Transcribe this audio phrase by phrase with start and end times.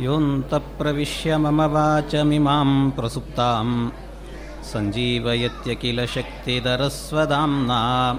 [0.00, 3.90] योऽन्तप्रविश्य मम वाचमिमां प्रसुप्तां
[4.64, 8.18] सञ्जीवयत्य किल शक्तिधरस्वदाम्ना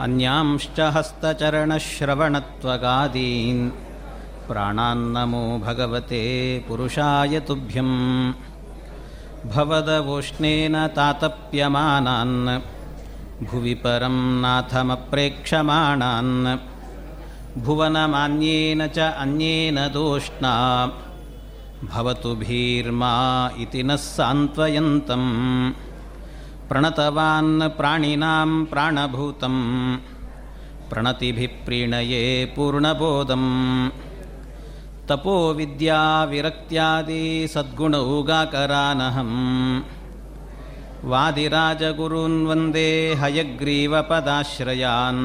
[0.00, 3.70] अन्यांश्च हस्तचरणश्रवणत्वगादीन्।
[4.48, 8.32] प्राणान्नमो भगवते पुरुषाय तुभ्यं
[9.54, 12.60] भवदवोष्णेन तातप्यमानान्।
[13.44, 16.69] भुवि परं नाथमप्रेक्षमाणान्
[17.58, 20.52] भुवनमान्येन च अन्येन दोष्णा।
[21.92, 23.14] भवतु भीर्मा
[23.62, 25.24] इति नः सान्त्वयन्तं
[26.68, 29.56] प्रणतवान् प्राणिनां प्राणभूतं
[30.90, 32.20] प्रणतिभिः प्रीणये
[32.56, 33.44] पूर्णबोधं
[35.08, 37.24] तपोविद्याविरक्त्यादि
[37.54, 39.32] सद्गुणौगाकरानहं
[41.10, 42.90] वादिराजगुरून् वन्दे
[43.22, 45.24] हयग्रीवपदाश्रयान्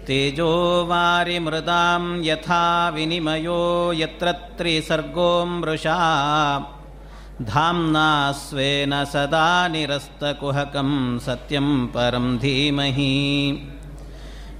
[0.06, 5.98] तेजो वारिमृदां यथा विनिमयो यत्र त्रिसर्गो मृषा।
[7.42, 13.68] धाम्ना स्वेन सदा निरस्तकुहकं सत्यं परं धीमहि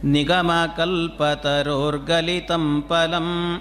[0.04, 3.58] निगमकल्पतरोर्गलितं पलं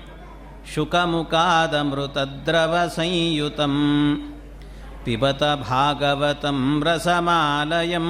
[0.76, 3.76] शुकमुकादमृतद्रवसंयुतं
[5.06, 8.08] पिबत भागवतं रसमालयं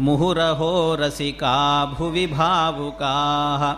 [0.00, 3.74] मुहुरहोरसिका भुवि भावुकाः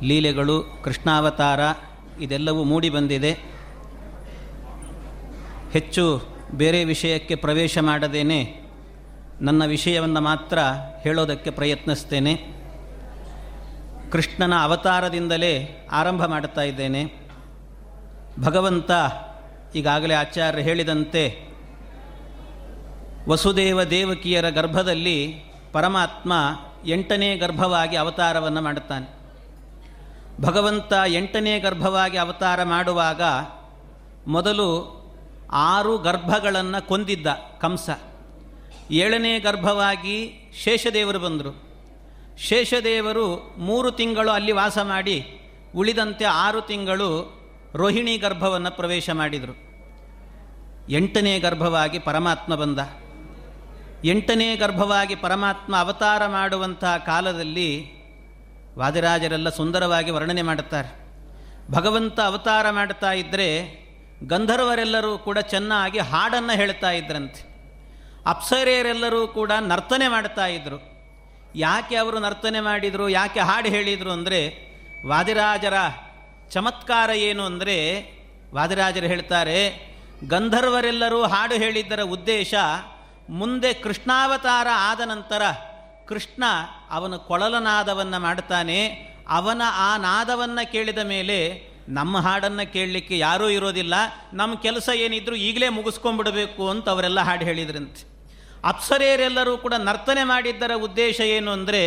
[0.03, 1.61] ಲೀಲೆಗಳು, ಕೃಷ್ಣಾವತಾರ
[2.21, 3.39] ಇದೆಲ್ಲವೂ ಮೂಡಿ ಬಂದಿದೆ.
[5.73, 6.23] ಹೆಚ್ಚು
[6.55, 8.61] ಬೇರೆ ವಿಷಯಕ್ಕೆ ಪ್ರವೇಶ ಮಾಡದೇನೆ
[9.41, 10.59] ನನ್ನ ವಿಷಯವನ್ನು ಮಾತ್ರ
[11.03, 12.54] ಹೇಳೋದಕ್ಕೆ ಪ್ರಯತ್ನಿಸ್ತೇನೆ.
[14.15, 17.05] ಕೃಷ್ಣನ ಅವತಾರದಿಂದಲೇ ಆರಂಭ ಮಾಡುತ್ತಾ ಇದ್ದೇನೆ.
[18.41, 18.91] ಭಗವಂತ
[19.75, 21.49] ಈಗಾಗಲೇ ಆಚಾರ್ಯ ಹೇಳಿದಂತೆ
[23.29, 26.33] ವಸುದೇವ ದೇವಕಿಯರ ಗರ್ಭದಲ್ಲಿ ಪರಮಾತ್ಮ
[26.87, 29.19] ಎಂಟನೇ ಗರ್ಭವಾಗಿ ಅವತಾರವನ್ನು ಮಾಡುತ್ತಾನೆ.
[30.41, 33.23] ಭಗವಂತ ಎಂಟನೇ ಗರ್ಭವಾಗಿ ಅವತಾರ ಮಾಡುವಾಗ
[34.27, 34.95] ಮೊದಲು
[35.53, 37.27] ಆರು ಗರ್ಭಗಳನ್ನು ಕೊಂದಿದ್ದ
[37.61, 37.91] ಕಂಸ.
[38.91, 40.33] ಏಳನೇ ಗರ್ಭವಾಗಿ
[40.65, 41.74] ಶೇಷದೇವರು ಬಂದರು.
[42.39, 45.41] ಶೇಷದೇವರು ಮೂರು ತಿಂಗಳು ಅಲ್ಲಿ ವಾಸ ಮಾಡಿ,
[45.77, 49.75] ಉಳಿದಂತೆ ಆರು ತಿಂಗಳು ರೋಹಿಣಿ ಗರ್ಭವನ್ನು ಪ್ರವೇಶ ಮಾಡಿದರು.
[50.89, 52.79] ಎಂಟನೇ ಗರ್ಭವಾಗಿ ಪರಮಾತ್ಮ ಬಂದ.
[54.05, 57.89] ಎಂಟನೇ ಗರ್ಭವಾಗಿ ಪರಮಾತ್ಮ ಅವತಾರ ಮಾಡುವಂತಹ ಕಾಲದಲ್ಲಿ
[58.79, 61.05] ವಾದಿರಾಜರೆಲ್ಲ ಸುಂದರವಾಗಿ ವರ್ಣನೆ ಮಾಡುತ್ತಾರೆ.
[61.71, 63.85] ಭಗವಂತ ಅವತಾರ ಮಾಡ್ತಾ ಇದ್ದರೆ
[64.27, 67.55] ಗಂಧರ್ವರೆಲ್ಲರೂ ಕೂಡ ಚೆನ್ನಾಗಿ ಹಾಡನ್ನು ಹೇಳ್ತಾ ಇದ್ರಂತೆ.
[68.27, 70.94] ಅಪ್ಸರೆಯರೆಲ್ಲರೂ ಕೂಡ ನರ್ತನೆ ಮಾಡ್ತಾ ಇದ್ದರು
[71.55, 74.41] ಯಾಕೆ ಅವರು ನರ್ತನೆ ಮಾಡಿದರು, ಯಾಕೆ ಹಾಡು ಹೇಳಿದರು ಅಂದರೆ,
[75.07, 75.75] ವಾದಿರಾಜರ
[76.51, 77.77] ಚಮತ್ಕಾರ ಏನು ಅಂದರೆ,
[78.55, 79.59] ವಾದಿರಾಜರು ಹೇಳ್ತಾರೆ,
[80.29, 82.55] ಗಂಧರ್ವರೆಲ್ಲರೂ ಹಾಡು ಹೇಳಿದ್ದರ ಉದ್ದೇಶ
[83.31, 85.43] ಮುಂದೆ ಕೃಷ್ಣಾವತಾರ ಆದ ನಂತರ
[86.07, 86.45] ಕೃಷ್ಣ
[86.91, 88.79] ಅವನ ಕೊಳಲನಾದವನ್ನು ಮಾಡ್ತಾನೆ,
[89.29, 91.39] ಅವನ ಆ ನಾದವನ್ನು ಕೇಳಿದ ಮೇಲೆ
[91.89, 93.95] ನಮ್ಮ ಹಾಡನ್ನು ಕೇಳಲಿಕ್ಕೆ ಯಾರೂ ಇರೋದಿಲ್ಲ
[94.33, 98.14] ನಮ್ಮ ಕೆಲಸ ಏನಿದ್ರು ಈಗಲೇ ಮುಗಿಸ್ಕೊಂಡ್ಬಿಡಬೇಕು ಅಂತ ಅವರೆಲ್ಲ ಹಾಡು ಹೇಳಿದ್ರಂತೆ.
[98.65, 101.83] ಅಪ್ಸರೆಯರೆಲ್ಲರೂ ಕೂಡ ನರ್ತನೆ ಮಾಡಿದ್ದರ ಉದ್ದೇಶ ಏನು ಅಂದರೆ,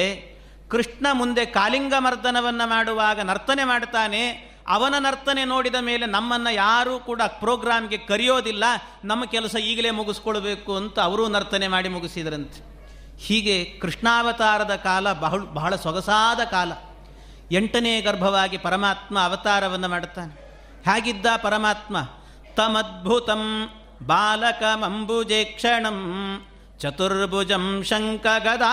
[0.69, 4.47] ಕೃಷ್ಣ ಮುಂದೆ ಕಾಲಿಂಗ ಮರ್ದನವನ್ನು ಮಾಡುವಾಗ ನರ್ತನೆ ಮಾಡ್ತಾನೆ.
[4.67, 8.63] ಅವನ ನರ್ತನೆ ನೋಡಿದ ಮೇಲೆ ನಮ್ಮನ್ನು ಯಾರೂ ಕೂಡ ಪ್ರೋಗ್ರಾಮ್ಗೆ ಕರೆಯೋದಿಲ್ಲ.
[9.05, 12.77] ನಮ್ಮ ಕೆಲಸ ಈಗಲೇ ಮುಗಿಸ್ಕೊಳ್ಬೇಕು ಅಂತ ಅವರೂ ನರ್ತನೆ ಮಾಡಿ ಮುಗಿಸಿದ್ರಂತೆ.
[13.19, 16.71] ಹೀಗೆ ಕೃಷ್ಣಾವತಾರದ ಕಾಲ ಬಹಳ ಬಹಳ ಸೊಗಸಾದ ಕಾಲ.
[17.51, 20.33] ಎಂಟನೇ ಗರ್ಭವಾಗಿ ಪರಮಾತ್ಮ ಅವತಾರವನ್ನು ಮಾಡುತ್ತಾನೆ.
[20.85, 22.01] ಹೇಗಿದ್ದ ಪರಮಾತ್ಮ?
[22.55, 23.69] ತಮದ್ಭುತಂ
[24.05, 25.97] ಬಾಲಕಮಂಬುಜೇಕ್ಷಣಂ
[26.79, 28.67] ಚತುರ್ಭುಜಂ ಶಂಕಗದಾದ್ಯುದಾಯುಧಂ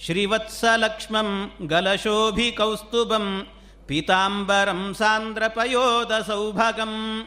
[0.00, 3.46] ಶ್ರೀವತ್ಸಲಕ್ಷ್ಮಂ ಗಲಶೋಭಿಕೌಸ್ತುಭಂ
[3.86, 7.22] ಪೀತಾಂಬರಂ ಸಾಂದ್ರಪಯೋದ ಸೌಭಗಂ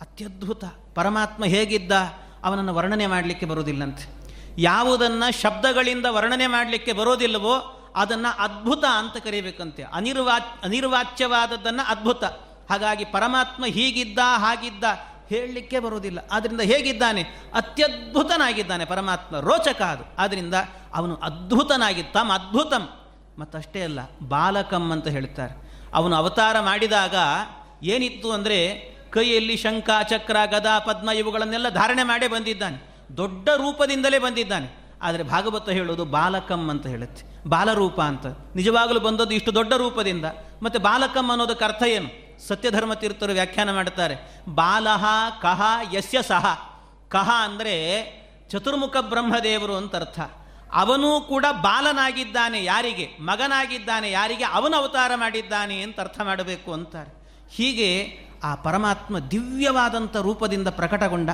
[0.00, 1.92] ಅತ್ಯದ್ಭುತ ಪರಮಾತ್ಮ ಹೇಗಿದ್ದ
[2.44, 4.24] ಅವನನ್ನು ವರ್ಣನೆ ಮಾಡಲಿಕ್ಕೆ ಬರುವುದಿಲ್ಲಂತೆ.
[4.58, 9.82] ಯಾವುದನ್ನು ಶಬ್ದಗಳಿಂದ ವರ್ಣನೆ ಮಾಡಲಿಕ್ಕೆ ಬರೋದಿಲ್ಲವೋ ಅದನ್ನು ಅದ್ಭುತ ಅಂತ ಕರೀಬೇಕಂತೆ.
[9.82, 12.24] ಅನಿರ್ವಾ, ಅನಿರ್ವಾಚ್ಯವಾದದ್ದನ್ನು ಅದ್ಭುತ.
[12.70, 14.84] ಹಾಗಾಗಿ ಪರಮಾತ್ಮ ಹೀಗಿದ್ದ, ಹಾಗಿದ್ದ
[15.30, 16.18] ಹೇಳಲಿಕ್ಕೆ ಬರುವುದಿಲ್ಲ.
[16.32, 17.22] ಆದ್ದರಿಂದ ಹೇಗಿದ್ದಾನೆ?
[17.54, 18.84] ಅತ್ಯದ್ಭುತನಾಗಿದ್ದಾನೆ.
[18.84, 20.04] ಪರಮಾತ್ಮ ರೋಚಕ ಅದು.
[20.18, 20.54] ಆದ್ದರಿಂದ
[20.94, 22.88] ಅವನು ಅದ್ಭುತನಾಗಿ ತಮ್ಮ ಅದ್ಭುತಂ.
[23.38, 23.98] ಮತ್ತಷ್ಟೇ ಅಲ್ಲ,
[24.28, 25.80] ಬಾಲಕಂ ಅಂತ ಹೇಳ್ತಾರೆ.
[25.94, 27.14] ಅವನು ಅವತಾರ ಮಾಡಿದಾಗ
[27.82, 32.94] ಏನಿತ್ತು ಅಂದರೆ ಕೈಯಲ್ಲಿ ಶಂಖ, ಚಕ್ರ, ಗದಾ, ಪದ್ಮ ಇವುಗಳನ್ನೆಲ್ಲ ಧಾರಣೆ ಮಾಡೇ ಬಂದಿದ್ದಾನೆ.
[33.16, 34.84] ದೊಡ್ಡ ರೂಪದಿಂದಲೇ ಬಂದಿದ್ದಾನೆ.
[35.02, 37.48] ಆದರೆ ಭಾಗವತ ಹೇಳೋದು ಬಾಲಕಂ ಅಂತ ಹೇಳುತ್ತೆ.
[37.48, 38.26] ಬಾಲರೂಪ ಅಂತ.
[38.26, 40.24] ನಿಜವಾಗಲೂ ಬಂದದ್ದು ಇಷ್ಟು ದೊಡ್ಡ ರೂಪದಿಂದ.
[40.62, 42.23] ಮತ್ತು ಬಾಲಕಂ ಅನ್ನೋದಕ್ಕೆ ಅರ್ಥ ಏನು?
[42.48, 44.16] ಸತ್ಯಧರ್ಮ ತೀರ್ಥರು ವ್ಯಾಖ್ಯಾನ ಮಾಡುತ್ತಾರೆ.
[44.48, 45.04] ಬಾಲಹ
[45.42, 45.62] ಕಹ
[45.94, 46.70] ಯಸ್ಯ ಸಹ.
[47.08, 48.04] ಕಹ ಅಂದರೆ
[48.50, 50.20] ಚತುರ್ಮುಖ ಬ್ರಹ್ಮದೇವರು ಅಂತ ಅರ್ಥ.
[50.72, 53.08] ಅವನೂ ಕೂಡ ಬಾಲನಾಗಿದ್ದಾನೆ ಯಾರಿಗೆ?
[53.20, 54.44] ಮಗನಾಗಿದ್ದಾನೆ ಯಾರಿಗೆ?
[54.44, 57.28] ಅವನು ಅವತಾರ ಮಾಡಿದ್ದಾನೆ ಅಂತ ಅರ್ಥ ಮಾಡಬೇಕು ಅಂತಾರೆ.
[57.52, 61.30] ಹೀಗೆ ಆ ಪರಮಾತ್ಮ ದಿವ್ಯವಾದಂಥ ರೂಪದಿಂದ ಪ್ರಕಟಗೊಂಡ.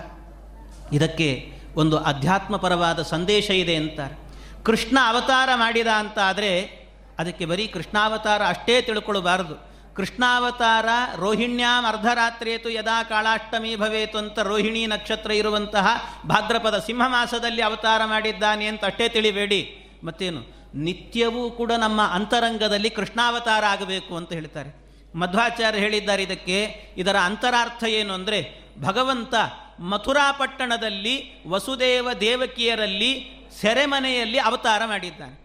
[0.93, 4.31] ಇದಕ್ಕೆ ಒಂದು ಅಧ್ಯಾತ್ಮಪರವಾದ ಸಂದೇಶ ಇದೆ ಅಂತಾರೆ.
[4.65, 6.81] ಕೃಷ್ಣ ಅವತಾರ ಮಾಡಿದ ಅಂತ ಆದರೆ
[7.19, 9.70] ಅದಕ್ಕೆ ಬರೀ ಕೃಷ್ಣಾವತಾರ ಅಷ್ಟೇ ತಿಳ್ಕೊಳ್ಬಾರದು.
[9.97, 18.67] ಕೃಷ್ಣಾವತಾರ ರೋಹಿಣ್ಯಾಂ ಅರ್ಧರಾತ್ರಿಯೇತು ಯದಾ ಕಾಳಾಷ್ಟಮಿ ಭವೇತು ಅಂತ ರೋಹಿಣಿ ನಕ್ಷತ್ರ ಇರುವಂತಹ ಭಾದ್ರಪದ ಸಿಂಹ ಮಾಸದಲ್ಲಿ ಅವತಾರ ಮಾಡಿದ್ದಾನೆ
[18.67, 19.91] ಅಂತ ಅಷ್ಟೇ ತಿಳಿಬೇಡಿ.
[20.05, 20.61] ಮತ್ತೇನು?
[20.75, 24.81] ನಿತ್ಯವೂ ಕೂಡ ನಮ್ಮ ಅಂತರಂಗದಲ್ಲಿ ಕೃಷ್ಣಾವತಾರ ಆಗಬೇಕು ಅಂತ ಹೇಳ್ತಾರೆ.
[25.19, 29.35] ಮಧ್ವಾಚಾರ್ಯ ಹೇಳಿದ್ದಾರೆ ಇದಕ್ಕೆ, ಇದರ ಅಂತರಾರ್ಥ ಏನು ಅಂದರೆ, ಭಗವಂತ
[29.81, 35.40] ಮಥುರಾ ಪಟ್ಟಣದಲ್ಲಿ ವಸುದೇವ ದೇವಕಿಯರಲ್ಲಿ ಸೆರೆಮನೆಯಲ್ಲಿ ಅವತಾರ ಮಾಡಿದ್ದಾನೆ.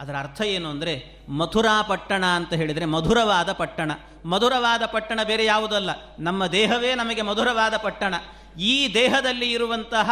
[0.00, 3.90] ಅದರ ಅರ್ಥ ಏನು ಅಂದರೆ ಮಥುರಾ ಪಟ್ಟಣ ಅಂತ ಹೇಳಿದರೆ ಮಧುರವಾದ ಪಟ್ಟಣ.
[4.24, 5.90] ಮಧುರವಾದ ಪಟ್ಟಣ ಬೇರೆ ಯಾವುದಲ್ಲ.
[6.18, 8.14] ನಮ್ಮ ದೇಹವೇ ನಮಗೆ ಮಧುರವಾದ ಪಟ್ಟಣ.
[8.60, 10.10] ಈ ದೇಹದಲ್ಲಿ ಇರುವಂತಹ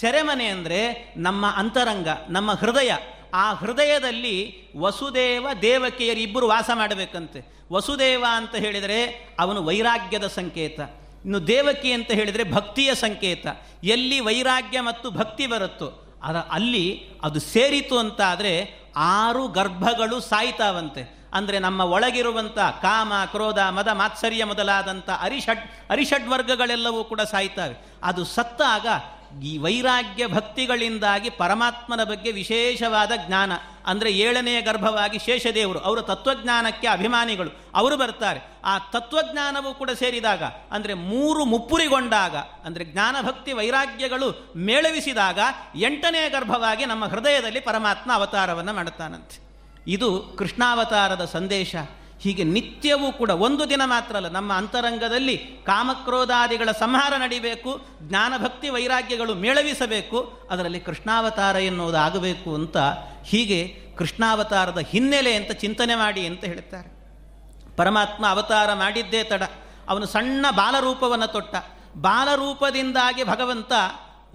[0.00, 2.92] ಸೆರೆಮನೆ ಅಂದರೆ ನಮ್ಮ ಅಂತರಂಗ, ನಮ್ಮ ಹೃದಯ.
[3.34, 4.36] ಆ ಹೃದಯದಲ್ಲಿ
[4.76, 7.64] ವಸುದೇವ ದೇವಕಿಯರು ಇಬ್ಬರು ವಾಸ ಮಾಡಬೇಕಂತೆ.
[7.72, 10.78] ವಸುದೇವ ಅಂತ ಹೇಳಿದರೆ ಅವನು ವೈರಾಗ್ಯದ ಸಂಕೇತ.
[11.24, 13.46] ಇನ್ನು ದೇವಕಿ ಅಂತ ಹೇಳಿದರೆ ಭಕ್ತಿಯ ಸಂಕೇತ.
[13.84, 21.18] ಎಲ್ಲಿ ವೈರಾಗ್ಯ ಮತ್ತು ಭಕ್ತಿ ಬರುತ್ತೋ, ಅದ ಅಲ್ಲಿ ಅದು ಸೇರಿತು ಅಂತ ಆದರೆ ಆರು ಗರ್ಭಗಳು ಸಾಯ್ತಾವಂತೆ.
[21.34, 27.76] ಅಂದರೆ ನಮ್ಮ ಒಳಗಿರುವಂಥ ಕಾಮ, ಕ್ರೋಧ, ಮದ, ಮಾತ್ಸರ್ಯ ಮೊದಲಾದಂಥ ಅರಿಷಡ್ ಅರಿಷಡ್ ವರ್ಗಗಳೆಲ್ಲವೂ ಕೂಡ ಸಾಯ್ತಾವೆ.
[28.02, 28.86] ಅದು ಸತ್ತಾಗ
[29.42, 33.52] ಈ ವೈರಾಗ್ಯ ಭಕ್ತಿಗಳಿಂದಾಗಿ ಪರಮಾತ್ಮನ ಬಗ್ಗೆ ವಿಶೇಷವಾದ ಜ್ಞಾನ.
[33.86, 38.40] ಅಂದರೆ ಏಳನೆಯ ಗರ್ಭವಾಗಿ ಶೇಷದೇವರು, ಅವರ ತತ್ವಜ್ಞಾನಕ್ಕೆ ಅಭಿಮಾನಿಗಳು, ಅವರು ಬರ್ತಾರೆ.
[38.64, 45.38] ಆ ತತ್ವಜ್ಞಾನವು ಕೂಡ ಸೇರಿದಾಗ, ಅಂದರೆ ಮೂರು ಮುಪ್ಪುರಿಗೊಂಡಾಗ, ಅಂದರೆ ಜ್ಞಾನಭಕ್ತಿ ವೈರಾಗ್ಯಗಳು ಮೇಳವಿಸಿದಾಗ,
[45.76, 49.48] ಎಂಟನೆಯ ಗರ್ಭವಾಗಿ ನಮ್ಮ ಹೃದಯದಲ್ಲಿ ಪರಮಾತ್ಮ ಅವತಾರವನ್ನು ಮಾಡುತ್ತಾನಂತೆ.
[49.86, 51.76] ಇದು ಕೃಷ್ಣಾವತಾರದ ಸಂದೇಶ.
[52.20, 55.36] ಹೀಗೆ ನಿತ್ಯವೂ ಕೂಡ ಒಂದು ದಿನ ಮಾತ್ರ ಅಲ್ಲ, ನಮ್ಮ ಅಂತರಂಗದಲ್ಲಿ
[55.66, 62.76] ಕಾಮಕ್ರೋಧಾದಿಗಳ ಸಂಹಾರ ನಡಿಬೇಕು, ಜ್ಞಾನಭಕ್ತಿ ವೈರಾಗ್ಯಗಳು ಮೇಳವಿಸಬೇಕು, ಅದರಲ್ಲಿ ಕೃಷ್ಣಾವತಾರ ಎನ್ನುವುದು ಆಗಬೇಕು ಅಂತ
[63.24, 66.98] ಹೀಗೆ ಕೃಷ್ಣಾವತಾರದ ಹಿನ್ನೆಲೆ ಅಂತ ಚಿಂತನೆ ಮಾಡಿ ಅಂತ ಹೇಳ್ತಾರೆ.
[67.76, 69.42] ಪರಮಾತ್ಮ ಅವತಾರ ಮಾಡಿದ್ದೇ ತಡ,
[69.88, 71.54] ಅವನು ಸಣ್ಣ ಬಾಲರೂಪವನ್ನು ತೊಟ್ಟ.
[71.96, 73.72] ಬಾಲರೂಪದಿಂದಾಗಿ ಭಗವಂತ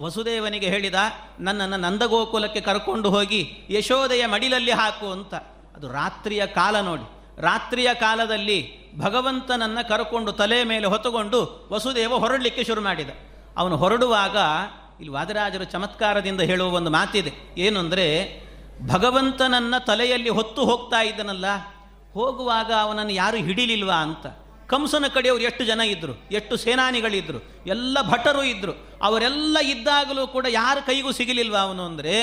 [0.02, 0.94] ವಸುದೇವನಿಗೆ ಹೇಳಿದ,
[1.40, 5.34] ನನ್ನನ್ನು ನಂದಗೋಕುಲಕ್ಕೆ ಕರ್ಕೊಂಡು ಹೋಗಿ ಯಶೋದೆಯ ಮಡಿಲಲ್ಲಿ ಹಾಕು ಅಂತ.
[5.76, 7.13] ಅದು ರಾತ್ರಿಯ ಕಾಲ ನೋಡಿ.
[7.38, 8.58] ರಾತ್ರಿಯ ಕಾಲದಲ್ಲಿ
[8.98, 11.38] ಭಗವಂತನನ್ನು ಕರ್ಕೊಂಡು ತಲೆ ಮೇಲೆ ಹೊತ್ತುಕೊಂಡು
[11.72, 13.10] ವಸುದೇವ ಹೊರಡಲಿಕ್ಕೆ ಶುರು ಮಾಡಿದ.
[13.56, 14.36] ಅವನು ಹೊರಡುವಾಗ,
[15.00, 17.32] ಇಲ್ಲಿ ವಾದರಾಜರು ಚಮತ್ಕಾರದಿಂದ ಹೇಳುವ ಒಂದು ಮಾತಿದೆ.
[17.58, 18.06] ಏನು ಅಂದರೆ
[18.86, 21.46] ಭಗವಂತನನ್ನು ತಲೆಯಲ್ಲಿ ಹೊತ್ತು ಹೋಗ್ತಾ ಇದ್ದನಲ್ಲ,
[22.14, 24.26] ಹೋಗುವಾಗ ಅವನನ್ನು ಯಾರು ಹಿಡಿಲಿಲ್ವಾ ಅಂತ.
[24.68, 31.10] ಕಂಸನ ಕಡೆಯವರು ಎಷ್ಟು ಜನ ಇದ್ದರು ಎಷ್ಟು ಸೇನಾನಿಗಳಿದ್ದರು ಎಲ್ಲ ಭಟರು ಇದ್ದರು ಅವರೆಲ್ಲ ಇದ್ದಾಗಲೂ ಕೂಡ ಯಾರ ಕೈಗೂ
[31.12, 32.14] ಸಿಗಲಿಲ್ವ ಅವನು ಅಂದರೆ,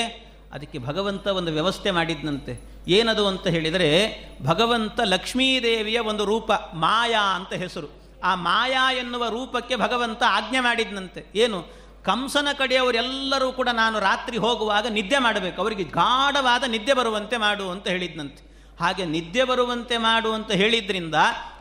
[0.52, 2.54] ಅದಕ್ಕೆ ಭಗವಂತ ಒಂದು ವ್ಯವಸ್ಥೆ ಮಾಡಿದ್ನಂತೆ.
[2.88, 8.02] ಏನದು ಅಂತ ಹೇಳಿದರೆ, ಭಗವಂತ ಲಕ್ಷ್ಮೀದೇವಿಯ ಒಂದು ರೂಪ, ಮಾಯಾ ಅಂತ ಹೆಸರು.
[8.24, 11.26] ಆ ಮಾಯಾ ಎನ್ನುವ ರೂಪಕ್ಕೆ ಭಗವಂತ ಆಜ್ಞೆ ಮಾಡಿದ್ನಂತೆ.
[11.34, 11.82] ಏನು?
[12.04, 15.62] ಕಂಸನ ಕಡೆಯವರೆಲ್ಲರೂ ಕೂಡ ನಾನು ರಾತ್ರಿ ಹೋಗುವಾಗ ನಿದ್ದೆ ಮಾಡಬೇಕು.
[15.62, 18.52] ಅವರಿಗೆ ಗಾಢವಾದ ನಿದ್ದೆ ಬರುವಂತೆ ಮಾಡು ಅಂತ ಹೇಳಿದ್ನಂತೆ.
[18.80, 21.14] ಹಾಗೆ ನಿದ್ದೆ ಬರುವಂತೆ ಮಾಡು ಅಂತ ಹೇಳಿದ್ರಿಂದ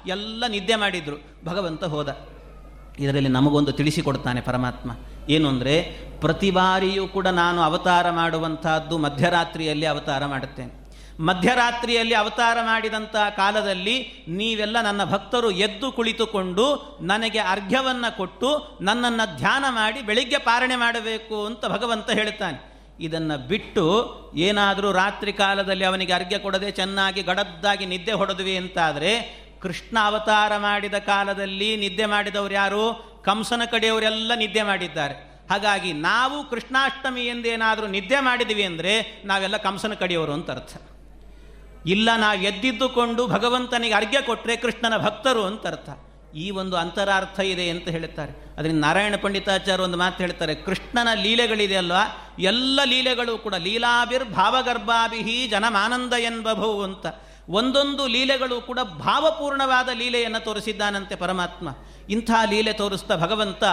[0.08, 1.46] ಎಲ್ಲ ನಿದ್ದೆ ಮಾಡಿದರು.
[1.46, 2.28] ಭಗವಂತ ಹೋದ.
[3.00, 4.92] ಇದರಲ್ಲಿ ನಮಗೊಂದು ತಿಳಿಸಿಕೊಡ್ತಾನೆ ಪರಮಾತ್ಮ.
[5.30, 5.82] ಏನು ಅಂದರೆ,
[6.22, 10.81] ಪ್ರತಿ ಬಾರಿಯೂ ಕೂಡ ನಾನು ಅವತಾರ ಮಾಡುವಂತಹದ್ದು ಮಧ್ಯರಾತ್ರಿಯಲ್ಲಿ ಅವತಾರ ಮಾಡುತ್ತೇನೆ.
[11.22, 20.02] ಮಧ್ಯರಾತ್ರಿಯಲ್ಲಿ ಅವತಾರ ಮಾಡಿದಂಥ ಕಾಲದಲ್ಲಿ ನೀವೆಲ್ಲ ನನ್ನ ಭಕ್ತರು ಎದ್ದು ಕುಳಿತುಕೊಂಡು ನನಗೆ ಅರ್ಘ್ಯವನ್ನು ಕೊಟ್ಟು ನನ್ನನ್ನು ಧ್ಯಾನ ಮಾಡಿ
[20.02, 22.72] ಬೆಳಿಗ್ಗೆ ಪಾರಣೆ ಮಾಡಬೇಕು ಅಂತ ಭಗವಂತ ಹೇಳ್ತಾನೆ.
[23.00, 23.86] ಇದನ್ನು ಬಿಟ್ಟು
[24.36, 31.78] ಏನಾದರೂ ರಾತ್ರಿ ಕಾಲದಲ್ಲಿ ಅವನಿಗೆ ಅರ್ಘ್ಯ ಕೊಡದೆ ಚೆನ್ನಾಗಿ ಗಡದ್ದಾಗಿ ನಿದ್ದೆ ಹೊಡೆದ್ವಿ ಅಂತಾದರೆ ಕೃಷ್ಣ ಅವತಾರ ಮಾಡಿದ ಕಾಲದಲ್ಲಿ
[31.78, 33.12] ನಿದ್ದೆ ಮಾಡಿದವರು ಯಾರು?
[33.26, 35.32] ಕಂಸನ ಕಡೆಯವರೆಲ್ಲ ನಿದ್ದೆ ಮಾಡಿದ್ದಾರೆ.
[35.50, 40.82] ಹಾಗಾಗಿ ನಾವು ಕೃಷ್ಣಾಷ್ಟಮಿ ಎಂದೇನಾದರೂ ನಿದ್ದೆ ಮಾಡಿದ್ವಿ ಅಂದರೆ ನಾವೆಲ್ಲ ಕಂಸನ ಕಡೆಯವರು ಅಂತ ಅರ್ಥ.
[41.86, 45.90] ಇಲ್ಲ ನಾವು ಎದ್ದಿದ್ದುಕೊಂಡು ಭಗವಂತನಿಗೆ ಅರ್ಘ್ಯ ಕೊಟ್ಟರೆ ಕೃಷ್ಣನ ಭಕ್ತರು ಅಂತ ಅರ್ಥ.
[46.36, 48.56] ಈ ಒಂದು ಅಂತರಾರ್ಥ ಇದೆ ಅಂತ ಹೇಳುತ್ತಾರೆ.
[48.58, 52.36] ಅದರಿಂದ ನಾರಾಯಣ ಪಂಡಿತಾಚಾರ್ಯ ಒಂದು ಮಾತು ಹೇಳ್ತಾರೆ ಕೃಷ್ಣನ ಲೀಲೆಗಳಿದೆ ಅಲ್ವಾ?
[52.40, 57.06] ಎಲ್ಲ ಲೀಲೆಗಳು ಕೂಡ ಲೀಲಾಭಿರ್ ಭಾವಗರ್ಭಾಭಿಹಿ ಜನಮಾನಂದ ಎನ್ಬಭವು ಅಂತ.
[57.50, 61.70] ಒಂದೊಂದು ಲೀಲೆಗಳು ಕೂಡ ಭಾವಪೂರ್ಣವಾದ ಲೀಲೆಯನ್ನು ತೋರಿಸಿದ್ದಾನಂತೆ ಪರಮಾತ್ಮ.
[62.10, 63.64] ಇಂಥ ಲೀಲೆ ತೋರಿಸ್ತಾ ಭಗವಂತ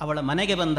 [0.00, 0.78] ಅವಳ ಮನೆಗೆ ಬಂದ.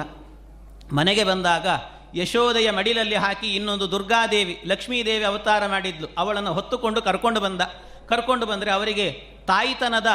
[0.94, 1.68] ಮನೆಗೆ ಬಂದಾಗ
[2.16, 6.08] ಯಶೋದೆಯ ಮಡಿಲಲ್ಲಿ ಹಾಕಿ ಇನ್ನೊಂದು ದುರ್ಗಾದೇವಿ, ಲಕ್ಷ್ಮೀದೇವಿ ಅವತಾರ ಮಾಡಿದ್ಲು.
[6.18, 7.62] ಅವಳನ್ನು ಹೊತ್ತುಕೊಂಡು ಕರ್ಕೊಂಡು ಬಂದ.
[8.08, 9.12] ಕರ್ಕೊಂಡು ಬಂದರೆ ಅವರಿಗೆ
[9.48, 10.08] ತಾಯಿತನದ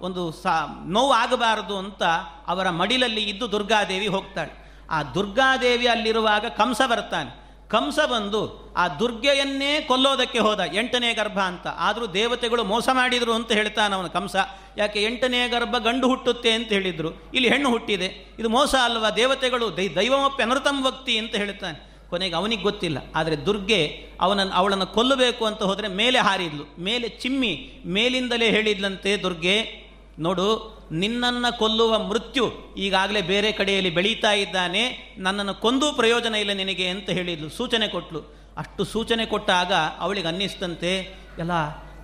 [0.00, 2.02] ಒಂದು ಸಾ ನೋವು ಆಗಬಾರದು ಅಂತ
[2.46, 4.70] ಅವರ ಮಡಿಲಲ್ಲಿ ಇದ್ದು ದುರ್ಗಾದೇವಿ ಹೋಗ್ತಾಳೆ.
[4.90, 7.49] ಆ ದುರ್ಗಾದೇವಿ ಅಲ್ಲಿರುವಾಗ ಕಂಸ ಬರ್ತಾನೆ.
[7.70, 11.66] ಕಂಸ ಬಂದು ಆ ದುರ್ಗೆಯನ್ನೇ ಕೊಲ್ಲೋದಕ್ಕೆ ಹೋದ ಎಂಟನೇ ಗರ್ಭ ಅಂತ.
[11.66, 14.36] ಆದರೂ ದೇವತೆಗಳು ಮೋಸ ಮಾಡಿದರು ಅಂತ ಹೇಳ್ತಾನೆ ಅವನು ಕಂಸ.
[14.76, 17.22] ಯಾಕೆ ಎಂಟನೇ ಗರ್ಭ ಗಂಡು ಹುಟ್ಟುತ್ತೆ ಅಂತ ಹೇಳಿದರು.
[17.34, 18.34] ಇಲ್ಲಿ ಹೆಣ್ಣು ಹುಟ್ಟಿದೆ.
[18.38, 19.10] ಇದು ಮೋಸ ಅಲ್ವಾ?
[19.10, 21.90] ದೇವತೆಗಳು ದೈ ದೈವಮಪ್ಪಿ ಅನೃತಂ ಭಕ್ತಿ ಅಂತ ಹೇಳ್ತಾನೆ.
[22.10, 22.98] ಕೊನೆಗೆ ಅವನಿಗೆ ಗೊತ್ತಿಲ್ಲ.
[23.14, 26.82] ಆದರೆ ದುರ್ಗೆ ಅವನನ್ನು ಅವಳನ್ನು ಕೊಲ್ಲಬೇಕು ಅಂತ ಹೋದರೆ ಮೇಲೆ ಹಾರಿದ್ಲು.
[26.82, 29.86] ಮೇಲೆ ಚಿಮ್ಮಿ ಮೇಲಿಂದಲೇ ಹೇಳಿದ್ಲಂತೆ ದುರ್ಗೆ,
[30.18, 32.44] ನೋಡು ನಿನ್ನನ್ನು ಕೊಲ್ಲುವ ಮೃತ್ಯು
[32.76, 34.82] ಈಗಾಗಲೇ ಬೇರೆ ಕಡೆಯಲ್ಲಿ ಬೆಳೀತಾ ಇದ್ದಾನೆ,
[35.18, 38.20] ನನ್ನನ್ನು ಕೊಂದೂ ಪ್ರಯೋಜನ ಇಲ್ಲ ನಿನಗೆ ಅಂತ ಹೇಳಿದ್ಲು, ಸೂಚನೆ ಕೊಟ್ಲು.
[38.56, 40.92] ಅಷ್ಟು ಸೂಚನೆ ಕೊಟ್ಟಾಗ ಅವಳಿಗೆ ಅನ್ನಿಸ್ತಂತೆ
[41.38, 41.52] ಎಲ್ಲ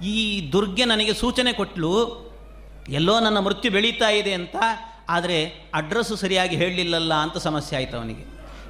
[0.02, 0.14] ಈ
[0.52, 1.92] ದುರ್ಗೆ ನನಗೆ ಸೂಚನೆ ಕೊಟ್ಲು.
[2.88, 4.56] ಎಲ್ಲೋ ನನ್ನ ಮೃತ್ಯು ಬೆಳೀತಾ ಇದೆ ಅಂತ,
[5.08, 5.38] ಆದರೆ
[5.74, 8.24] ಅಡ್ರೆಸ್ಸು ಸರಿಯಾಗಿ ಹೇಳಲಿಲ್ಲಲ್ಲ ಅಂತ ಸಮಸ್ಯೆ ಆಯಿತು ಅವನಿಗೆ.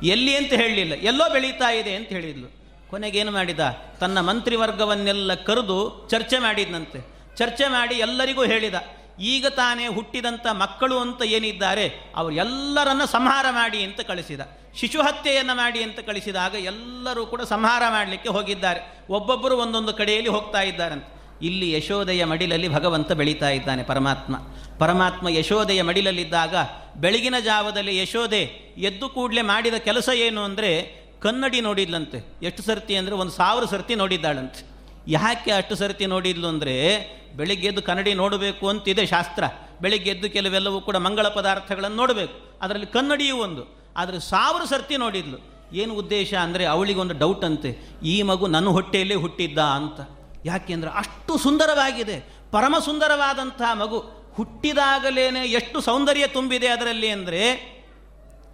[0.08, 2.48] ಎಲ್ಲಿ ಅಂತ ಹೇಳಲಿಲ್ಲ, ಎಲ್ಲೋ ಬೆಳೀತಾ ಇದೆ ಅಂತ ಹೇಳಿದ್ಲು.
[2.90, 3.60] ಕೊನೆಗೇನು ಮಾಡಿದ?
[4.00, 6.98] ತನ್ನ ಮಂತ್ರಿವರ್ಗವನ್ನೆಲ್ಲ ಕರೆದು ಚರ್ಚೆ ಮಾಡಿದ್ನಂತೆ.
[7.36, 8.74] ಚರ್ಚೆ ಮಾಡಿ ಎಲ್ಲರಿಗೂ ಹೇಳಿದ.
[9.18, 14.40] ಈಗ ತಾನೇ ಹುಟ್ಟಿದಂಥ ಮಕ್ಕಳು ಅಂತ ಏನಿದ್ದಾರೆ, ಅವರು ಎಲ್ಲರನ್ನ ಸಂಹಾರ ಮಾಡಿ ಅಂತ ಕಳಿಸಿದ.
[14.80, 18.80] ಶಿಶು ಹತ್ಯೆಯನ್ನು ಮಾಡಿ ಅಂತ ಕಳಿಸಿದಾಗ ಎಲ್ಲರೂ ಕೂಡ ಸಂಹಾರ ಮಾಡಲಿಕ್ಕೆ ಹೋಗಿದ್ದಾರೆ.
[19.10, 21.10] ಒಬ್ಬೊಬ್ಬರು ಒಂದೊಂದು ಕಡೆಯಲ್ಲಿ ಹೋಗ್ತಾ ಇದ್ದಾರಂತೆ.
[21.42, 24.36] ಇಲ್ಲಿ ಯಶೋದೆಯ ಮಡಿಲಲ್ಲಿ ಭಗವಂತ ಬೆಳೀತಾ ಇದ್ದಾನೆ, ಪರಮಾತ್ಮ.
[24.78, 26.54] ಪರಮಾತ್ಮ ಯಶೋದೆಯ ಮಡಿಲಲ್ಲಿದ್ದಾಗ
[26.96, 28.42] ಬೆಳಗಿನ ಜಾವದಲ್ಲಿ ಯಶೋದೆ
[28.78, 30.70] ಎದ್ದು ಕೂಡಲೇ ಮಾಡಿದ ಕೆಲಸ ಏನು ಅಂದರೆ
[31.20, 32.18] ಕನ್ನಡಿ ನೋಡಿದ್ಲಂತೆ.
[32.42, 34.75] ಎಷ್ಟು ಸರ್ತಿ ಅಂದರೆ ಒಂದು ಸಾವಿರ ಸರ್ತಿ ನೋಡಿದ್ದಾಳಂತೆ.
[35.08, 36.74] ಯಾಕೆ ಅಷ್ಟು ಸರ್ತಿ ನೋಡಿದ್ಲು ಅಂದರೆ,
[37.36, 39.44] ಬೆಳಿಗ್ಗೆ ಎದ್ದು ಕನ್ನಡಿ ನೋಡಬೇಕು ಅಂತಿದೆ ಶಾಸ್ತ್ರ.
[39.82, 42.58] ಬೆಳಿಗ್ಗೆ ಎದ್ದು ಕೆಲವೆಲ್ಲವೂ ಕೂಡ ಮಂಗಳ ಪದಾರ್ಥಗಳನ್ನು ನೋಡಬೇಕು.
[42.62, 43.76] ಅದರಲ್ಲಿ ಕನ್ನಡಿಯೂ ಒಂದು.
[43.96, 45.38] ಆದರೆ ಸಾವಿರ ಸರ್ತಿ ನೋಡಿದ್ಲು.
[45.72, 47.98] ಏನು ಉದ್ದೇಶ ಅಂದರೆ, ಅವಳಿಗೊಂದು ಡೌಟ್ ಅಂತೆ.
[48.02, 50.00] ಈ ಮಗು ನನ್ನ ಹೊಟ್ಟೆಯಲ್ಲೇ ಹುಟ್ಟಿದ್ದ ಅಂತ.
[50.44, 52.24] ಯಾಕೆಂದರೆ ಅಷ್ಟು ಸುಂದರವಾಗಿದೆ.
[52.50, 53.98] ಪರಮ ಸುಂದರವಾದಂತಹ ಮಗು.
[54.34, 57.42] ಹುಟ್ಟಿದಾಗಲೇ ಎಷ್ಟು ಸೌಂದರ್ಯ ತುಂಬಿದೆ ಅದರಲ್ಲಿ ಅಂದರೆ,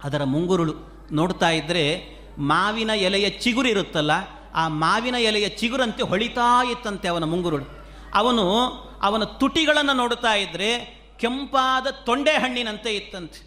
[0.03, 0.73] ಅದರ ಮುಂಗುರುಳು
[1.11, 4.11] ನೋಡ್ತಾ ಇದ್ದರೆ ಮಾವಿನ ಎಲೆಯ ಚಿಗುರು ಇರುತ್ತಲ್ಲ
[4.53, 7.65] ಆ ಮಾವಿನ ಎಲೆಯ ಚಿಗುರಂತೆ ಹೊಳಿತಾ ಇತ್ತಂತೆ ಅವನ ಮುಂಗುರುಳು.
[8.13, 8.45] ಅವನು
[9.03, 10.69] ಅವನ ತುಟಿಗಳನ್ನು ನೋಡುತ್ತಾ ಇದ್ದರೆ
[11.19, 13.39] ಕೆಂಪಾದ ತೊಂಡೆ ಹಣ್ಣಿನಂತೆ ಇತ್ತಂತೆ.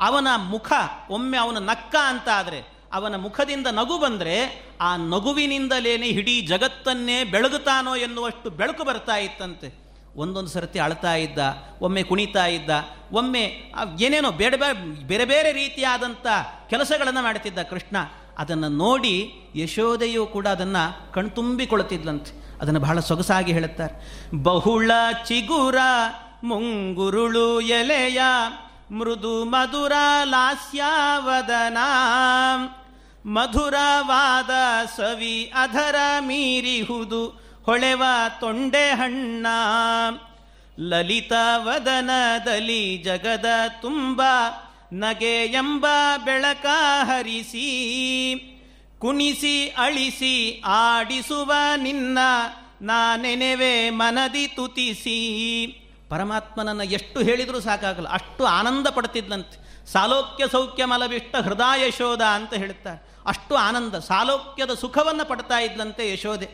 [0.00, 0.72] ಅವನ ಮುಖ
[1.10, 4.36] ಒಮ್ಮೆ ಅವನ ನಕ್ಕ ಅಂತ ಆದರೆ ಅವನ ಮುಖದಿಂದ ನಗು ಬಂದರೆ
[4.80, 9.68] ಆ ನಗುವಿನಿಂದಲೇನೆ ಇಡೀ ಜಗತ್ತನ್ನೇ ಬೆಳಗುತ್ತಾನೋ ಎನ್ನುವಷ್ಟು ಬೆಳಕು ಬರ್ತಾ ಇತ್ತಂತೆ.
[10.16, 11.38] ಒಂದೊಂದು ಸರ್ತಿ ಅಳ್ತಾ ಇದ್ದ,
[11.80, 12.70] ಒಮ್ಮೆ ಕುಣಿತಾ ಇದ್ದ,
[13.12, 14.54] ಒಮ್ಮೆ ಏನೇನೋ ಬೇಡ
[15.06, 16.26] ಬೇರೆ ಬೇರೆ ರೀತಿಯಾದಂಥ
[16.70, 17.96] ಕೆಲಸಗಳನ್ನು ಮಾಡ್ತಿದ್ದ ಕೃಷ್ಣ.
[18.38, 22.58] ಅದನ್ನು ನೋಡಿ ಯಶೋದೆಯು ಕೂಡ ಅದನ್ನು ಕಣ್ತುಂಬಿಕೊಳ್ಳುತ್ತಿದ್ಲಂತೆ.
[22.60, 24.26] ಅದನ್ನು ಬಹಳ ಸೊಗಸಾಗಿ ಹೇಳುತ್ತಾರೆ.
[24.42, 24.90] ಬಹುಳ
[25.26, 25.76] ಚಿಗುರ,
[26.44, 28.20] ಮುಂಗುರುಳು ಎಲೆಯ,
[28.90, 29.92] ಮೃದು ಮಧುರ
[30.24, 31.78] ಲಾಸ್ಯಾವದನ,
[33.26, 34.50] ಮಧುರವಾದ
[34.96, 37.26] ಸವಿ ಅಧರ ಮೀರಿಹುದು,
[37.64, 38.02] ಹೊಳೆವ
[38.40, 39.46] ತೊಂಡೆ ಹಣ್ಣ,
[40.78, 43.46] ಲಲಿತ ವದನದಲ್ಲಿ ಜಗದ
[43.82, 44.22] ತುಂಬ
[44.92, 45.86] ನಗೆ ಎಂಬ
[46.24, 46.66] ಬೆಳಕ
[47.02, 47.68] ಹರಿಸಿ,
[48.98, 52.18] ಕುಣಿಸಿ, ಅಳಿಸಿ, ಆಡಿಸುವ ನಿನ್ನ
[52.82, 55.18] ನಾನೆನೆವೆ ಮನದಿ ತುತಿಸಿ.
[56.10, 63.54] ಪರಮಾತ್ಮನನ್ನು ಎಷ್ಟು ಹೇಳಿದರೂ ಸಾಕಾಗಲ್ಲ, ಅಷ್ಟು ಆನಂದ ಪಡ್ತಿದ್ದಂತೆ ಸಾಲೋಕ್ಯ ಸೌಖ್ಯ ಮಲವಿಷ್ಟ ಹೃದಯ ಯಶೋಧ ಅಂತ ಹೇಳುತ್ತಾರೆ ಅಷ್ಟು
[63.56, 66.48] ಆನಂದ, ಸಾಲೋಕ್ಯದ ಸುಖವನ್ನು ಪಡ್ತಾ ಇದ್ದಂತೆ ಯಶೋದೆ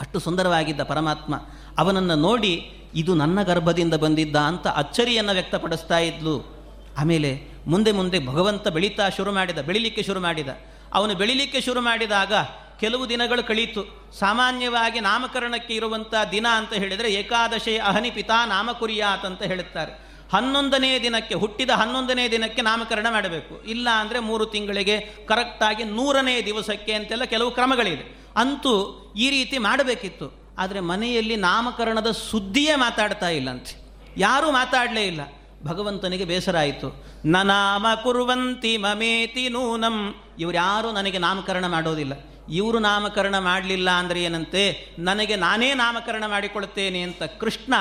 [0.00, 1.34] ಅಷ್ಟು ಸುಂದರವಾಗಿದ್ದ ಪರಮಾತ್ಮ
[1.78, 2.54] ಅವನನ್ನು ನೋಡಿ,
[2.94, 6.61] ಇದು ನನ್ನ ಗರ್ಭದಿಂದ ಬಂದಿದ್ದ ಅಂತ ಅಚ್ಚರಿಯನ್ನು ವ್ಯಕ್ತಪಡಿಸ್ತಾ ಇದ್ಲು.
[6.98, 10.48] ಆಮೇಲೆ ಮುಂದೆ ಮುಂದೆ ಭಗವಂತ ಬೆಳೀತಾ ಶುರು ಮಾಡಿದ, ಬೆಳಿಲಿಕ್ಕೆ ಶುರು ಮಾಡಿದ.
[10.92, 12.32] ಅವನು ಬೆಳಿಲಿಕ್ಕೆ ಶುರು ಮಾಡಿದಾಗ
[12.80, 14.10] ಕೆಲವು ದಿನಗಳು ಕಳೀತು.
[14.18, 19.92] ಸಾಮಾನ್ಯವಾಗಿ ನಾಮಕರಣಕ್ಕೆ ಇರುವಂಥ ದಿನ ಅಂತ ಹೇಳಿದರೆ ಏಕಾದಶಿ ಅಹನಿ ಪಿತಾ ನಾಮಕುರಿಯಾತ್ ಅಂತ ಹೇಳುತ್ತಾರೆ.
[20.32, 23.64] ಹನ್ನೊಂದನೇ ದಿನಕ್ಕೆ, ಹುಟ್ಟಿದ ಹನ್ನೊಂದನೇ ದಿನಕ್ಕೆ ನಾಮಕರಣ ಮಾಡಬೇಕು.
[23.64, 28.16] ಇಲ್ಲ ಅಂದರೆ ಮೂರು ತಿಂಗಳಿಗೆ ಕರೆಕ್ಟಾಗಿ ನೂರನೇ ದಿವಸಕ್ಕೆ ಅಂತೆಲ್ಲ ಕೆಲವು ಕ್ರಮಗಳಿದೆ.
[28.36, 28.72] ಅಂತೂ
[29.16, 30.42] ಈ ರೀತಿ ಮಾಡಬೇಕಿತ್ತು.
[30.58, 33.82] ಆದರೆ ಮನೆಯಲ್ಲಿ ನಾಮಕರಣದ ಸುದ್ದಿಯೇ ಮಾತಾಡ್ತಾ ಇಲ್ಲಂತೆ
[34.16, 35.20] ಯಾರೂ ಮಾತಾಡಲೇ ಇಲ್ಲ.
[35.64, 37.04] ಭಗವಂತನಿಗೆ ಬೇಸರ ಆಯಿತು.
[37.24, 40.14] ನನಾಮ ಕುರುವಂತಿ ಮಮೇತಿ ನೂನಂ.
[40.38, 42.12] ಇವರ್ಯಾರೂ ನನಗೆ ನಾಮಕರಣ ಮಾಡೋದಿಲ್ಲ.
[42.52, 44.96] ಇವರು ನಾಮಕರಣ ಮಾಡಲಿಲ್ಲ ಅಂದರೆ ಏನಂತೆ?
[44.98, 47.74] ನನಗೆ ನಾನೇ ನಾಮಕರಣ ಮಾಡಿಕೊಳ್ಳುತ್ತೇನೆ ಅಂತ ಕೃಷ್ಣ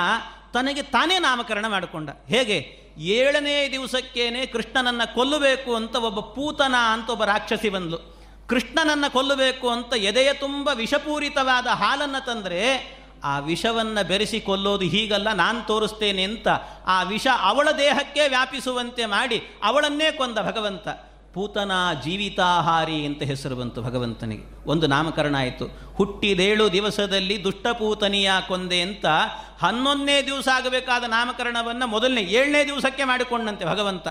[0.54, 2.10] ತನಗೆ ತಾನೇ ನಾಮಕರಣ ಮಾಡಿಕೊಂಡ.
[2.28, 2.82] ಹೇಗೆ?
[2.98, 10.34] ಏಳನೇ ದಿವಸಕ್ಕೇನೆ ಕೃಷ್ಣನನ್ನು ಕೊಲ್ಲಬೇಕು ಅಂತ ಒಬ್ಬ ಪೂತನ ಅಂತ ಒಬ್ಬ ರಾಕ್ಷಸಿ ಬಂದಳು ಕೃಷ್ಣನನ್ನು ಕೊಲ್ಲಬೇಕು ಅಂತ ಎದೆಯ
[10.34, 16.48] ತುಂಬ ವಿಷಪೂರಿತವಾದ ಹಾಲನ್ನು ತಂದರೆ ಆ ವಿಷವನ್ನು ಬೆರೆಸಿ ಕೊಲ್ಲೋದು ಹೀಗಲ್ಲ, ನಾನು ತೋರಿಸ್ತೇನೆ ಅಂತ
[16.86, 20.88] ಆ ವಿಷ ಅವಳ ದೇಹಕ್ಕೆ ವ್ಯಾಪಿಸುವಂತೆ ಮಾಡಿ ಅವಳನ್ನೇ ಕೊಂದ ಭಗವಂತ.
[21.34, 21.72] ಪೂತನ
[22.04, 24.70] ಜೀವಿತಾಹಾರಿ ಅಂತ ಹೆಸರು ಬಂತು ಭಗವಂತನಿಗೆ.
[24.70, 25.66] ಒಂದು ನಾಮಕರಣ ಆಯಿತು.
[25.96, 29.06] ಹುಟ್ಟಿದೇಳು ದಿವಸದಲ್ಲಿ ದುಷ್ಟಪೂತನಿಯ ಕೊಂದೆ ಅಂತ
[29.62, 34.08] ಹನ್ನೊಂದನೇ ದಿವಸ ಆಗಬೇಕಾದ ನಾಮಕರಣವನ್ನು ಮೊದಲನೇ ಏಳನೇ ದಿವಸಕ್ಕೆ ಮಾಡಿಕೊಂಡಂತೆ ಭಗವಂತ.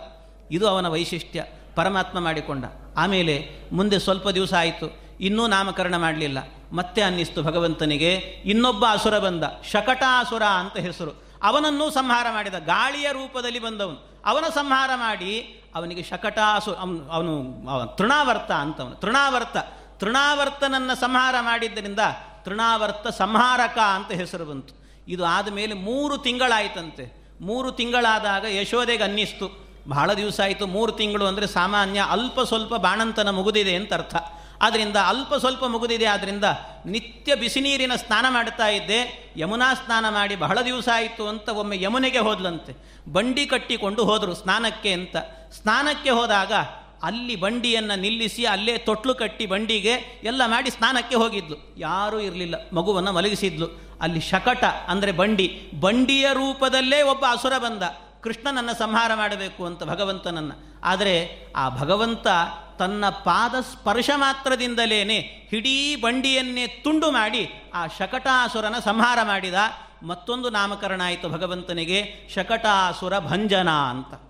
[0.51, 1.45] ಇದು ಅವನ ವೈಶಿಷ್ಟ್ಯ.
[1.75, 2.65] ಪರಮಾತ್ಮ ಮಾಡಿಕೊಂಡ.
[2.97, 5.00] ಆಮೇಲೆ ಮುಂದೆ ಸ್ವಲ್ಪ ದಿವಸ ಆಯಿತು.
[5.21, 6.39] ಇನ್ನೂ ನಾಮಕರಣ ಮಾಡಲಿಲ್ಲ.
[6.73, 11.23] ಮತ್ತೆ ಅನ್ನಿಸ್ತು ಭಗವಂತನಿಗೆ, ಇನ್ನೊಬ್ಬ ಅಸುರ ಬಂದ, ಶಕಟಾಸುರ ಅಂತ ಹೆಸರು.
[11.43, 14.23] ಅವನನ್ನೂ ಸಂಹಾರ ಮಾಡಿದ, ಗಾಳಿಯ ರೂಪದಲ್ಲಿ ಬಂದವನು.
[14.27, 18.95] ಅವನ ಸಂಹಾರ ಮಾಡಿ, ಅವನಿಗೆ ಶಕಟಾಸು ಅವನು ಅವನು ಅವ ತೃಣಾವರ್ತ ಅಂತವನು.
[18.95, 19.57] ತೃಣಾವರ್ತ,
[19.99, 21.99] ತೃಣಾವರ್ತನನ್ನು ಸಂಹಾರ ಮಾಡಿದ್ದರಿಂದ
[22.43, 24.75] ತೃಣಾವರ್ತ ಸಂಹಾರಕ ಅಂತ ಹೆಸರು ಬಂತು.
[25.09, 27.37] ಇದು ಆದಮೇಲೆ ಮೂರು ತಿಂಗಳಾಯಿತಂತೆ.
[27.41, 29.71] ಮೂರು ತಿಂಗಳಾದಾಗ ಯಶೋದೆಗೆ ಅನ್ನಿಸ್ತು.
[29.89, 34.17] ಬಹಳ ದಿವಸ ಆಯಿತು, ಮೂರು ತಿಂಗಳು ಅಂದರೆ ಸಾಮಾನ್ಯ ಅಲ್ಪ ಸ್ವಲ್ಪ ಬಾಣಂತನ ಮುಗಿದಿದೆ ಅಂತ ಅರ್ಥ.
[34.63, 36.45] ಆದ್ದರಿಂದ ಅಲ್ಪ ಸ್ವಲ್ಪ ಮುಗಿದಿದೆ ಆದ್ದರಿಂದ
[36.87, 39.33] ನಿತ್ಯ ಬಿಸಿ ನೀರಿನ ಸ್ನಾನ ಮಾಡ್ತಾ ಇದ್ದೆ.
[39.37, 42.77] ಯಮುನಾ ಸ್ನಾನ ಮಾಡಿ ಬಹಳ ದಿವಸ ಆಯಿತು ಅಂತ ಒಮ್ಮೆ ಯಮುನೆಗೆ ಹೋದ್ಲಂತೆ.
[43.13, 45.17] ಬಂಡಿ ಕಟ್ಟಿಕೊಂಡು ಹೋದರು ಸ್ನಾನಕ್ಕೆ ಅಂತ.
[45.53, 46.53] ಸ್ನಾನಕ್ಕೆ ಹೋದಾಗ
[47.03, 51.75] ಅಲ್ಲಿ ಬಂಡಿಯನ್ನು ನಿಲ್ಲಿಸಿ ಅಲ್ಲೇ ತೊಟ್ಲು ಕಟ್ಟಿ ಬಂಡಿಗೆ ಎಲ್ಲ ಮಾಡಿ ಸ್ನಾನಕ್ಕೆ ಹೋಗಿದ್ಲು.
[51.79, 52.55] ಯಾರೂ ಇರಲಿಲ್ಲ.
[52.73, 53.67] ಮಗುವನ್ನು ಮಲಗಿಸಿದ್ಲು.
[54.01, 55.71] ಅಲ್ಲಿ ಶಕಟ ಅಂದರೆ ಬಂಡಿ.
[55.81, 57.83] ಬಂಡಿಯ ರೂಪದಲ್ಲೇ ಒಬ್ಬ ಅಸುರ ಬಂದ.
[58.23, 60.81] ಕೃಷ್ಣನನ್ನು ಸಂಹಾರ ಮಾಡಬೇಕು ಅಂತ ಭಗವಂತನನ್ನು.
[60.85, 62.27] ಆದರೆ ಆ ಭಗವಂತ
[62.81, 65.19] ತನ್ನ ಪಾದ ಸ್ಪರ್ಶ ಮಾತ್ರದಿಂದಲೇನೆ
[65.51, 69.55] ಹಿಡೀ ಬಂಡಿಯನ್ನೇ ತುಂಡು ಮಾಡಿ ಆ ಶಕಟಾಸುರನ ಸಂಹಾರ ಮಾಡಿದ.
[70.03, 74.21] ಮತ್ತೊಂದು ನಾಮಕರಣ ಆಯಿತು ಭಗವಂತನಿಗೆ, ಶಕಟಾಸುರ ಭಂಜನ ಅಂತ.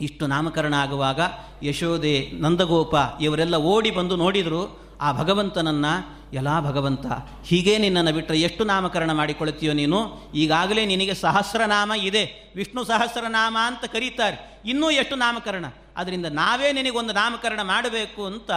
[0.00, 1.20] ಇಷ್ಟು ನಾಮಕರಣ ಆಗುವಾಗ
[1.62, 4.62] ಯಶೋದೆ, ನಂದಗೋಪ ಇವರೆಲ್ಲ ಓಡಿ ಬಂದು ನೋಡಿದರು.
[5.00, 7.06] ಆ ಭಗವಂತನನ್ನು ಎಲ್ಲ ಭಗವಂತ,
[7.44, 9.98] ಹೀಗೇ ನಿನ್ನನ್ನು ಬಿಟ್ಟರೆ ಎಷ್ಟು ನಾಮಕರಣ ಮಾಡಿಕೊಳ್ತೀಯೋ ನೀನು?
[10.34, 12.52] ಈಗಾಗಲೇ ನಿನಗೆ ಸಹಸ್ರನಾಮ ಇದೆ.
[12.56, 14.62] ವಿಷ್ಣು ಸಹಸ್ರನಾಮ ಅಂತ ಕರೀತಾರೆ.
[14.66, 15.64] ಇನ್ನೂ ಎಷ್ಟು ನಾಮಕರಣ?
[15.96, 18.50] ಅದರಿಂದ ನಾವೇ ನಿನಗೊಂದು ನಾಮಕರಣ ಮಾಡಬೇಕು ಅಂತ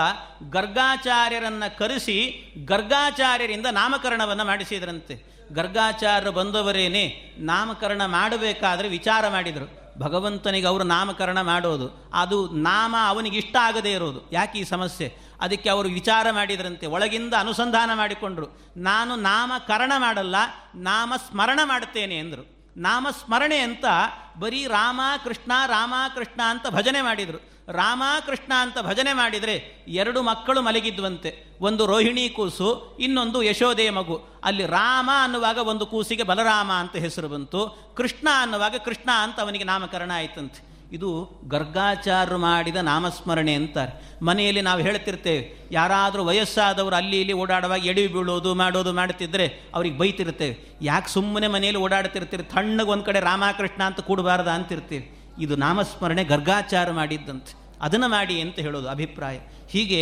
[0.50, 5.40] ಗರ್ಗಾಚಾರ್ಯರನ್ನು ಕರೆಸಿ ಗರ್ಗಾಚಾರ್ಯರಿಂದ ನಾಮಕರಣವನ್ನು ಮಾಡಿಸಿದ್ರಂತೆ.
[5.52, 10.00] ಗರ್ಗಾಚಾರ್ಯರು ಬಂದವರೇನೇ ನಾಮಕರಣ ಮಾಡಬೇಕಾದ್ರೆ ವಿಚಾರ ಮಾಡಿದರು.
[10.00, 12.12] ಭಗವಂತನಿಗೆ ಅವರು ನಾಮಕರಣ ಮಾಡೋದು.
[12.14, 14.32] ಅದು ನಾಮ ಅವನಿಗೆ ಇಷ್ಟ ಆಗದೇ ಇರೋದು.
[14.32, 15.18] ಯಾಕೆ ಈ ಸಮಸ್ಯೆ?
[15.42, 16.88] ಅದಕ್ಕೆ ಅವರು ವಿಚಾರ ಮಾಡಿದ್ರಂತೆ.
[16.88, 18.74] ಒಳಗಿಂದ ಅನುಸಂಧಾನ ಮಾಡಿಕೊಂಡ್ರು.
[18.78, 20.36] ನಾನು ನಾಮಕರಣ ಮಾಡಲ್ಲ,
[20.76, 23.86] ನಾಮ ಸ್ಮರಣ ಮಾಡುತ್ತೇನೆ ಎಂದರು ನಾಮಸ್ಮರಣೆ ಅಂತ
[24.40, 27.50] ಬರೀ ರಾಮ, ಕೃಷ್ಣ ರಾಮ, ಕೃಷ್ಣ ಅಂತ ಭಜನೆ ಮಾಡಿದರು.
[27.72, 31.58] ರಾಮ, ಕೃಷ್ಣ ಅಂತ ಭಜನೆ ಮಾಡಿದರೆ ಎರಡು ಮಕ್ಕಳು ಮಲಗಿದ್ವಂತೆ.
[31.62, 34.28] ಒಂದು ರೋಹಿಣಿ ಕೂಸು, ಇನ್ನೊಂದು ಯಶೋದೆಯ ಮಗು.
[34.44, 37.94] ಅಲ್ಲಿ ರಾಮ ಅನ್ನುವಾಗ ಒಂದು ಕೂಸಿಗೆ ಬಲರಾಮ ಅಂತ ಹೆಸರು ಬಂತು.
[37.98, 40.69] ಕೃಷ್ಣ ಅನ್ನುವಾಗ ಕೃಷ್ಣ ಅಂತ ಅವನಿಗೆ ನಾಮಕರಣ ಆಯ್ತಂತೆ.
[40.92, 41.10] ಇದು
[41.48, 43.92] ಗರ್ಗಾಚಾರ್ಯರು ಮಾಡಿದ ನಾಮಸ್ಮರಣೆ ಅಂತಾರೆ.
[44.26, 50.56] ಮನೆಯಲ್ಲಿ ನಾವು ಹೇಳ್ತಿರ್ತೇವೆ, ಯಾರಾದರೂ ವಯಸ್ಸಾದವರು ಅಲ್ಲಿ ಇಲ್ಲಿ ಓಡಾಡುವಾಗ ಎಡಿ ಬೀಳೋದು ಮಾಡೋದು ಮಾಡ್ತಿದ್ರೆ ಅವ್ರಿಗೆ ಬೈತಿರ್ತೇವೆ.
[50.82, 52.46] ಯಾಕೆ ಸುಮ್ಮನೆ ಮನೆಯಲ್ಲಿ ಓಡಾಡ್ತಿರ್ತೀರಿ?
[52.56, 55.06] ತಣ್ಣಗೆ ಒಂದು ಕಡೆ ರಾಮಕೃಷ್ಣ ಅಂತ ಕೂಡಬಾರ್ದ ಅಂತಿರ್ತೀವಿ.
[55.46, 57.54] ಇದು ನಾಮಸ್ಮರಣೆ ಗರ್ಗಾಚಾರ ಮಾಡಿದ್ದಂತೆ.
[57.82, 59.38] ಅದನ್ನು ಮಾಡಿ ಅಂತ ಹೇಳೋದು ಅಭಿಪ್ರಾಯ.
[59.74, 60.02] ಹೀಗೆ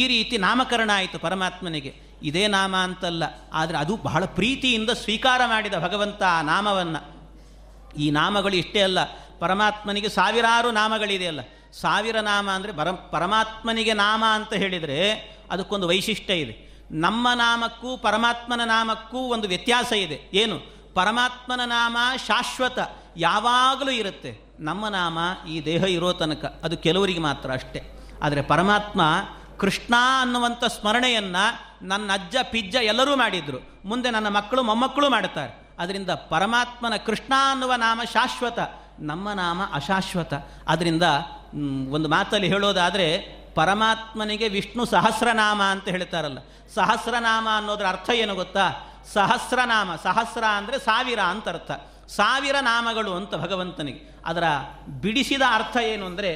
[0.00, 1.92] ಈ ರೀತಿ ನಾಮಕರಣ ಆಯಿತು ಪರಮಾತ್ಮನಿಗೆ.
[2.22, 7.00] ಇದೇ ನಾಮ ಅಂತಲ್ಲ, ಆದರೆ ಅದು ಬಹಳ ಪ್ರೀತಿಯಿಂದ ಸ್ವೀಕಾರ ಮಾಡಿದ ಭಗವಂತ ಆ ನಾಮವನ್ನು.
[8.02, 9.00] ಈ ನಾಮಗಳು ಇಷ್ಟೇ ಅಲ್ಲ
[9.40, 11.40] ಪರಮಾತ್ಮನಿಗೆ ಸಾವಿರಾರು ನಾಮಗಳಿದೆಯಲ್ಲ
[11.80, 15.12] ಸಾವಿರ ನಾಮ ಅಂದರೆ ಪರ ಪರಮಾತ್ಮನಿಗೆ ನಾಮ ಅಂತ ಹೇಳಿದರೆ
[15.50, 16.84] ಅದಕ್ಕೊಂದು ವೈಶಿಷ್ಟ್ಯ ಇದೆ.
[16.90, 20.30] ನಮ್ಮ ನಾಮಕ್ಕೂ ಪರಮಾತ್ಮನ ನಾಮಕ್ಕೂ ಒಂದು ವ್ಯತ್ಯಾಸ ಇದೆ.
[20.34, 20.78] ಏನು?
[20.94, 21.96] ಪರಮಾತ್ಮನ ನಾಮ
[22.26, 22.78] ಶಾಶ್ವತ,
[23.16, 24.54] ಯಾವಾಗಲೂ ಇರುತ್ತೆ.
[24.60, 26.60] ನಮ್ಮ ನಾಮ ಈ ದೇಹ ಇರೋ ತನಕ.
[26.64, 28.08] ಅದು ಕೆಲವರಿಗೆ ಮಾತ್ರ ಅಷ್ಟೇ.
[28.22, 29.00] ಆದರೆ ಪರಮಾತ್ಮ
[29.58, 33.82] ಕೃಷ್ಣ ಅನ್ನುವಂಥ ಸ್ಮರಣೆಯನ್ನು ನನ್ನ ಅಜ್ಜ, ಪಿಜ್ಜ ಎಲ್ಲರೂ ಮಾಡಿದರು.
[33.84, 35.68] ಮುಂದೆ ನನ್ನ ಮಕ್ಕಳು ಮೊಮ್ಮಕ್ಕಳು ಮಾಡ್ತಾರೆ.
[35.78, 38.58] ಅದರಿಂದ ಪರಮಾತ್ಮನ ಕೃಷ್ಣ ಅನ್ನುವ ನಾಮ ಶಾಶ್ವತ
[39.00, 40.34] ನಮ್ಮ ನಾಮ ಅಶಾಶ್ವತ.
[40.68, 41.02] ಅದರಿಂದ
[41.90, 43.08] ಒಂದು ಮಾತಲ್ಲಿ ಹೇಳೋದಾದರೆ,
[43.54, 46.38] ಪರಮಾತ್ಮನಿಗೆ ವಿಷ್ಣು ಸಹಸ್ರನಾಮ ಅಂತ ಹೇಳ್ತಾರಲ್ಲ.
[46.74, 48.66] ಸಹಸ್ರನಾಮ ಅನ್ನೋದ್ರ ಅರ್ಥ ಏನು ಗೊತ್ತಾ?
[49.12, 51.70] ಸಹಸ್ರನಾಮ, ಸಹಸ್ರ ಅಂದರೆ ಸಾವಿರ ಅಂತ ಅರ್ಥ.
[52.08, 54.20] ಸಾವಿರ ನಾಮಗಳು ಅಂತ ಭಗವಂತನಿಗೆ.
[54.24, 54.44] ಅದರ
[55.00, 56.32] ಬಿಡಿಸಿದ ಅರ್ಥ ಏನು ಅಂದರೆ,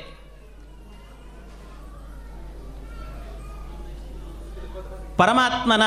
[5.17, 5.83] ಪರಮಾತ್ಮನ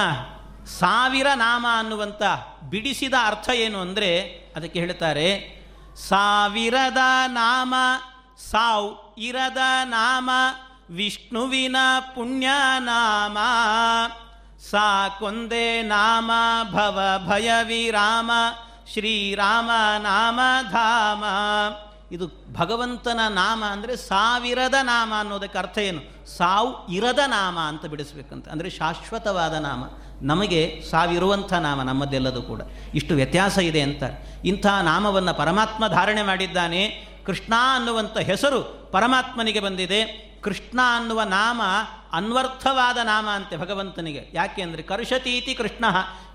[0.80, 2.24] ಸಾವಿರ ನಾಮ ಅನ್ನುವಂಥ
[2.70, 4.10] ಬಿಡಿಸಿದ ಅರ್ಥ ಏನು ಅಂದರೆ,
[4.56, 5.55] ಅದಕ್ಕೆ ಹೇಳ್ತಾರೆ
[5.96, 7.74] ಸಾವಿರದ ನಾಮ,
[8.52, 10.30] ಸಾವು ಇರದ ನಾಮ,
[10.90, 11.76] ವಿಷ್ಣುವಿನ
[12.16, 12.48] ಪುಣ್ಯ
[12.80, 13.38] ನಾಮ.
[14.72, 16.32] ಸಾಕೊಂದೆ ನಾಮ,
[16.72, 18.32] ಭವ ಭಯ ವಿರಾಮ,
[18.94, 20.40] ಶ್ರೀರಾಮ ನಾಮ
[20.72, 21.24] ಧಾಮ.
[22.12, 26.28] ಇದು ಭಗವಂತನ ನಾಮ ಅಂದರೆ ಸಾವಿರದ ನಾಮ ಅನ್ನೋದಕ್ಕೆ ಅರ್ಥ ಏನು?
[26.38, 28.50] ಸಾವು ಇರದ ನಾಮ ಅಂತ ಬಿಡಿಸ್ಬೇಕಂತ.
[28.50, 29.84] ಅಂದರೆ ಶಾಶ್ವತವಾದ ನಾಮ.
[30.22, 32.62] ನಮಗೆ ಸಾವಿರುವಂಥ ನಾಮ, ನಮ್ಮದೆಲ್ಲದೂ ಕೂಡ.
[32.94, 34.04] ಇಷ್ಟು ವ್ಯತ್ಯಾಸ ಇದೆ ಅಂತ
[34.46, 37.08] ಇಂಥ ನಾಮವನ್ನು ಪರಮಾತ್ಮ ಧಾರಣೆ ಮಾಡಿದ್ದಾನೆ.
[37.26, 40.26] ಕೃಷ್ಣ ಅನ್ನುವಂಥ ಹೆಸರು ಪರಮಾತ್ಮನಿಗೆ ಬಂದಿದೆ.
[40.44, 41.62] ಕೃಷ್ಣ ಅನ್ನುವ ನಾಮ
[42.16, 44.30] ಅನ್ವರ್ಥವಾದ ನಾಮ ಅಂತೆ ಭಗವಂತನಿಗೆ.
[44.34, 45.86] ಯಾಕೆ ಅಂದರೆ, ಕರ್ಷತೀತಿ ಕೃಷ್ಣ,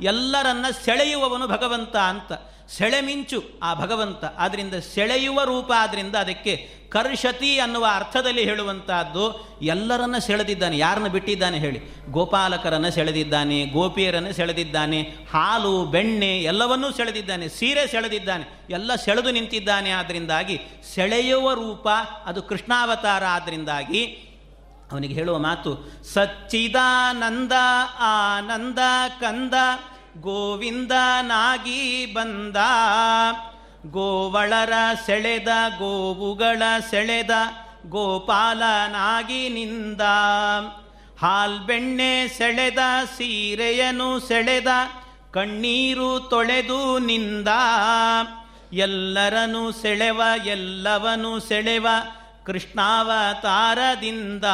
[0.00, 2.32] ಎಲ್ಲರನ್ನ ಸೆಳೆಯುವವನು ಭಗವಂತ ಅಂತ.
[2.68, 4.24] ಸೆಳೆಮಿಂಚು ಆ ಭಗವಂತ.
[4.24, 10.78] ಆದ್ದರಿಂದ ಸೆಳೆಯುವ ರೂಪ ಆದ್ದರಿಂದ ಅದಕ್ಕೆ ಕರ್ಷತಿ ಅನ್ನುವ ಅರ್ಥದಲ್ಲಿ ಹೇಳುವಂತಹದ್ದು, ಎಲ್ಲರನ್ನ ಸೆಳೆದಿದ್ದಾನೆ.
[10.78, 11.80] ಯಾರನ್ನ ಬಿಟ್ಟಿದ್ದಾನೆ ಹೇಳಿ.
[12.10, 17.48] ಗೋಪಾಲಕರನ್ನು ಸೆಳೆದಿದ್ದಾನೆ, ಗೋಪಿಯರನ್ನು ಸೆಳೆದಿದ್ದಾನೆ, ಹಾಲು, ಬೆಣ್ಣೆ ಎಲ್ಲವನ್ನೂ ಸೆಳೆದಿದ್ದಾನೆ.
[17.48, 18.66] ಸೀರೆ ಸೆಳೆದಿದ್ದಾನೆ.
[18.70, 20.60] ಎಲ್ಲ ಸೆಳೆದು ನಿಂತಿದ್ದಾನೆ ಆದ್ದರಿಂದಾಗಿ
[20.94, 21.88] ಸೆಳೆಯುವ ರೂಪ
[22.26, 24.26] ಅದು ಕೃಷ್ಣಾವತಾರ ಆದ್ದರಿಂದಾಗಿ
[24.92, 27.52] ಅವನಿಗೆ ಹೇಳುವ ಮಾತು, ಸಚ್ಚಿದಾನಂದ,
[27.98, 28.78] ಆನಂದ
[29.20, 29.54] ಕಂದ,
[30.20, 32.56] ಗೋವಿಂದನಾಗಿ ಬಂದ.
[33.90, 34.72] ಗೋವಳರ
[35.06, 35.48] ಸೆಳೆದ,
[35.78, 37.30] ಗೋವುಗಳ ಸೆಳೆದ,
[37.88, 40.00] ಗೋಪಾಲನಾಗಿ ನಿಂದ.
[41.20, 42.78] ಹಾಲ್ಬೆಣ್ಣೆ ಸೆಳೆದ
[43.16, 44.66] ಸೀರೆಯನು ಸೆಳೆದ,
[45.30, 47.48] ಕಣ್ಣೀರು ತೊಳೆದು ನಿಂದ.
[48.72, 51.86] ಎಲ್ಲರನು ಸೆಳೆವ, ಎಲ್ಲವನು ಸೆಳೆವ
[52.50, 54.44] ಕೃಷ್ಣಾವತಾರದಿಂದ.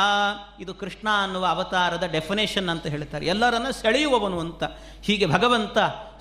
[0.60, 3.26] ಇದು ಕೃಷ್ಣ ಅನ್ನುವ ಅವತಾರದ ಡೆಫಿನೇಷನ್ ಅಂತ ಹೇಳ್ತಾರೆ.
[3.26, 4.64] ಎಲ್ಲರನ್ನು ಸೆಳೆಯುವವನು ಅಂತ.
[5.02, 5.78] ಹೀಗೆ ಭಗವಂತ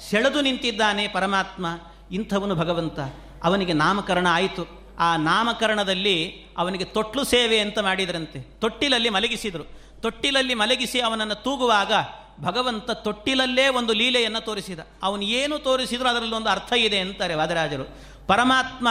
[0.09, 1.65] ಸೆಳೆದು ನಿಂತಿದ್ದಾನೆ ಪರಮಾತ್ಮ.
[2.11, 2.99] ಇಂಥವನು ಭಗವಂತ.
[3.43, 4.95] ಅವನಿಗೆ ನಾಮಕರಣ ಆಯಿತು.
[4.99, 8.39] ಆ ನಾಮಕರಣದಲ್ಲಿ ಅವನಿಗೆ ತೊಟ್ಲು ಸೇವೆ ಅಂತ ಮಾಡಿದರಂತೆ.
[8.39, 9.63] ತೊಟ್ಟಿಲಲ್ಲಿ ಮಲಗಿಸಿದರು.
[10.01, 11.93] ತೊಟ್ಟಿಲಲ್ಲಿ ಮಲಗಿಸಿ ಅವನನ್ನು ತೂಗುವಾಗ
[12.41, 14.79] ಭಗವಂತ ತೊಟ್ಟಿಲಲ್ಲೇ ಒಂದು ಲೀಲೆಯನ್ನು ತೋರಿಸಿದ.
[15.03, 17.83] ಅವನು ಏನು ತೋರಿಸಿದ್ರು ಅದರಲ್ಲಿ ಒಂದು ಅರ್ಥ ಇದೆ ಅಂತಾರೆ ವಾದರಾಜರು.
[18.27, 18.87] ಪರಮಾತ್ಮ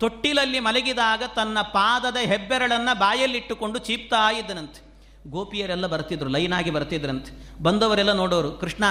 [0.00, 4.94] ತೊಟ್ಟಿಲಲ್ಲಿ ಮಲಗಿದಾಗ ತನ್ನ ಪಾದದ ಹೆಬ್ಬೆರಳನ್ನು ಬಾಯಲ್ಲಿಟ್ಟುಕೊಂಡು ಚೀಪ್ತಾ ಇದ್ದನಂತೆ.
[5.30, 7.62] ಗೋಪಿಯರೆಲ್ಲ ಬರ್ತಿದ್ರು, ಲೈನಾಗಿ ಬರ್ತಿದ್ರಂತೆ.
[7.62, 8.84] ಬಂದವರೆಲ್ಲ ನೋಡೋರು, ಕೃಷ್ಣ,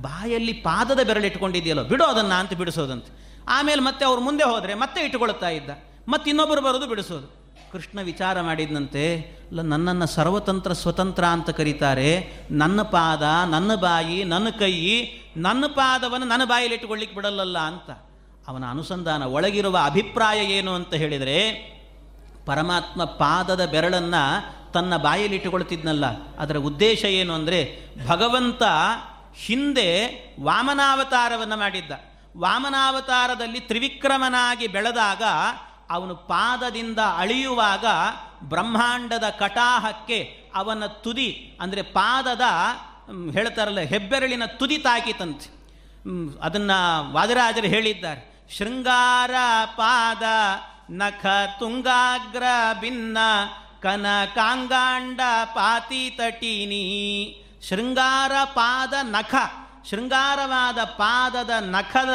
[0.00, 3.42] ಬಾಯಲ್ಲಿ ಪಾದದ ಬೆರಳಿಟ್ಕೊಂಡಿದೆಯಲ್ಲೋ, ಬಿಡೋ ಅದನ್ನು ಅಂತ ಬಿಡಿಸೋದಂತೆ.
[3.48, 5.70] ಆಮೇಲೆ ಮತ್ತೆ ಅವ್ರು ಮುಂದೆ ಹೋದರೆ ಮತ್ತೆ ಇಟ್ಟುಕೊಳ್ತಾ ಇದ್ದ.
[6.08, 7.46] ಮತ್ತೆ ಇನ್ನೊಬ್ಬರು ಬರೋದು ಬಿಡಿಸೋದು.
[7.72, 12.32] ಕೃಷ್ಣ ವಿಚಾರ ಮಾಡಿದಂತೆ ಅಲ್ಲ, ನನ್ನನ್ನು ಸರ್ವತಂತ್ರ, ಸ್ವತಂತ್ರ ಅಂತ ಕರೀತಾರೆ.
[12.50, 15.04] ನನ್ನ ಪಾದ, ನನ್ನ ಬಾಯಿ, ನನ್ನ ಕೈ,
[15.36, 17.90] ನನ್ನ ಪಾದವನ್ನು ನನ್ನ ಬಾಯಲ್ಲಿ ಇಟ್ಟುಕೊಳ್ಳಿಕ್ಕೆ ಬಿಡಲ್ಲಲ್ಲ ಅಂತ.
[18.48, 21.38] ಅವನ ಅನುಸಂಧಾನ ಒಳಗಿರುವ ಅಭಿಪ್ರಾಯ ಏನು ಅಂತ ಹೇಳಿದರೆ,
[22.46, 24.22] ಪರಮಾತ್ಮ ಪಾದದ ಬೆರಳನ್ನು
[24.72, 28.62] ತನ್ನ ಬಾಯಲ್ಲಿಟ್ಟುಕೊಳ್ತಿದ್ನಲ್ಲ ಅದರ ಉದ್ದೇಶ ಏನು ಅಂದರೆ, ಭಗವಂತ
[29.44, 29.88] ಹಿಂದೆ
[30.42, 31.92] ವಾಮನಾವತಾರವನ್ನು ಮಾಡಿದ್ದ.
[32.38, 35.22] ವಾಮನಾವತಾರದಲ್ಲಿ ತ್ರಿವಿಕ್ರಮನಾಗಿ ಬೆಳೆದಾಗ,
[35.90, 37.84] ಅವನು ಪಾದದಿಂದ ಅಳಿಯುವಾಗ
[38.42, 42.42] ಬ್ರಹ್ಮಾಂಡದ ಕಟಾಹಕ್ಕೆ ಅವನ ತುದಿ, ಅಂದರೆ ಪಾದದ
[43.32, 45.48] ಹೇಳ್ತಾರಲ್ಲ, ಹೆಬ್ಬೆರಳಿನ ತುದಿ ತಾಕಿತಂತೆ.
[46.42, 48.35] ಅದನ್ನು ವಾದರಾಜರು ಹೇಳಿದ್ದಾರೆ.
[48.50, 49.30] ಶೃಂಗಾರ
[49.76, 50.22] ಪಾದ
[50.90, 51.26] ನಖ
[51.58, 52.42] ತುಂಗಾಗ್ರ
[52.80, 53.18] ಭಿನ್ನ
[53.82, 56.82] ಕನಕಾಂಗಾಂಡ ಪಾತಿ ತಟೀನಿ.
[57.68, 59.34] ಶೃಂಗಾರ ಪಾದ ನಖ,
[59.90, 62.14] ಶೃಂಗಾರವಾದ ಪಾದದ ನಖದ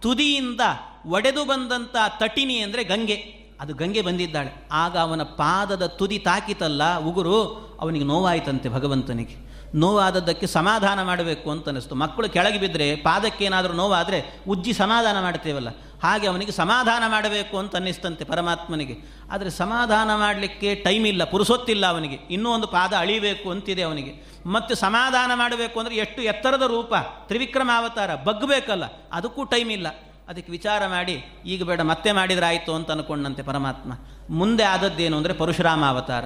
[0.00, 0.60] ತುದಿಯಿಂದ
[1.06, 3.14] ಒಡೆದು ಬಂದಂಥ ತಟಿನಿ ಅಂದರೆ ಗಂಗೆ.
[3.60, 4.68] ಅದು ಗಂಗೆ ಬಂದಿದ್ದಾಳೆ.
[4.72, 7.44] ಆಗ ಅವನ ಪಾದದ ತುದಿ ತಾಕಿತಲ್ಲ ಉಗುರು,
[7.80, 9.49] ಅವನಿಗೆ ನೋವಾಯಿತಂತೆ ಭಗವಂತನಿಗೆ.
[9.74, 11.94] ನೋವಾದದ್ದಕ್ಕೆ ಸಮಾಧಾನ ಮಾಡಬೇಕು ಅಂತ ಅನ್ನಿಸ್ತು.
[11.94, 15.68] ಮಕ್ಕಳು ಕೆಳಗೆ ಬಿದ್ದರೆ ಪಾದಕ್ಕೇನಾದರೂ ನೋವಾದರೆ ಉಜ್ಜಿ ಸಮಾಧಾನ ಮಾಡ್ತೇವಲ್ಲ.
[16.02, 18.94] ಹಾಗೆ ಅವನಿಗೆ ಸಮಾಧಾನ ಮಾಡಬೇಕು ಅಂತ ಅನ್ನಿಸ್ತಂತೆ ಪರಮಾತ್ಮನಿಗೆ.
[19.30, 22.18] ಆದರೆ ಸಮಾಧಾನ ಮಾಡಲಿಕ್ಕೆ ಟೈಮ್ ಇಲ್ಲ, ಪುರುಸೊತ್ತಿಲ್ಲ ಅವನಿಗೆ.
[22.30, 24.12] ಇನ್ನೂ ಒಂದು ಪಾದ ಅಳಿಬೇಕು ಅಂತಿದೆ ಅವನಿಗೆ.
[24.46, 26.94] ಮತ್ತು ಸಮಾಧಾನ ಮಾಡಬೇಕು ಅಂದರೆ ಎಷ್ಟು ಎತ್ತರದ ರೂಪ
[27.28, 29.88] ತ್ರಿವಿಕ್ರಮಾವತಾರ ಬಗ್ಗಬೇಕಲ್ಲ ಅದಕ್ಕೂ ಟೈಮ್ ಇಲ್ಲ.
[30.28, 33.92] ಅದಕ್ಕೆ ವಿಚಾರ ಮಾಡಿ, ಈಗ ಬೇಡ, ಮತ್ತೆ ಮಾಡಿದರೆ ಆಯಿತು ಅಂತ ಅನ್ಕೊಂಡಂತೆ ಪರಮಾತ್ಮ.
[34.30, 36.24] ಮುಂದೆ ಆದದ್ದೇನು ಅಂದರೆ ಪರಶುರಾಮ ಅವತಾರ.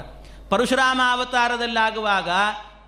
[0.49, 2.29] ಪರಶುರಾಮ ಅವತಾರದಲ್ಲಾಗುವಾಗ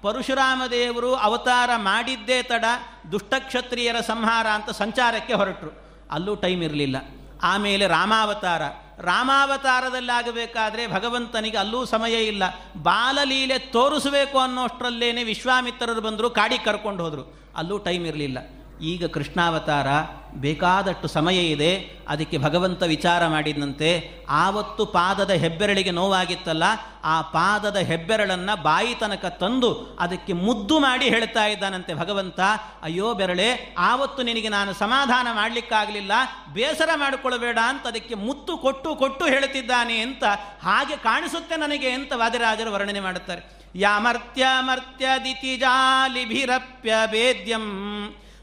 [0.07, 2.65] ಪರಶುರಾಮ ದೇವರು ಅವತಾರ ಮಾಡಿದ್ದೇ ತಡ
[3.13, 5.71] ದುಷ್ಟಕ್ಷತ್ರಿಯರ ಸಂಹಾರ ಅಂತ ಸಂಚಾರಕ್ಕೆ ಹೊರಟರು.
[6.11, 6.97] ಅಲ್ಲೂ ಟೈಮ್ ಇರಲಿಲ್ಲ.
[7.43, 8.63] ಆಮೇಲೆ ರಾಮಾವತಾರ.
[8.99, 12.43] ರಾಮಾವತಾರದಲ್ಲಾಗಬೇಕಾದ್ರೆ ಭಗವಂತನಿಗೆ ಅಲ್ಲೂ ಸಮಯ ಇಲ್ಲ.
[12.83, 17.53] ಬಾಲಲೀಲೆ ತೋರಿಸಬೇಕು ಅನ್ನೋಷ್ಟರಲ್ಲೇನೆ ವಿಶ್ವಾಮಿತ್ರರು ಬಂದರು ಕಾಡಿ ಕರ್ಕೊಂಡು ಹೋದರು.
[17.57, 18.39] ಅಲ್ಲೂ ಟೈಮ್ ಇರಲಿಲ್ಲ.
[18.81, 19.87] ಈಗ ಕೃಷ್ಣಾವತಾರ
[20.35, 21.71] ಬೇಕಾದಷ್ಟು ಸಮಯ ಇದೆ.
[22.09, 23.91] ಅದಕ್ಕೆ ಭಗವಂತ ವಿಚಾರ ಮಾಡಿದಂತೆ
[24.29, 26.63] ಆವತ್ತು ಪಾದದ ಹೆಬ್ಬೆರಳಿಗೆ ನೋವಾಗಿತ್ತಲ್ಲ,
[27.05, 32.41] ಆ ಪಾದದ ಹೆಬ್ಬೆರಳನ್ನು ಬಾಯಿ ತನಕ ತಂದು ಅದಕ್ಕೆ ಮುದ್ದು ಮಾಡಿ ಹೇಳ್ತಾ ಇದ್ದಾನಂತೆ ಭಗವಂತ.
[32.83, 36.13] ಅಯ್ಯೋ ಬೆರಳೆ, ಆವತ್ತು ನಿನಗೆ ನಾನು ಸಮಾಧಾನ ಮಾಡಲಿಕ್ಕಾಗಲಿಲ್ಲ,
[36.53, 40.25] ಬೇಸರ ಮಾಡಿಕೊಳ್ಳಬೇಡ ಅಂತ ಅದಕ್ಕೆ ಮುತ್ತು ಕೊಟ್ಟು ಕೊಟ್ಟು ಹೇಳ್ತಿದ್ದಾನೆ ಅಂತ
[40.63, 43.43] ಹಾಗೆ ಕಾಣಿಸುತ್ತೆ ನನಗೆ ಅಂತ ವಾದಿರಾಜರು ವರ್ಣನೆ ಮಾಡುತ್ತಾರೆ.
[43.75, 47.67] ಯಾಮರ್ತ್ಯ ಮರ್ತ್ಯ ಜಾಲಿಭಿರಪ್ಯ ಭೇದ್ಯಂ.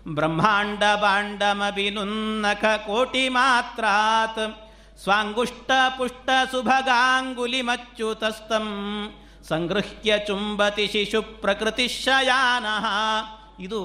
[0.08, 4.44] ಬ್ರಹ್ಮಾಂಡ ಬಾಂಡಮಭಿನುನ್ನಖ ಕೋಟಿ ಮಾತ್ರಾತ್
[5.98, 8.68] ಪುಷ್ಟ ಸುಭಗಾಂಗುಲಿ ಮಚ್ಚುತಸ್ತಂ
[9.50, 12.66] ಸಂಗೃಹ್ಯ ಚುಂಬತಿ ಶಿಶು ಪ್ರಕೃತಿ ಶಯಾನ
[13.60, 13.80] ಇದು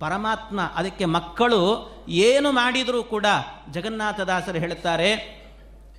[0.00, 1.60] ಪರಮಾತ್ಮ, ಅದಕ್ಕೆ ಮಕ್ಕಳು
[2.08, 3.26] ಏನು ಮಾಡಿದರೂ ಕೂಡ
[3.70, 5.10] ಜಗನ್ನಾಥದಾಸರು ಹೇಳುತ್ತಾರೆ,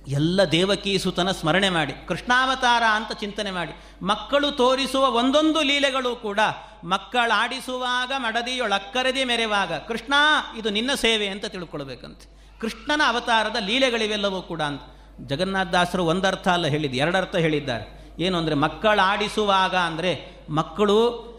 [0.08, 6.40] ಎಲ್ಲ ದೇವಕಿ ಸುತನ ಸ್ಮರಣೆ ಮಾಡಿ, ಕೃಷ್ಣಾವತಾರ ಅಂತ ಚಿಂತನೆ ಮಾಡಿ, ಮಕ್ಕಳು ತೋರಿಸುವ ಒಂದೊಂದು ಲೀಲೆಗಳು ಕೂಡ
[6.86, 10.14] ಮಕ್ಕಳಾಡಿಸುವಾಗ ಮಡದಿಯೊಳಕ್ಕರದಿ ಮೆರೆವಾಗ, ಕೃಷ್ಣ,
[10.58, 12.26] ಇದು ನಿನ್ನ ಸೇವೆ ಅಂತ ತಿಳ್ಕೊಳ್ಬೇಕಂತೆ.
[12.60, 14.82] ಕೃಷ್ಣನ ಅವತಾರದ ಲೀಲೆಗಳಿವೆಲ್ಲವೂ ಕೂಡ ಅಂತ.
[15.20, 18.14] ಜಗನ್ನಾಥದಾಸರು ಒಂದರ್ಥ ಅಲ್ಲ ಹೇಳಿದ್ದು, ಎರಡರ್ಥ ಹೇಳಿದ್ದಾರೆ.
[18.18, 20.98] ಏನು ಅಂದರೆ ಮಕ್ಕಳಾಡಿಸುವಾಗ ಅಂದರೆ ಮಕ್ಕಳು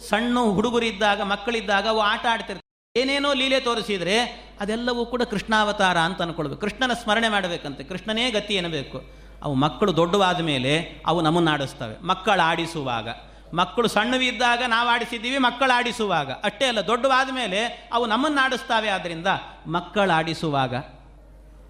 [0.09, 3.01] ಸಣ್ಣ ಹುಡುಗರಿದ್ದಾಗ, ಮಕ್ಕಳಿದ್ದಾಗ ಅವು ಆಟ ಆಡ್ತಿರ್ತಾರೆ.
[3.01, 6.61] ಏನೇನೋ ಲೀಲೆ ತೋರಿಸಿದರೆ ಅದೆಲ್ಲವೂ ಕೂಡ ಕೃಷ್ಣಾವತಾರ ಅಂತ ಅನ್ಕೊಳ್ಬೇಕು.
[6.61, 7.83] ಕೃಷ್ಣನ ಸ್ಮರಣೆ ಮಾಡಬೇಕಂತೆ.
[7.83, 9.03] ಕೃಷ್ಣನೇ ಗತಿ ಏನಬೇಕು
[9.43, 13.09] ಅವು ಮಕ್ಕಳು ದೊಡ್ಡವಾದ ಮೇಲೆ ಅವು ನಮ್ಮನ್ನು ಮಕ್ಕಳು ಆಡಿಸುವಾಗ
[13.53, 16.31] ಮಕ್ಕಳು ಸಣ್ಣವಿದ್ದಾಗ ನಾವು ಆಡಿಸಿದ್ದೀವಿ, ಮಕ್ಕಳು ಆಡಿಸುವಾಗ.
[16.31, 18.89] ಅಷ್ಟೇ ಅಲ್ಲ, ದೊಡ್ಡವಾದ ಮೇಲೆ ಅವು ನಮ್ಮನ್ನು ಆಡಿಸ್ತಾವೆ.
[18.89, 19.27] ಆದ್ದರಿಂದ
[19.67, 20.75] ಮಕ್ಕಳು ಆಡಿಸುವಾಗ.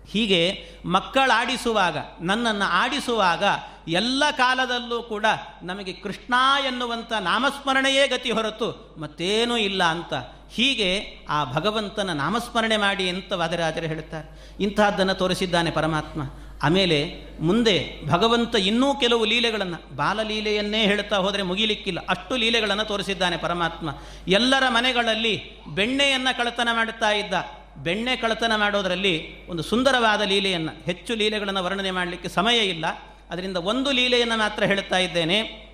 [0.09, 3.43] ಹೀಗೆ ಮಕ್ಕಳಾಡಿಸುವಾಗ ನನ್ನನ್ನು ಆಡಿಸುವಾಗ
[3.87, 5.25] ಎಲ್ಲ ಕಾಲದಲ್ಲೂ ಕೂಡ
[5.63, 6.33] ನಮಗೆ ಕೃಷ್ಣ
[6.67, 10.13] ಎನ್ನುವಂಥ ನಾಮಸ್ಮರಣೆಯೇ ಗತಿ ಹೊರತು ಮತ್ತೇನೂ ಇಲ್ಲ ಅಂತ.
[10.51, 16.21] ಹೀಗೆ ಆ ಭಗವಂತನ ನಾಮಸ್ಮರಣೆ ಮಾಡಿ ಅಂತ ವಾದರಾಜರು ಹೇಳುತ್ತಾರೆ ಇಂತಹದ್ದನ್ನು ತೋರಿಸಿದ್ದಾನೆ ಪರಮಾತ್ಮ.
[16.63, 21.99] ಆಮೇಲೆ ಮುಂದೆ ಭಗವಂತ ಇನ್ನೂ ಕೆಲವು ಲೀಲೆಗಳನ್ನು ಬಾಲಲೀಲೆಯನ್ನೇ ಹೇಳ್ತಾ ಹೋದರೆ ಮುಗಿಲಿಕ್ಕಿಲ್ಲ.
[22.09, 23.89] ಅಷ್ಟು ಲೀಲೆಗಳನ್ನು ತೋರಿಸಿದ್ದಾನೆ ಪರಮಾತ್ಮ.
[24.27, 27.33] ಎಲ್ಲರ ಮನೆಗಳಲ್ಲಿ ಬೆಣ್ಣೆಯನ್ನು ಕಳತನ ಮಾಡುತ್ತಾ ಇದ್ದ.
[27.77, 32.85] ಬೆಣ್ಣೆ ಕಳತನ ಮಾಡೋದರಲ್ಲಿ ಒಂದು ಸುಂದರವಾದ ಲೀಲೆಯನ್ನು, ಹೆಚ್ಚು ಲೀಲೆಗಳನ್ನು ವರ್ಣನೆ ಮಾಡಲಿಕ್ಕೆ ಸಮಯ ಇಲ್ಲ.
[33.29, 35.67] ಅದರಿಂದ ಒಂದು ಲೀಲೆಯನ್ನು ಮಾತ್ರ ಹೇಳುತ್ತಾ ಇದ್ದೇನೆ.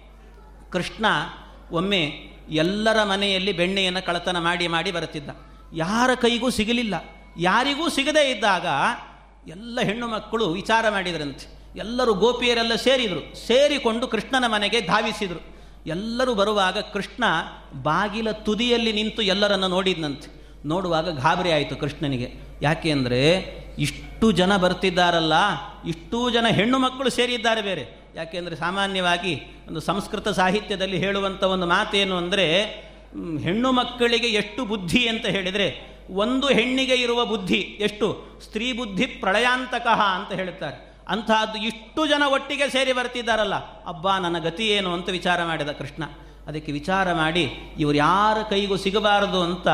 [0.72, 1.06] ಕೃಷ್ಣ
[1.72, 5.30] ಒಮ್ಮೆ ಎಲ್ಲರ ಮನೆಯಲ್ಲಿ ಬೆಣ್ಣೆಯನ್ನು ಕಳತನ ಮಾಡಿ ಮಾಡಿ ಬರುತ್ತಿದ್ದ.
[5.74, 7.06] ಯಾರ ಕೈಗೂ ಸಿಗಲಿಲ್ಲ.
[7.40, 8.66] ಯಾರಿಗೂ ಸಿಗದೇ ಇದ್ದಾಗ
[9.48, 11.46] ಎಲ್ಲ ಹೆಣ್ಣು ಮಕ್ಕಳು ವಿಚಾರ ಮಾಡಿದರಂತೆ.
[11.76, 13.22] ಎಲ್ಲರೂ ಗೋಪಿಯರೆಲ್ಲ ಸೇರಿದರು.
[13.48, 15.42] ಸೇರಿಕೊಂಡು ಕೃಷ್ಣನ ಮನೆಗೆ ಧಾವಿಸಿದರು.
[15.86, 17.24] ಎಲ್ಲರೂ ಬರುವಾಗ ಕೃಷ್ಣ
[17.84, 20.28] ಬಾಗಿಲ ತುದಿಯಲ್ಲಿ ನಿಂತು ಎಲ್ಲರನ್ನು ನೋಡಿದ್ನಂತೆ.
[20.66, 22.30] ನೋಡುವಾಗ ಗಾಬರಿ ಆಯಿತು ಕೃಷ್ಣನಿಗೆ.
[22.62, 23.20] ಯಾಕೆ ಅಂದರೆ
[23.80, 25.34] ಇಷ್ಟು ಜನ ಬರ್ತಿದ್ದಾರಲ್ಲ,
[25.86, 27.84] ಇಷ್ಟೂ ಜನ ಹೆಣ್ಣು ಮಕ್ಕಳು ಸೇರಿದ್ದಾರೆ ಬೇರೆ.
[28.16, 29.36] ಯಾಕೆಂದರೆ ಸಾಮಾನ್ಯವಾಗಿ
[29.68, 32.46] ಒಂದು ಸಂಸ್ಕೃತ ಸಾಹಿತ್ಯದಲ್ಲಿ ಹೇಳುವಂಥ ಒಂದು ಮಾತೇನು ಅಂದರೆ
[33.42, 38.40] ಹೆಣ್ಣು ಮಕ್ಕಳಿಗೆ ಎಷ್ಟು ಬುದ್ಧಿ ಅಂತ ಹೇಳಿದರೆ, ಒಂದು ಹೆಣ್ಣಿಗೆ ಇರುವ ಬುದ್ಧಿ ಎಷ್ಟು?
[38.44, 40.94] ಸ್ತ್ರೀ ಬುದ್ಧಿ ಪ್ರಳಯಾಂತಕಃ ಅಂತ ಹೇಳುತ್ತಾರೆ.
[41.08, 46.04] ಅಂತಹದ್ದು ಇಷ್ಟು ಜನ ಒಟ್ಟಿಗೆ ಸೇರಿ ಬರ್ತಿದ್ದಾರಲ್ಲ, ಅಬ್ಬಾ, ನನ್ನ ಗತಿ ಏನು ಅಂತ ವಿಚಾರ ಮಾಡಿದ ಕೃಷ್ಣ.
[46.48, 49.68] ಅದಕ್ಕೆ ವಿಚಾರ ಮಾಡಿ, ಇವರು ಯಾರ ಕೈಗೂ ಸಿಗಬಾರದು ಅಂತ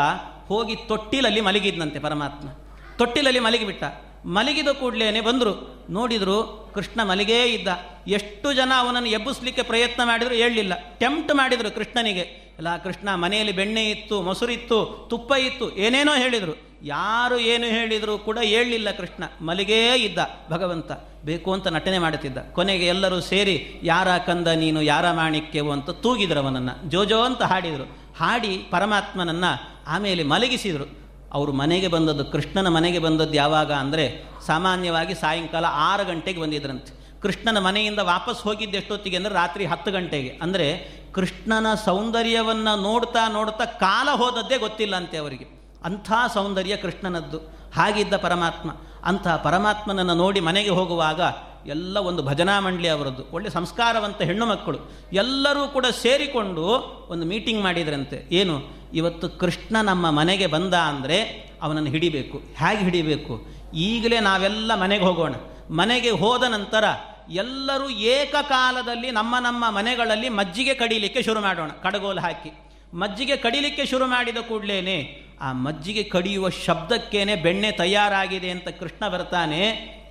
[0.48, 2.50] ಹೋಗಿ ತೊಟ್ಟಿಲಲ್ಲಿ ಮಲಗಿದ್ನಂತೆ ಪರಮಾತ್ಮ.
[2.98, 3.84] ತೊಟ್ಟಿಲಲ್ಲಿ ಮಲಗಿಬಿಟ್ಟ.
[4.26, 7.68] ಮಲಗಿದ ಕೂಡಲೇನೆ ಬಂದರು, ನೋಡಿದರು ಕೃಷ್ಣ ಮಲಗೇ ಇದ್ದ.
[8.08, 10.74] ಎಷ್ಟು ಜನ ಅವನನ್ನು ಎಬ್ಬಿಸ್ಲಿಕ್ಕೆ ಪ್ರಯತ್ನ ಮಾಡಿದ್ರು ಹೇಳಲಿಲ್ಲ.
[10.98, 12.20] ಟೆಂಪ್ಟ್ ಮಾಡಿದರು ಕೃಷ್ಣನಿಗೆ.
[12.58, 16.70] ಎಲ್ಲ ಕೃಷ್ಣ ಮನೆಯಲ್ಲಿ ಬೆಣ್ಣೆ ಇತ್ತು, ಮೊಸರಿತ್ತು, ತುಪ್ಪ ಇತ್ತು, ಏನೇನೋ ಹೇಳಿದರು.
[16.84, 19.24] ಯಾರು ಏನು ಹೇಳಿದರೂ ಕೂಡ ಹೇಳಲಿಲ್ಲ ಕೃಷ್ಣ.
[19.42, 20.18] ಮಲಗೇ ಇದ್ದ
[20.52, 20.92] ಭಗವಂತ.
[21.26, 22.38] ಬೇಕು ಅಂತ ನಟನೆ ಮಾಡುತ್ತಿದ್ದ.
[22.52, 25.72] ಕೊನೆಗೆ ಎಲ್ಲರೂ ಸೇರಿ, ಯಾರ ಕಂದ ನೀನು, ಯಾರ ಮಾಣಿಕ್ಯವು?
[25.72, 26.90] ಅಂತ ತೂಗಿದ್ರು ಅವನನ್ನು.
[26.90, 28.14] ಜೋಜೋ ಅಂತ ಹಾಡಿದರು.
[28.18, 31.09] ಹಾಡಿ ಪರಮಾತ್ಮನನ್ನು ಆಮೇಲೆ ಮಲಗಿಸಿದರು.
[31.34, 37.00] ಅವರು ಮನೆಗೆ ಬಂದದ್ದು, ಕೃಷ್ಣನ ಮನೆಗೆ ಬಂದದ್ದು ಯಾವಾಗ ಅಂದರೆ ಸಾಮಾನ್ಯವಾಗಿ ಸಾಯಂಕಾಲ ಆರು ಗಂಟೆಗೆ ಬಂದಿದ್ರಂತೆ.
[37.22, 40.40] ಕೃಷ್ಣನ ಮನೆಯಿಂದ ವಾಪಸ್ ಹೋಗಿದ್ದು ಎಷ್ಟೊತ್ತಿಗೆ ಅಂದರೆ ರಾತ್ರಿ ಹತ್ತು ಗಂಟೆಗೆ.
[40.42, 45.46] ಅಂದರೆ ಕೃಷ್ಣನ ಸೌಂದರ್ಯವನ್ನು ನೋಡ್ತಾ ನೋಡ್ತಾ ಕಾಲ ಹೋದದ್ದೇ ಗೊತ್ತಿಲ್ಲ ಅಂತೆ ಅವರಿಗೆ.
[45.84, 47.38] ಅಂಥ ಸೌಂದರ್ಯ ಕೃಷ್ಣನದ್ದು.
[47.76, 48.72] ಹಾಗಿದ್ದ ಪರಮಾತ್ಮ.
[49.04, 51.22] ಅಂಥ ಪರಮಾತ್ಮನನ್ನು ನೋಡಿ ಮನೆಗೆ ಹೋಗುವಾಗ
[51.68, 53.24] ಎಲ್ಲ ಒಂದು ಭಜನಾ ಮಂಡಳಿ ಅವರದ್ದು.
[53.32, 54.80] ಒಳ್ಳೆ ಸಂಸ್ಕಾರವಂತ ಹೆಣ್ಣು ಮಕ್ಕಳು.
[55.14, 56.64] ಎಲ್ಲರೂ ಕೂಡ ಸೇರಿಕೊಂಡು
[57.10, 58.28] ಒಂದು ಮೀಟಿಂಗ್ ಮಾಡಿದ್ರಂತೆ.
[58.32, 58.79] ಏನು?
[58.94, 62.38] ಇವತ್ತು ಕೃಷ್ಣ ನಮ್ಮ ಮನೆಗೆ ಬಂದ ಅಂದರೆ ಅವನನ್ನು ಹಿಡಿಬೇಕು.
[62.38, 63.48] ಹೇಗೆ ಹಿಡಿಬೇಕು?
[63.74, 65.36] ಈಗಲೇ ನಾವೆಲ್ಲ ಮನೆಗೆ ಹೋಗೋಣ.
[65.70, 66.84] ಮನೆಗೆ ಹೋದ ನಂತರ
[67.30, 71.68] ಎಲ್ಲರೂ ಏಕಕಾಲದಲ್ಲಿ ನಮ್ಮ ನಮ್ಮ ಮನೆಗಳಲ್ಲಿ ಮಜ್ಜಿಗೆ ಕಡಿಲಿಕ್ಕೆ ಶುರು ಮಾಡೋಣ.
[71.68, 72.52] ಕಡಗೋಲು ಹಾಕಿ.
[72.94, 79.60] ಮಜ್ಜಿಗೆ ಕಡಿಲಿಕ್ಕೆ ಶುರು ಮಾಡಿದ ಕೂಡಲೇ ಆ ಮಜ್ಜಿಗೆ ಕಡಿಯುವ ಶಬ್ದಕ್ಕೇನೆ ಬೆಣ್ಣೆ ತಯಾರಾಗಿದೆ ಅಂತ ಕೃಷ್ಣ ಬರ್ತಾನೆ.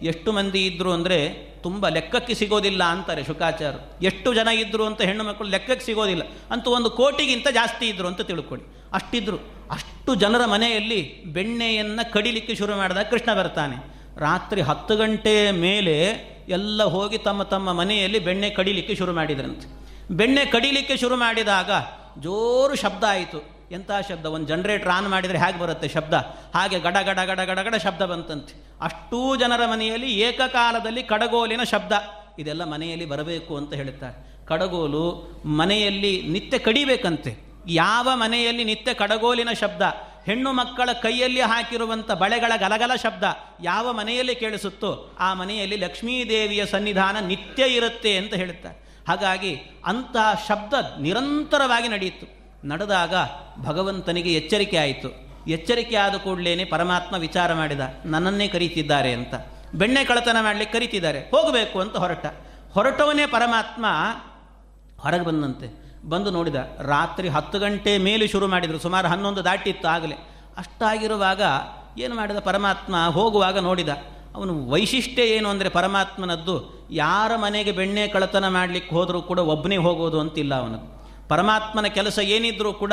[0.02, 5.48] ಎಷ್ಟು ಮಂದಿ ಇದ್ದರು ಅಂದರೆ ತುಂಬ ಲೆಕ್ಕಕ್ಕೆ ಸಿಗೋದಿಲ್ಲ ಅಂತಾರೆ ಶುಕಾಚಾರ್ಯರು ಎಷ್ಟು ಜನ ಇದ್ದರು ಅಂತ ಹೆಣ್ಣು ಮಕ್ಕಳು
[5.48, 6.22] ಲೆಕ್ಕಕ್ಕೆ ಸಿಗೋದಿಲ್ಲ.
[6.50, 8.76] ಅಂತೂ ಒಂದು ಕೋಟಿಗಿಂತ ಜಾಸ್ತಿ ಇದ್ದರು ಅಂತ ತಿಳ್ಕೊಳ್ಳಿ.
[8.92, 9.36] ಅಷ್ಟಿದ್ರು.
[9.70, 13.76] ಅಷ್ಟು ಜನರ ಮನೆಯಲ್ಲಿ ಬೆಣ್ಣೆಯನ್ನು ಕಡಿಲಿಕ್ಕೆ ಶುರು ಮಾಡಿದಾಗ ಕೃಷ್ಣ ಬರ್ತಾನೆ.
[14.18, 16.02] ರಾತ್ರಿ ಹತ್ತು ಗಂಟೆ ಮೇಲೆ
[16.48, 19.88] ಎಲ್ಲ ಹೋಗಿ ತಮ್ಮ ತಮ್ಮ ಮನೆಯಲ್ಲಿ ಬೆಣ್ಣೆ ಕಡಿಲಿಕ್ಕೆ ಶುರು ಮಾಡಿದ್ರಂತೆ.
[20.14, 21.70] ಬೆಣ್ಣೆ ಕಡಿಲಿಕ್ಕೆ ಶುರು ಮಾಡಿದಾಗ
[22.20, 23.57] ಜೋರು ಶಬ್ದ ಆಯಿತು.
[23.72, 24.26] ಎಂಥ ಶಬ್ದ?
[24.26, 26.14] ಒಂದು ಜನ್ರೇಟರ್ ಆನ್ ಮಾಡಿದರೆ ಹೇಗೆ ಬರುತ್ತೆ ಶಬ್ದ?
[26.54, 28.66] ಹಾಗೆ ಗಡ ಗಡ ಗಡ ಗಡ ಗಡ ಶಬ್ದ ಬಂತಂತೆ.
[28.80, 31.92] ಅಷ್ಟೂ ಜನರ ಮನೆಯಲ್ಲಿ ಏಕಕಾಲದಲ್ಲಿ ಕಡಗೋಲಿನ ಶಬ್ದ.
[32.38, 37.36] ಇದೆಲ್ಲ ಮನೆಯಲ್ಲಿ ಬರಬೇಕು ಅಂತ ಹೇಳುತ್ತಾರೆ ಕಡಗೋಲು ಮನೆಯಲ್ಲಿ ನಿತ್ಯ ಕಡಿಬೇಕಂತೆ.
[37.68, 39.82] ಯಾವ ಮನೆಯಲ್ಲಿ ನಿತ್ಯ ಕಡಗೋಲಿನ ಶಬ್ದ?
[40.26, 43.24] ಹೆಣ್ಣು ಮಕ್ಕಳ ಕೈಯಲ್ಲಿ ಹಾಕಿರುವಂಥ ಬಳೆಗಳ ಗಲಗಲ ಶಬ್ದ
[43.62, 51.88] ಯಾವ ಮನೆಯಲ್ಲಿ ಕೇಳಿಸುತ್ತೋ ಆ ಮನೆಯಲ್ಲಿ ಲಕ್ಷ್ಮೀದೇವಿಯ ಸನ್ನಿಧಾನ ನಿತ್ಯ ಇರುತ್ತೆ ಅಂತ ಹೇಳುತ್ತಾರೆ ಹಾಗಾಗಿ ಅಂತಹ ಶಬ್ದ ನಿರಂತರವಾಗಿ
[51.88, 52.38] ನಡೆಯಿತು.
[52.64, 53.14] ನಡೆದಾಗ
[53.62, 55.28] ಭಗವಂತನಿಗೆ ಎಚ್ಚರಿಕೆ ಆಯಿತು.
[55.48, 59.34] ಎಚ್ಚರಿಕೆ ಆದ ಕೂಡಲೇ ಪರಮಾತ್ಮ ವಿಚಾರ ಮಾಡಿದ, ನನ್ನನ್ನೇ ಕರೀತಿದ್ದಾರೆ ಅಂತ.
[59.74, 61.20] ಬೆಣ್ಣೆ ಕಳತನ ಮಾಡಲಿಕ್ಕೆ ಕರೀತಿದ್ದಾರೆ.
[61.20, 62.26] ಹೋಗಬೇಕು ಅಂತ ಹೊರಟ.
[62.72, 63.86] ಹೊರಟವನೇ ಪರಮಾತ್ಮ
[65.00, 65.88] ಹೊರಗೆ ಬಂದಂತೆ.
[66.08, 68.78] ಬಂದು ನೋಡಿದ, ರಾತ್ರಿ ಹತ್ತು ಗಂಟೆ ಮೇಲೆ ಶುರು ಮಾಡಿದರು.
[68.78, 70.14] ಸುಮಾರು ಹನ್ನೊಂದು ದಾಟಿತ್ತು ಆಗಲೇ.
[70.56, 71.42] ಅಷ್ಟಾಗಿರುವಾಗ
[71.98, 73.06] ಏನು ಮಾಡಿದ ಪರಮಾತ್ಮ?
[73.06, 73.88] ಹೋಗುವಾಗ ನೋಡಿದ,
[74.34, 80.54] ಅವನು ವೈಶಿಷ್ಟ್ಯ ಏನು ಅಂದರೆ ಪರಮಾತ್ಮನದ್ದು, ಯಾರ ಮನೆಗೆ ಬೆಣ್ಣೆ ಕಳತನ ಮಾಡಲಿಕ್ಕೆ ಹೋದರೂ ಕೂಡ ಒಬ್ಬನೇ ಹೋಗೋದು ಅಂತಿಲ್ಲ
[80.54, 80.97] ಅವನದು
[81.28, 82.92] ಪರಮಾತ್ಮನ ಕೆಲಸ ಏನಿದ್ರೂ ಕೂಡ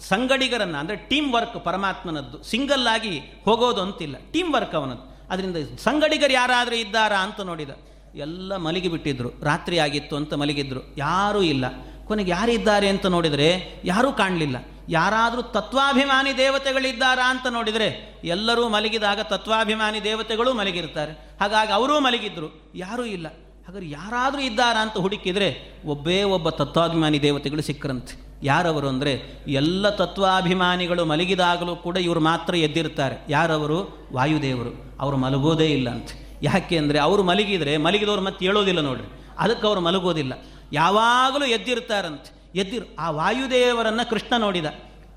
[0.00, 2.42] ಸಂಗಡಿಗರನ್ನು, ಅಂದರೆ ಟೀಮ್ ವರ್ಕ್ ಪರಮಾತ್ಮನದ್ದು.
[2.42, 4.16] ಸಿಂಗಲ್ ಆಗಿ ಹೋಗೋದು ಅಂತಿಲ್ಲ.
[4.32, 5.16] ಟೀಮ್ ವರ್ಕ್ ಅವನದ್ದು.
[5.30, 7.70] ಅದರಿಂದ ಸಂಗಡಿಗರು ಯಾರಾದರೂ ಇದ್ದಾರಾ ಅಂತ ನೋಡಿದ.
[8.14, 10.80] ಎಲ್ಲ ಮಲಗಿಬಿಟ್ಟಿದ್ರು ರಾತ್ರಿ ಆಗಿತ್ತು ಅಂತ ಮಲಗಿದ್ರು.
[10.98, 11.64] ಯಾರೂ ಇಲ್ಲ.
[12.06, 14.56] ಕೊನೆಗೆ ಯಾರಿದ್ದಾರೆ ಅಂತ ನೋಡಿದರೆ ಯಾರೂ ಕಾಣಲಿಲ್ಲ.
[14.88, 21.12] ಯಾರಾದರೂ ತತ್ವಾಭಿಮಾನಿ ದೇವತೆಗಳಿದ್ದಾರಾ ಅಂತ ನೋಡಿದರೆ ಎಲ್ಲರೂ ಮಲಗಿದಾಗ ತತ್ವಾಭಿಮಾನಿ ದೇವತೆಗಳು ಮಲಗಿರ್ತಾರೆ.
[21.40, 22.72] ಹಾಗಾಗಿ ಅವರೂ ಮಲಗಿದ್ರು.
[22.74, 23.26] ಯಾರೂ ಇಲ್ಲ.
[23.66, 28.26] ಹಾಗಾದ್ರೆ ಯಾರಾದರೂ ಇದ್ದಾರಾ ಅಂತ ಹುಡುಕಿದರೆ ಒಬ್ಬೇ ಒಬ್ಬ ತತ್ವಾಭಿಮಾನಿ ದೇವತೆಗಳು ಸಿಕ್ಕರಂತೆ.
[28.42, 33.26] ಯಾರವರು ಅಂದರೆ ಎಲ್ಲ ತತ್ವಾಭಿಮಾನಿಗಳು ಮಲಗಿದಾಗಲೂ ಕೂಡ ಇವರು ಮಾತ್ರ ಎದ್ದಿರ್ತಾರೆ.
[33.28, 34.08] ಯಾರವರು?
[34.12, 34.96] ವಾಯುದೇವರು.
[35.00, 36.08] ಅವರು ಮಲಗೋದೇ ಇಲ್ಲ ಅಂತ
[36.42, 39.22] ಯಾಕೆ ಅಂದರೆ ಅವರು ಮಲಗಿದರೆ, ಮಲಗಿದವರು ಮತ್ತೆ ಹೇಳೋದಿಲ್ಲ ನೋಡ್ರಿ.
[39.38, 40.32] ಅದಕ್ಕೆ ಅವರು ಮಲಗೋದಿಲ್ಲ.
[40.72, 42.58] ಯಾವಾಗಲೂ ಎದ್ದಿರ್ತಾರಂತೆ.
[42.58, 44.64] ಎದ್ದಿರು ಆ ವಾಯುದೇವರನ್ನು ಕೃಷ್ಣ ನೋಡಿದ.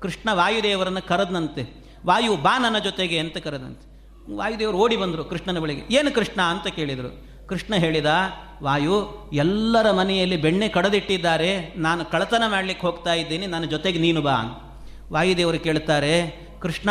[0.00, 1.84] ಕೃಷ್ಣ ವಾಯುದೇವರನ್ನು ಕರೆದನಂತೆ.
[2.06, 3.90] ವಾಯು ಬಾ ನನ್ನ ಜೊತೆಗೆ ಅಂತ ಕರೆದಂತೆ
[4.36, 5.94] ವಾಯುದೇವರು ಓಡಿ ಬಂದರು ಕೃಷ್ಣನ ಬಳಿಗೆ.
[5.94, 7.29] ಏನು ಕೃಷ್ಣ ಅಂತ ಕೇಳಿದರು.
[7.50, 8.10] ಕೃಷ್ಣ ಹೇಳಿದ,
[8.62, 8.96] ವಾಯು,
[9.34, 11.50] ಎಲ್ಲರ ಮನೆಯಲ್ಲಿ ಬೆಣ್ಣೆ ಕಡದಿಟ್ಟಿದ್ದಾರೆ.
[11.76, 13.46] ನಾನು ಕಳತನ ಮಾಡಲಿಕ್ಕೆ ಹೋಗ್ತಾ ಇದ್ದೀನಿ.
[13.46, 14.36] ನನ್ನ ಜೊತೆಗೆ ನೀನು ಬಾ
[15.12, 16.14] ವಾಯುದೇವರು ಕೇಳ್ತಾರೆ
[16.62, 16.90] ಕೃಷ್ಣ,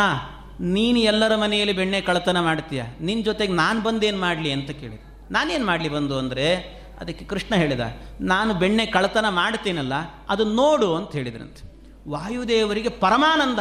[0.76, 2.82] ನೀನು ಎಲ್ಲರ ಮನೆಯಲ್ಲಿ ಬೆಣ್ಣೆ ಕಳತನ ಮಾಡ್ತೀಯ?
[3.00, 5.04] ನಿನ್ನ ಜೊತೆಗೆ ನಾನು ಬಂದೇನು ಮಾಡಲಿ ಅಂತ ಕೇಳಿದೆ.
[5.30, 6.46] ನಾನೇನು ಮಾಡಲಿ ಬಂದು ಅಂದರೆ,
[7.00, 7.82] ಅದಕ್ಕೆ ಕೃಷ್ಣ ಹೇಳಿದ,
[8.32, 9.94] ನಾನು ಬೆಣ್ಣೆ ಕಳತನ ಮಾಡ್ತೀನಲ್ಲ,
[10.28, 11.62] ಅದು ನೋಡು ಅಂತ ಹೇಳಿದ್ರಂತೆ.
[12.10, 13.60] ವಾಯುದೇವರಿಗೆ ಪರಮಾನಂದ,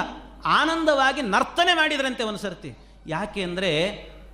[0.60, 2.72] ಆನಂದವಾಗಿ ನರ್ತನೆ ಮಾಡಿದ್ರಂತೆ ಒಂದು ಸರ್ತಿ
[3.08, 3.72] ಯಾಕೆ ಅಂದರೆ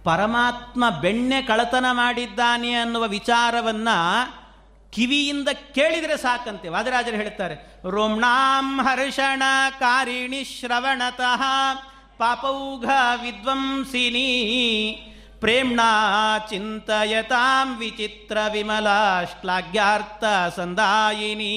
[0.06, 3.90] ಪರಮಾತ್ಮ ಬೆಣ್ಣೆ ಕಳತನ ಮಾಡಿದ್ದಾನೆ ಅನ್ನುವ ವಿಚಾರವನ್ನ
[4.94, 6.68] ಕಿವಿಯಿಂದ ಕೇಳಿದರೆ ಸಾಕಂತೆ.
[6.70, 7.56] ವಾದರಾಜರು ಹೇಳುತ್ತಾರೆ
[7.90, 9.44] ರೋಮ್ಣಾಂ ಹರ್ಷಣ
[9.80, 11.44] ಕಾರಿಣಿ ಶ್ರವಣತಃ,
[12.18, 12.86] ಪಾಪೌಘ
[13.22, 14.30] ವಿದ್ವಂಸಿನಿ,
[15.40, 15.90] ಪ್ರೇಮ್ಣಾ
[16.50, 20.24] ಚಿಂತಯತಾಂ ವಿಚಿತ್ರ ವಿಮಲಾ ಶ್ಲಾಘ್ಯಾರ್ಥ
[20.56, 21.56] ಸಂದಾಯಿನಿ.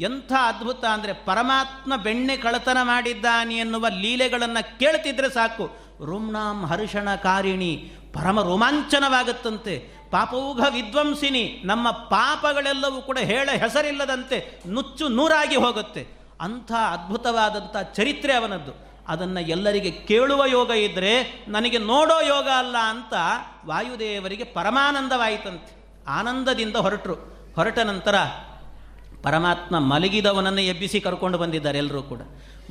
[0.00, 5.64] ಎಂಥ ಅದ್ಭುತ ಅಂದರೆ ಪರಮಾತ್ಮ ಬೆಣ್ಣೆ ಕಳತನ ಮಾಡಿದ್ದಾನೆ ಎನ್ನುವ ಲೀಲೆಗಳನ್ನು ಕೇಳ್ತಿದ್ರೆ ಸಾಕು.
[6.04, 7.90] ರುಮ್ನಾಂ ಹರ್ಷಣ ಕಾರಿಣಿ.
[8.12, 10.02] ಪರಮ ರೋಮಾಂಚನವಾಗುತ್ತಂತೆ.
[10.10, 16.06] ಪಾಪೌಘ ವಿದ್ವಂಸಿನಿ, ನಮ್ಮ ಪಾಪಗಳೆಲ್ಲವೂ ಕೂಡ ಹೇಳ ಹೆಸರಿಲ್ಲದಂತೆ ನುಚ್ಚು ನೂರಾಗಿ ಹೋಗುತ್ತೆ.
[16.40, 18.92] ಅಂಥ ಅದ್ಭುತವಾದಂಥ ಚರಿತ್ರೆ ಅವನದ್ದು.
[19.08, 23.14] ಅದನ್ನು ಎಲ್ಲರಿಗೆ ಕೇಳುವ ಯೋಗ ಇದ್ದರೆ ನನಗೆ ನೋಡೋ ಯೋಗ ಅಲ್ಲ ಅಂತ
[23.66, 26.04] ವಾಯುದೇವರಿಗೆ ಪರಮಾನಂದವಾಯಿತಂತೆ.
[26.08, 27.14] ಆನಂದದಿಂದ ಹೊರಟರು.
[27.54, 28.14] ಹೊರಟ ನಂತರ
[29.22, 32.20] ಪರಮಾತ್ಮ ಮಲಗಿದವನನ್ನು ಎಬ್ಬಿಸಿ ಕರ್ಕೊಂಡು ಬಂದಿದ್ದಾರೆ ಎಲ್ಲರೂ ಕೂಡ.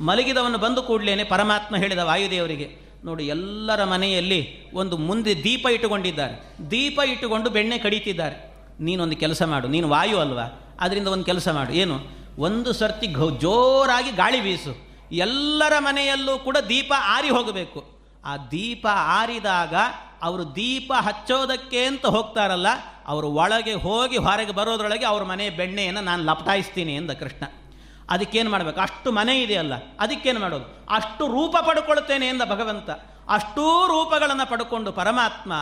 [0.00, 6.34] ಮಲಗಿದವನು ಬಂದು ಕೂಡಲೇ ಪರಮಾತ್ಮ ಹೇಳಿದ ವಾಯುದೇವರಿಗೆ ನೋಡಿ, ಎಲ್ಲರ ಮನೆಯಲ್ಲಿ ಒಂದು ಮುಂದೆ ದೀಪ ಇಟ್ಟುಕೊಂಡಿದ್ದಾರೆ.
[6.70, 8.36] ದೀಪ ಇಟ್ಟುಕೊಂಡು ಬೆಣ್ಣೆ ಕಡಿತಿದ್ದಾರೆ.
[8.80, 10.76] ನೀನೊಂದು ಕೆಲಸ ಮಾಡು, ನೀನು ವಾಯು ಅಲ್ವಾ?
[10.80, 11.72] ಅದರಿಂದ ಒಂದು ಕೆಲಸ ಮಾಡು.
[11.72, 11.96] ಏನು?
[12.38, 13.06] ಒಂದು ಸರ್ತಿ
[13.40, 14.72] ಜೋರಾಗಿ ಗಾಳಿ ಬೀಸು.
[15.12, 17.80] ಎಲ್ಲರ ಮನೆಯಲ್ಲೂ ಕೂಡ ದೀಪ ಆರಿ ಹೋಗಬೇಕು.
[18.24, 19.74] ಆ ದೀಪ ಆರಿದಾಗ
[20.22, 22.66] ಅವರು ದೀಪ ಹಚ್ಚೋದಕ್ಕೆ ಅಂತ ಹೋಗ್ತಾರಲ್ಲ,
[23.06, 27.44] ಅವರು ಒಳಗೆ ಹೋಗಿ ಹೊರಗೆ ಬರೋದ್ರೊಳಗೆ ಅವ್ರ ಮನೆಯ ಬೆಣ್ಣೆಯನ್ನು ನಾನು ಲಪಟಾಯಿಸ್ತೀನಿ ಎಂದ ಕೃಷ್ಣ.
[28.12, 28.80] ಅದಕ್ಕೇನು ಮಾಡಬೇಕು?
[28.80, 30.86] ಅಷ್ಟು ಮನೆ ಇದೆಯಲ್ಲ ಅದಕ್ಕೇನು ಮಾಡೋದು?
[30.94, 32.90] ಅಷ್ಟು ರೂಪ ಪಡ್ಕೊಳ್ತೇನೆ ಎಂದ ಭಗವಂತ.
[33.28, 35.52] ಅಷ್ಟೂ ರೂಪಗಳನ್ನು ಪಡ್ಕೊಂಡು ಪರಮಾತ್ಮ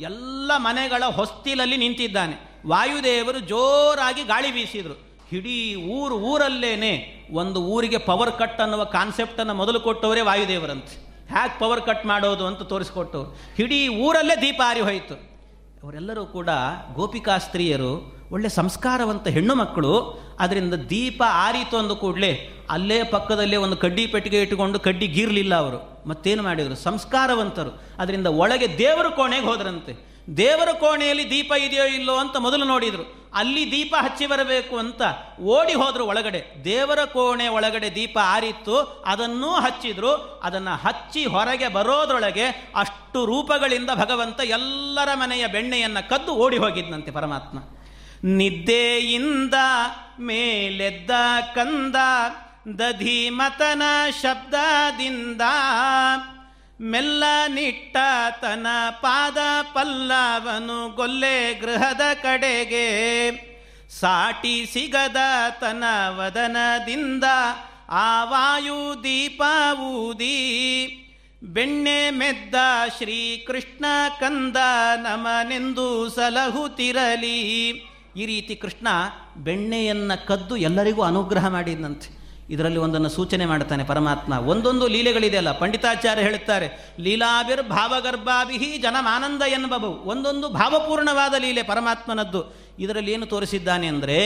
[0.00, 2.60] ಎಲ್ಲ ಮನೆಗಳ ಹೊಸ್ತಿಲಲ್ಲಿ ನಿಂತಿದ್ದಾನೆ.
[2.66, 5.08] ವಾಯುದೇವರು ಜೋರಾಗಿ ಗಾಳಿ ಬೀಸಿದರು.
[5.32, 11.08] ಇಡೀ ಊರು ಊರಲ್ಲೇನೆ ಒಂದು ಊರಿಗೆ ಪವರ್ ಕಟ್ ಅನ್ನುವ ಕಾನ್ಸೆಪ್ಟನ್ನು ಮೊದಲು ಕೊಟ್ಟವರೇ ವಾಯುದೇವರಂತೆ.
[11.28, 15.14] ಹ್ಯಾಕ್ ಪವರ್ ಕಟ್ ಮಾಡೋದು ಅಂತ ತೋರಿಸ್ಕೊಟ್ಟವ್ರು ಇಡೀ ಊರಲ್ಲೇ ದೀಪ ಆರಿ ಹೋಯಿತು.
[15.82, 16.48] ಅವರೆಲ್ಲರೂ ಕೂಡ
[16.94, 24.06] ಗೋಪಿಕಾ ಸ್ತ್ರೀಯರು ಒಳ್ಳೆ ಸಂಸ್ಕಾರವಂತ ಹೆಣ್ಣು ಮಕ್ಕಳು ಅದರಿಂದ ದೀಪ ಆರಿತು ಅಂದ ಕೂಡಲೇ ಅಲ್ಲೇ ಪಕ್ಕದಲ್ಲೇ ಒಂದು ಕಡ್ಡಿ
[24.06, 26.08] ಪೆಟ್ಟಿಗೆ ಇಟ್ಟುಕೊಂಡು ಕಡ್ಡಿ ಗೀರ್ಲಿಲ್ಲ ಅವರು.
[26.08, 26.74] ಮತ್ತೇನು ಮಾಡಿದರು?
[26.74, 27.82] ಸಂಸ್ಕಾರವಂತರು.
[27.98, 30.08] ಅದರಿಂದ ಒಳಗೆ ದೇವರ ಕೋಣೆಗೆ ಹೋದ್ರಂತೆ.
[30.36, 33.30] ದೇವರ ಕೋಣೆಯಲ್ಲಿ ದೀಪ ಇದೆಯೋ ಇಲ್ಲೋ ಅಂತ ಮೊದಲು ನೋಡಿದರು.
[33.34, 35.02] ಅಲ್ಲಿ ದೀಪ ಹಚ್ಚಿ ಬರಬೇಕು ಅಂತ
[35.42, 36.62] ಓಡಿ ಹೋದರು ಒಳಗಡೆ.
[36.64, 40.40] ದೇವರ ಕೋಣೆ ಒಳಗಡೆ ದೀಪ ಆರಿತ್ತು, ಅದನ್ನೂ ಹಚ್ಚಿದ್ರು.
[40.42, 47.58] ಅದನ್ನು ಹಚ್ಚಿ ಹೊರಗೆ ಬರೋದ್ರೊಳಗೆ ಅಷ್ಟು ರೂಪಗಳಿಂದ ಭಗವಂತ ಎಲ್ಲರ ಮನೆಯ ಬೆಣ್ಣೆಯನ್ನು ಕದ್ದು ಓಡಿ ಹೋಗಿದ್ನಂತೆ ಪರಮಾತ್ಮ.
[48.24, 49.54] ನಿದ್ದೆಯಿಂದ
[50.20, 51.10] ಮೇಲೆದ್ದ
[51.54, 51.96] ಕಂದ
[52.78, 53.82] ದಧಿಮತನ
[54.22, 55.40] ಶಬ್ದದಿಂದ
[56.80, 57.96] ಮೆಲ್ಲ ನಿಟ್ಟ
[58.40, 59.36] ತನ ಪಾದ
[59.72, 63.30] ಪಲ್ಲವನು ಗೊಲ್ಲೆ ಗೃಹದ ಕಡೆಗೆ.
[64.00, 65.16] ಸಾಟಿ ಸಿಗದ
[65.60, 67.24] ತನ ವದನದಿಂದ
[67.88, 69.42] ಆ ವಾಯು ದೀಪ
[69.80, 70.36] ಊದಿ
[71.42, 72.54] ಬೆಣ್ಣೆ ಮೆದ್ದ
[72.98, 73.84] ಶ್ರೀ ಕೃಷ್ಣ
[74.20, 74.56] ಕಂದ
[74.96, 77.70] ನಮನೆಂದು ಸಲಹುತ್ತಿರಲಿ.
[78.18, 78.88] ಈ ರೀತಿ ಕೃಷ್ಣ
[79.36, 82.08] ಬೆಣ್ಣೆಯನ್ನು ಕದ್ದು ಎಲ್ಲರಿಗೂ ಅನುಗ್ರಹ ಮಾಡಿದಂತೆ.
[82.50, 84.32] ಇದರಲ್ಲಿ ಒಂದನ್ನು ಸೂಚನೆ ಮಾಡ್ತಾನೆ ಪರಮಾತ್ಮ.
[84.32, 86.68] ಒಂದೊಂದು ಲೀಲೆಗಳಿದೆಯಲ್ಲ ಪಂಡಿತಾಚಾರ್ಯ ಹೇಳುತ್ತಾರೆ
[87.00, 89.90] ಲೀಲಾಭಿರ್ ಭಾವಗರ್ಭಾಭಿಹಿ ಜನಮಾನಂದ ಎನ್ಬವು.
[90.04, 92.56] ಒಂದೊಂದು ಭಾವಪೂರ್ಣವಾದ ಲೀಲೆ ಪರಮಾತ್ಮನದ್ದು.
[92.78, 94.18] ಇದರಲ್ಲಿ ಏನು ತೋರಿಸಿದ್ದಾನೆ ಅಂದರೆ,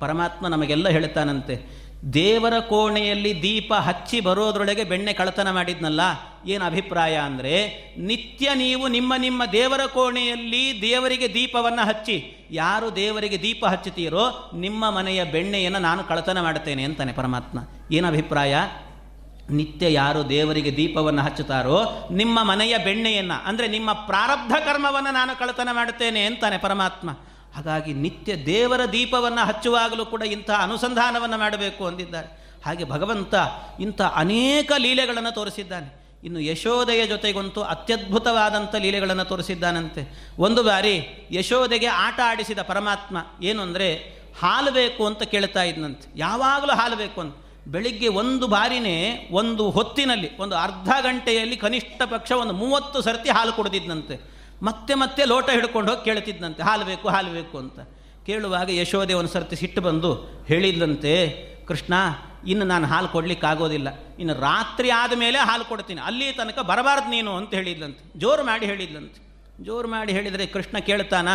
[0.00, 1.81] ಪರಮಾತ್ಮ ನಮಗೆಲ್ಲ ಹೇಳ್ತಾನಂತೆ.
[2.10, 6.00] ದೇವರ ಕೋಣೆಯಲ್ಲಿ ದೀಪ ಹಚ್ಚಿ ಬರೋದ್ರೊಳಗೆ ಬೆಣ್ಣೆ ಕಳತನ ಮಾಡಿದ್ನಲ್ಲ,
[6.46, 7.54] ಏನು ಅಭಿಪ್ರಾಯ ಅಂದರೆ,
[7.98, 12.16] ನಿತ್ಯ ನೀವು ನಿಮ್ಮ ನಿಮ್ಮ ದೇವರ ಕೋಣೆಯಲ್ಲಿ ದೇವರಿಗೆ ದೀಪವನ್ನು ಹಚ್ಚಿ,
[12.50, 17.58] ಯಾರು ದೇವರಿಗೆ ದೀಪ ಹಚ್ಚುತ್ತೀರೋ ನಿಮ್ಮ ಮನೆಯ ಬೆಣ್ಣೆಯನ್ನು ನಾನು ಕಳತನ ಮಾಡುತ್ತೇನೆ ಅಂತಾನೆ ಪರಮಾತ್ಮ.
[17.92, 18.54] ಏನು ಅಭಿಪ್ರಾಯ?
[19.50, 26.24] ನಿತ್ಯ ಯಾರು ದೇವರಿಗೆ ದೀಪವನ್ನು ಹಚ್ಚುತ್ತಾರೋ, ನಿಮ್ಮ ಮನೆಯ ಬೆಣ್ಣೆಯನ್ನು, ಅಂದರೆ ನಿಮ್ಮ ಪ್ರಾರಬ್ಧ ಕರ್ಮವನ್ನು ನಾನು ಕಳತನ ಮಾಡುತ್ತೇನೆ
[26.24, 27.10] ಅಂತಾನೆ ಪರಮಾತ್ಮ.
[27.56, 32.60] ಹಾಗಾಗಿ ನಿತ್ಯ ದೇವರ ದೀಪವನ್ನು ಹಚ್ಚುವಾಗಲೂ ಕೂಡ ಇಂಥ ಅನುಸಂಧಾನವನ್ನು ಮಾಡಬೇಕು ಅಂದಿದ್ದಾರೆ.
[32.66, 33.34] ಹಾಗೆ ಭಗವಂತ
[33.80, 36.02] ಇಂಥ ಅನೇಕ ಲೀಲೆಗಳನ್ನು ತೋರಿಸಿದ್ದಾನೆ.
[36.24, 40.32] ಇನ್ನು ಯಶೋದೆಯ ಜೊತೆಗಂತೂ ಅತ್ಯದ್ಭುತವಾದಂಥ ಲೀಲೆಗಳನ್ನು ತೋರಿಸಿದ್ದಾನಂತೆ.
[40.38, 46.12] ಒಂದು ಬಾರಿ ಯಶೋದೆಗೆ ಆಟ ಆಡಿಸಿದ ಪರಮಾತ್ಮ ಏನು ಅಂದರೆ, ಹಾಲು ಬೇಕು ಅಂತ ಕೇಳ್ತಾ ಇದ್ನಂತೆ.
[46.16, 47.36] ಯಾವಾಗಲೂ ಹಾಲು ಬೇಕು ಅಂತ.
[47.66, 54.31] ಬೆಳಿಗ್ಗೆ ಒಂದು ಬಾರಿನೇ ಒಂದು ಹೊತ್ತಿನಲ್ಲಿ, ಒಂದು ಅರ್ಧ ಗಂಟೆಯಲ್ಲಿ ಕನಿಷ್ಠ ಪಕ್ಷ ಒಂದು ಮೂವತ್ತು ಸರ್ತಿ ಹಾಲು ಕುಡಿದಿದ್ದಂತೆ
[54.62, 57.78] ಮತ್ತೆ ಮತ್ತೆ ಲೋಟ ಹಿಡ್ಕೊಂಡು ಹೋಗಿ ಕೇಳ್ತಿದ್ದಂತೆ ಹಾಲು ಬೇಕು ಹಾಲು ಬೇಕು ಅಂತ.
[58.26, 60.10] ಕೇಳುವಾಗ ಯಶೋದೆ ಒಂದು ಸರ್ತಿ ಸಿಟ್ಟು ಬಂದು
[60.48, 61.12] ಹೇಳಿದ್ದಂತೆ
[61.68, 61.94] ಕೃಷ್ಣ,
[62.46, 66.00] ಇನ್ನು ನಾನು ಹಾಲು ಕೊಡ್ಲಿಕ್ಕಾಗೋದಿಲ್ಲ ಇನ್ನು ರಾತ್ರಿ ಆದಮೇಲೆ ಹಾಲು ಕೊಡ್ತೀನಿ.
[66.00, 68.02] ಅಲ್ಲಿ ತನಕ ಬರಬಾರ್ದು ನೀನು ಅಂತ ಹೇಳಿದ್ಲಂತೆ.
[68.18, 69.20] ಜೋರು ಮಾಡಿ ಹೇಳಿದ್ಲಂತೆ.
[69.64, 71.28] ಜೋರು ಮಾಡಿ ಹೇಳಿದರೆ ಕೃಷ್ಣ ಕೇಳ್ತಾನ,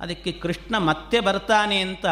[0.00, 2.06] ಅದಕ್ಕೆ ಕೃಷ್ಣ ಮತ್ತೆ ಬರ್ತಾನೆ ಅಂತ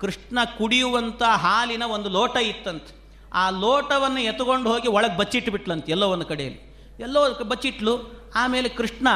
[0.00, 2.92] ಕೃಷ್ಣ ಕುಡಿಯುವಂಥ ಹಾಲಿನ ಒಂದು ಲೋಟ ಇತ್ತಂತೆ.
[3.32, 6.60] ಆ ಲೋಟವನ್ನು ಎತ್ಕೊಂಡು ಹೋಗಿ ಒಳಗೆ ಬಚ್ಚಿಟ್ಬಿಟ್ಲಂತೆ ಎಲ್ಲೋ ಒಂದು ಕಡೆಯಲ್ಲಿ.
[7.00, 7.94] ಎಲ್ಲೋ ಬಚ್ಚಿಟ್ಲು.
[8.36, 9.08] ಆಮೇಲೆ ಕೃಷ್ಣ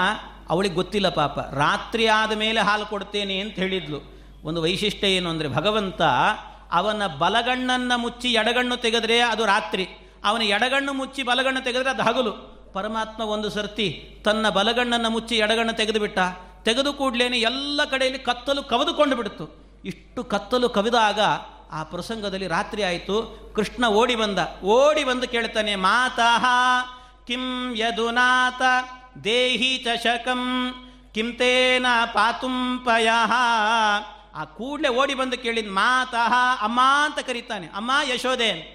[0.49, 1.39] ಅವಳಿಗೆ ಗೊತ್ತಿಲ್ಲ ಪಾಪ.
[1.39, 4.15] ರಾತ್ರಿ ಆದ ಮೇಲೆ ಹಾಲು ಕೊಡ್ತೇನೆ ಅಂತ ಹೇಳಿದ್ಲು.
[4.45, 6.03] ಒಂದು ವೈಶಿಷ್ಟ್ಯ ಏನು ಅಂದರೆ, ಭಗವಂತ
[6.73, 9.89] ಅವನ ಬಲಗಣ್ಣನ್ನು ಮುಚ್ಚಿ ಎಡಗಣ್ಣು ತೆಗೆದ್ರೆ ಅದು ರಾತ್ರಿ.
[10.25, 12.33] ಅವನ ಎಡಗಣ್ಣು ಮುಚ್ಚಿ ಬಲಗಣ್ಣು ತೆಗೆದ್ರೆ ಅದು ಹಗಲು.
[12.73, 16.19] ಪರಮಾತ್ಮ ಒಂದು ಸರ್ತಿ ತನ್ನ ಬಲಗಣ್ಣನ್ನು ಮುಚ್ಚಿ ಎಡಗಣ್ಣು ತೆಗೆದುಬಿಟ್ಟ.
[16.65, 19.65] ತೆಗೆದು ಕೂಡಲೇನೆ ಎಲ್ಲ ಕಡೆಯಲ್ಲಿ ಕತ್ತಲು ಕವಿದುಕೊಂಡು ಬಿಡ್ತು.
[19.85, 21.21] ಇಷ್ಟು ಕತ್ತಲು ಕವಿದಾಗ
[21.73, 23.39] ಆ ಪ್ರಸಂಗದಲ್ಲಿ ರಾತ್ರಿ ಆಯಿತು.
[23.57, 24.39] ಕೃಷ್ಣ ಓಡಿ ಬಂದ.
[24.65, 26.45] ಓಡಿ ಬಂದು ಕೇಳ್ತಾನೆ ಮಾತಃ
[27.27, 28.63] ಕಿಂ ಯದುನಾಥ
[29.25, 30.43] ದೇಹಿ ಚಷಕಂ
[31.15, 33.09] ಕಿಂತೇನ ಪಾತುಂಪಯ
[34.35, 37.67] ಆ ಕೂಡಲೇ ಓಡಿ ಬಂದು ಕೇಳಿದ ಮಾತಃ ಅಮ್ಮ ಅಂತ ಕರೀತಾನೆ.
[37.67, 38.75] ಅಮ್ಮ ಯಶೋದೆ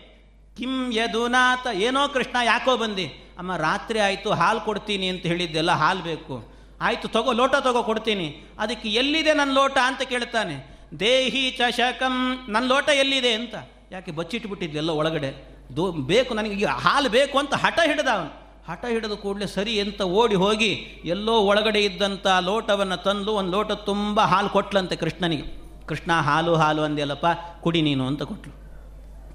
[0.58, 3.06] ಕಿಂ ಯದುನಾಥ, ಏನೋ ಕೃಷ್ಣ ಯಾಕೋ ಬಂದಿ?
[3.40, 6.54] ಅಮ್ಮ, ರಾತ್ರಿ ಆಯಿತು, ಹಾಲು ಕೊಡ್ತೀನಿ ಅಂತ ಹೇಳಿದ್ದೆಲ್ಲ ಹಾಲು ಬೇಕು.
[6.82, 8.46] ಆಯಿತು, ತಗೋ, ಲೋಟ ತಗೋ, ಕೊಡ್ತೀನಿ.
[8.60, 10.80] ಅದಕ್ಕೆ ಎಲ್ಲಿದೆ ನನ್ನ ಲೋಟ ಅಂತ ಕೇಳ್ತಾನೆ.
[11.00, 13.56] ದೇಹಿ ಚಷಕಂ ನನ್ನ ಲೋಟ ಎಲ್ಲಿದೆ ಅಂತ.
[13.92, 15.60] ಯಾಕೆ ಬಚ್ಚಿಟ್ಬಿಟ್ಟಿದ್ಲೆಲ್ಲ ಒಳಗಡೆ?
[15.76, 18.39] ದೋ ಬೇಕು, ನನಗೆ ಹಾಲು ಬೇಕು ಅಂತ ಹಠ ಹಿಡ್ದ ಅವನು.
[18.70, 24.22] ಹಠ ಹಿಡಿದು ಕೂಡಲೇ ಸರಿ ಅಂತ ಓಡಿ ಹೋಗಿ ಎಲ್ಲೋ ಒಳಗಡೆ ಇದ್ದಂಥ ಲೋಟವನ್ನು ತಂದು ಒಂದು ಲೋಟ ತುಂಬ
[24.22, 25.46] ಹಾಲು ಕೊಟ್ಲಂತೆ ಕೃಷ್ಣನಿಗೆ.
[25.88, 27.26] ಕೃಷ್ಣ, ಹಾಲು ಹಾಲು ಅಂದಿಯಲ್ಲಪ್ಪ,
[27.62, 28.54] ಕುಡಿ ನೀನು ಅಂತ ಕೊಟ್ಲು.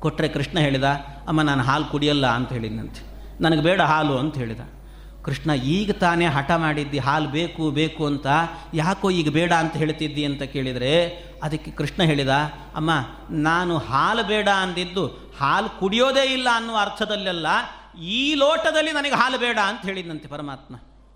[0.00, 0.84] ಕೊಟ್ಟರೆ ಕೃಷ್ಣ ಹೇಳಿದ,
[1.28, 3.00] ಅಮ್ಮ, ನಾನು ಹಾಲು ಕುಡಿಯಲ್ಲ ಅಂತ ಹೇಳಿದ್ನಂತೆ.
[3.40, 4.60] ನನಗೆ ಬೇಡ ಹಾಲು ಅಂತ ಹೇಳಿದ.
[5.24, 8.26] ಕೃಷ್ಣ, ಈಗ ತಾನೇ ಹಠ ಮಾಡಿದ್ದಿ, ಹಾಲು ಬೇಕು ಬೇಕು ಅಂತ
[8.74, 11.08] ಯಾಕೋ ಈಗ ಬೇಡ ಅಂತ ಹೇಳ್ತಿದ್ದಿ ಅಂತ ಕೇಳಿದರೆ,
[11.42, 12.28] ಅದಕ್ಕೆ ಕೃಷ್ಣ ಹೇಳಿದ,
[12.74, 12.90] ಅಮ್ಮ,
[13.30, 15.06] ನಾನು ಹಾಲು ಬೇಡ ಅಂದಿದ್ದು
[15.40, 17.46] ಹಾಲು ಕುಡಿಯೋದೇ ಇಲ್ಲ ಅನ್ನೋ ಅರ್ಥದಲ್ಲೆಲ್ಲ
[17.98, 20.74] ಈ ಲೋಟದಲ್ಲಿ ನನಗೆ ಹಾಲು ಬೇಡ ಅಂತ ಹೇಳಿದ್ನಂತೆ ಪರಮಾತ್ಮ.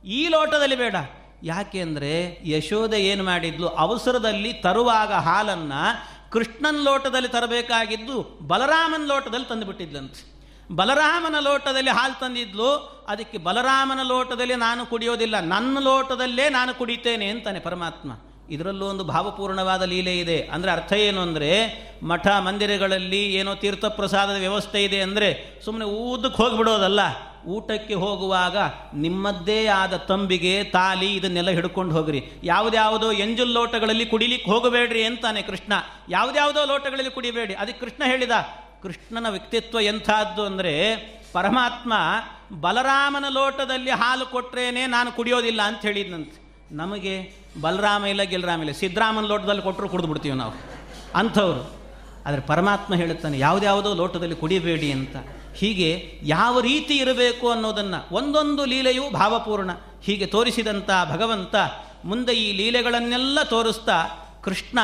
[0.09, 0.97] ಈ ಲೋಟದಲ್ಲಿ ಬೇಡ.
[1.43, 3.69] ಯಾಕೆ ಅಂದರೆ ಯಶೋಧ ಏನು ಮಾಡಿದ್ಲು?
[3.69, 10.39] ಅವಸರದಲ್ಲಿ ತರುವಾಗ ಹಾಲನ್ನು ಕೃಷ್ಣನ ಲೋಟದಲ್ಲಿ ತರಬೇಕಾಗಿದ್ದು ಬಲರಾಮನ ಲೋಟದಲ್ಲಿ ತಂದುಬಿಟ್ಟಿದ್ಲಂತೆ.
[10.75, 12.99] ಬಲರಾಮನ ಲೋಟದಲ್ಲಿ ಹಾಲು ತಂದಿದ್ಲು.
[13.09, 15.41] ಅದಕ್ಕೆ ಬಲರಾಮನ ಲೋಟದಲ್ಲಿ ನಾನು ಕುಡಿಯೋದಿಲ್ಲ.
[15.41, 18.13] ನನ್ನ ಲೋಟದಲ್ಲೇ ನಾನು ಕುಡಿತೇನೆ ಅಂತಾನೆ ಪರಮಾತ್ಮ.
[18.51, 20.43] ಇದರಲ್ಲೂ ಒಂದು ಭಾವಪೂರ್ಣವಾದ ಲೀಲೆ ಇದೆ.
[20.43, 21.51] ಅಂದರೆ ಅರ್ಥ ಏನು ಅಂದರೆ,
[22.03, 27.01] ಮಠ ಮಂದಿರಗಳಲ್ಲಿ ಏನೋ ತೀರ್ಥಪ್ರಸಾದದ ವ್ಯವಸ್ಥೆ ಇದೆ ಅಂದರೆ ಸುಮ್ಮನೆ ಊದಕ್ಕೆ ಹೋಗಿಬಿಡೋದಲ್ಲ.
[27.47, 28.57] ಊಟಕ್ಕೆ ಹೋಗುವಾಗ
[28.95, 32.23] ನಿಮ್ಮದ್ದೇ ಆದ ತಂಬಿಗೆ ತಾಲಿ ಇದನ್ನೆಲ್ಲ ಹಿಡ್ಕೊಂಡು ಹೋಗ್ರಿ.
[32.45, 35.73] ಯಾವುದ್ಯಾವುದೋ ಎಂಜುಲ್ ಲೋಟಗಳಲ್ಲಿ ಕುಡಿಲಿಕ್ಕೆ ಹೋಗಬೇಡ್ರಿ ಅಂತಾನೆ ಕೃಷ್ಣ.
[36.09, 37.55] ಯಾವುದ್ಯಾವುದೋ ಲೋಟಗಳಲ್ಲಿ ಕುಡಿಬೇಡಿ.
[37.55, 38.31] ಅದಕ್ಕೆ ಕೃಷ್ಣ ಹೇಳಿದ,
[38.83, 40.97] ಕೃಷ್ಣನ ವ್ಯಕ್ತಿತ್ವ ಎಂಥದ್ದು ಅಂದರೆ,
[41.33, 41.93] ಪರಮಾತ್ಮ
[42.61, 46.48] ಬಲರಾಮನ ಲೋಟದಲ್ಲಿ ಹಾಲು ಕೊಟ್ರೇನೆ ನಾನು ಕುಡಿಯೋದಿಲ್ಲ ಅಂತ ಹೇಳಿದ್ನಂತೆ.
[46.73, 48.73] ನಮಗೆ ಬಲರಾಮ ಇಲ್ಲ ಗೆಲ್ರಾಮ ಇಲ್ಲ.
[48.73, 50.53] ಸಿದ್ದರಾಮನ ಲೋಟದಲ್ಲಿ ಕೊಟ್ಟರು ಕುಡಿದು ಬಿಡ್ತೀವಿ ನಾವು.
[51.15, 51.79] ಅಂಥವ್ರು.
[52.27, 55.17] ಆದರೆ ಪರಮಾತ್ಮ ಹೇಳುತ್ತಾನೆ, ಯಾವುದ್ಯಾವುದೋ ಲೋಟದಲ್ಲಿ ಕುಡಿಬೇಡಿ ಅಂತ.
[55.55, 59.71] ಹೀಗೆ ಯಾವ ರೀತಿ ಇರಬೇಕು ಅನ್ನೋದನ್ನು ಒಂದೊಂದು ಲೀಲೆಯೂ ಭಾವಪೂರ್ಣ.
[60.03, 61.55] ಹೀಗೆ ತೋರಿಸಿದಂಥ ಭಗವಂತ
[62.05, 64.07] ಮುಂದೆ ಈ ಲೀಲೆಗಳನ್ನೆಲ್ಲ ತೋರಿಸ್ತಾ
[64.45, 64.79] ಕೃಷ್ಣ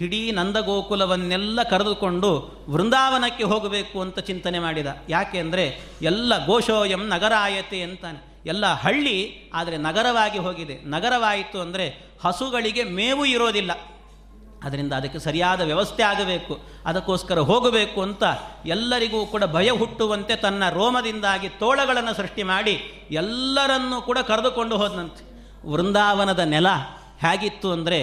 [0.00, 4.86] ಇಡೀ ನಂದಗೋಕುಲವನ್ನೆಲ್ಲ ಕರೆದುಕೊಂಡು ವೃಂದಾವನಕ್ಕೆ ಹೋಗಬೇಕು ಅಂತ ಚಿಂತನೆ ಮಾಡಿದ.
[5.08, 8.29] ಯಾಕೆ ಅಂದರೆ, ಎಲ್ಲ ಗೋಶೋಯಂ ನಗರಾಯತೆ ಅಂತಾನೆ.
[8.46, 10.80] ಎಲ್ಲ ಹಳ್ಳಿ ಆದರೆ ನಗರವಾಗಿ ಹೋಗಿದೆ.
[10.84, 13.72] ನಗರವಾಯಿತು ಅಂದರೆ ಹಸುಗಳಿಗೆ ಮೇವು ಇರೋದಿಲ್ಲ.
[14.64, 16.60] ಅದರಿಂದ ಅದಕ್ಕೆ ಸರಿಯಾದ ವ್ಯವಸ್ಥೆ ಆಗಬೇಕು.
[16.86, 18.22] ಅದಕ್ಕೋಸ್ಕರ ಹೋಗಬೇಕು ಅಂತ
[18.66, 22.80] ಎಲ್ಲರಿಗೂ ಕೂಡ ಭಯ ಹುಟ್ಟುವಂತೆ ತನ್ನ ರೋಮದಿಂದಾಗಿ ತೋಳಗಳನ್ನು ಸೃಷ್ಟಿ ಮಾಡಿ
[23.10, 25.22] ಎಲ್ಲರನ್ನೂ ಕೂಡ ಕರೆದುಕೊಂಡು ಹೋದಂತೆ
[25.68, 26.66] ವೃಂದಾವನದ ನೆಲ
[27.20, 28.00] ಹೇಗಿತ್ತು ಅಂದರೆ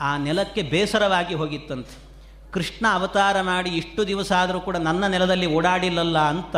[0.00, 2.12] ಆ ನೆಲಕ್ಕೆ ಬೇಸರವಾಗಿ ಹೋಗಿತ್ತಂತೆ.
[2.52, 6.56] ಕೃಷ್ಣ ಅವತಾರ ಮಾಡಿ ಇಷ್ಟು ದಿವಸ ಆದರೂ ಕೂಡ ನನ್ನ ನೆಲದಲ್ಲಿ ಓಡಾಡಿಲ್ಲಲ್ಲ ಅಂತ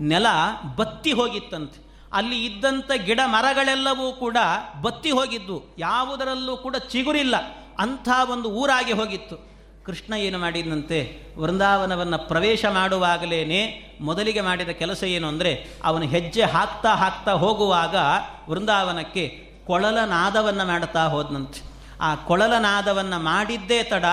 [0.00, 0.26] ನೆಲ
[0.76, 1.87] ಬತ್ತಿ ಹೋಗಿತ್ತಂತೆ.
[2.12, 4.36] ಅಲ್ಲಿ ಇದ್ದಂಥ ಗಿಡ ಮರಗಳೆಲ್ಲವೂ ಕೂಡ
[4.80, 5.74] ಬತ್ತಿ ಹೋಗಿದ್ದು.
[5.78, 7.34] ಯಾವುದರಲ್ಲೂ ಕೂಡ ಚಿಗುರಿಲ್ಲ.
[7.78, 9.48] ಅಂಥ ಒಂದು ಊರಾಗಿ ಹೋಗಿತ್ತು.
[9.84, 17.32] ಕೃಷ್ಣ ಏನು ಮಾಡಿದಂತೆ ವೃಂದಾವನವನ್ನು ಪ್ರವೇಶ ಮಾಡುವಾಗಲೇ ಮೊದಲಿಗೆ ಮಾಡಿದ ಕೆಲಸ ಏನು ಅಂದರೆ ಅವನು ಹೆಜ್ಜೆ ಹಾಕ್ತಾ ಹಾಕ್ತಾ
[17.32, 17.96] ಹೋಗುವಾಗ
[18.48, 21.60] ವೃಂದಾವನಕ್ಕೆ ಕೊಳಲನಾದವನ್ನು ಮಾಡ್ತಾ ಹೋದನಂತೆ.
[22.00, 24.04] ಆ ಕೊಳಲನಾದವನ್ನು ಮಾಡಿದ್ದೇ ತಡ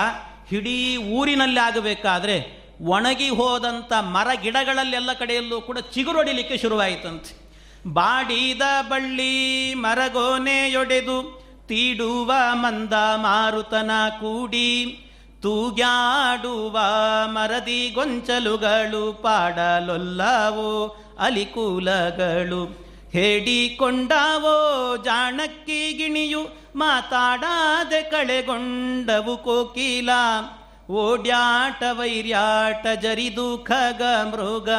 [0.52, 7.45] ಇಡೀ ಊರಿನಲ್ಲಿ ಆಗಬೇಕಾದ್ರೆ ಒಣಗಿ ಹೋದಂಥ ಮರ ಗಿಡಗಳಲ್ಲೆಲ್ಲ ಕಡೆಯಲ್ಲೂ ಕೂಡ ಚಿಗುರೊಡಿಲಿಕ್ಕೆ ಶುರುವಾಯಿತಂತೆ.
[7.94, 9.34] ಬಾಡಿದ ಬಳ್ಳಿ
[9.76, 11.18] ಮರಗೋನೆಯೊಡೆದು
[11.68, 14.70] ತೀಡುವ ಮಂದ ಮಾರುತನ ಕೂಡಿ
[15.42, 16.78] ತೂಗ್ಯಾಡುವ
[17.28, 20.72] ಮರದಿ ಗೊಂಚಲುಗಳು ಪಾಡಲೊಲ್ಲವೋ
[21.20, 22.64] ಅಲಿಕೂಲಗಳು
[23.14, 24.56] ಹೇಡಿಕೊಂಡವೋ
[25.04, 26.42] ಜಾಣಕ್ಕಿ ಗಿಣಿಯು
[26.76, 30.10] ಮಾತಾಡದೆ ಕಳೆಗೊಂಡವು ಕೋಕಿಲ
[30.92, 34.70] ಓಡ್ಯಾಟ ವೈರ್ಯಾಟ ಜರಿದು ಖಗ ಮೃಗ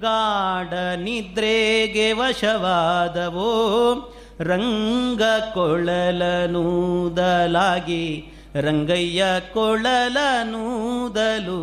[0.00, 5.22] ಗಾಢ ನಿದ್ರೆಗೆ ವಶವಾದವೋ, ರಂಗ
[5.54, 11.60] ಕೊಳಲನೂದಲಾಗಿ, ರಂಗಯ್ಯ ಕೊಳಲನೂದಲು.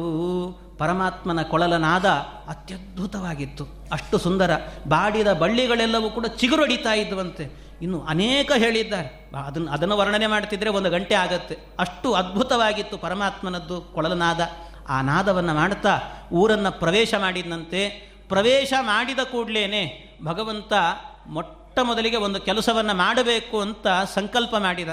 [0.77, 2.05] ಪರಮಾತ್ಮನ ಕೊಳಲನಾದ
[2.49, 3.67] ಅತ್ಯದ್ಭುತವಾಗಿತ್ತು.
[3.91, 4.51] ಅಷ್ಟು ಸುಂದರ.
[4.87, 9.29] ಬಾಡಿದ ಬಳ್ಳಿಗಳೆಲ್ಲವೂ ಕೂಡ ಚಿಗುರೊಡಿತಾ ಇದ್ವಂತೆ ಇನ್ನು ಅನೇಕ ಹೇಳಿದ್ದಾರೆ.
[9.45, 11.57] ಅದನ್ನು ಅದನ್ನು ವರ್ಣನೆ ಮಾಡ್ತಿದ್ರೆ ಒಂದು ಗಂಟೆ ಆಗತ್ತೆ.
[11.79, 14.49] ಅಷ್ಟು ಅದ್ಭುತವಾಗಿತ್ತು ಪರಮಾತ್ಮನದ್ದು ಕೊಳಲನಾದ
[14.89, 15.99] ಆ ನಾದವನ್ನು ಮಾಡ್ತಾ
[16.33, 20.73] ಊರನ್ನು ಪ್ರವೇಶ ಮಾಡಿದಂತೆ ಪ್ರವೇಶ ಮಾಡಿದ ಕೂಡಲೇ ಭಗವಂತ
[21.27, 24.89] ಮೊಟ್ಟ ಮೊದಲಿಗೆ ಒಂದು ಕೆಲಸವನ್ನು ಮಾಡಬೇಕು ಅಂತ ಸಂಕಲ್ಪ ಮಾಡಿದ.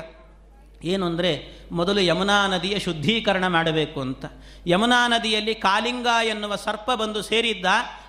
[0.84, 4.24] ಏನು ಅಂದರೆ ಮೊದಲು ಯಮುನಾ ನದಿಯ ಶುದ್ಧೀಕರಣ ಮಾಡಬೇಕು ಅಂತ.
[4.66, 7.66] ಯಮುನಾ ನದಿಯಲ್ಲಿ ಕಾಲಿಂಗ ಎನ್ನುವ ಸರ್ಪ ಬಂದು ಸೇರಿದ್ದ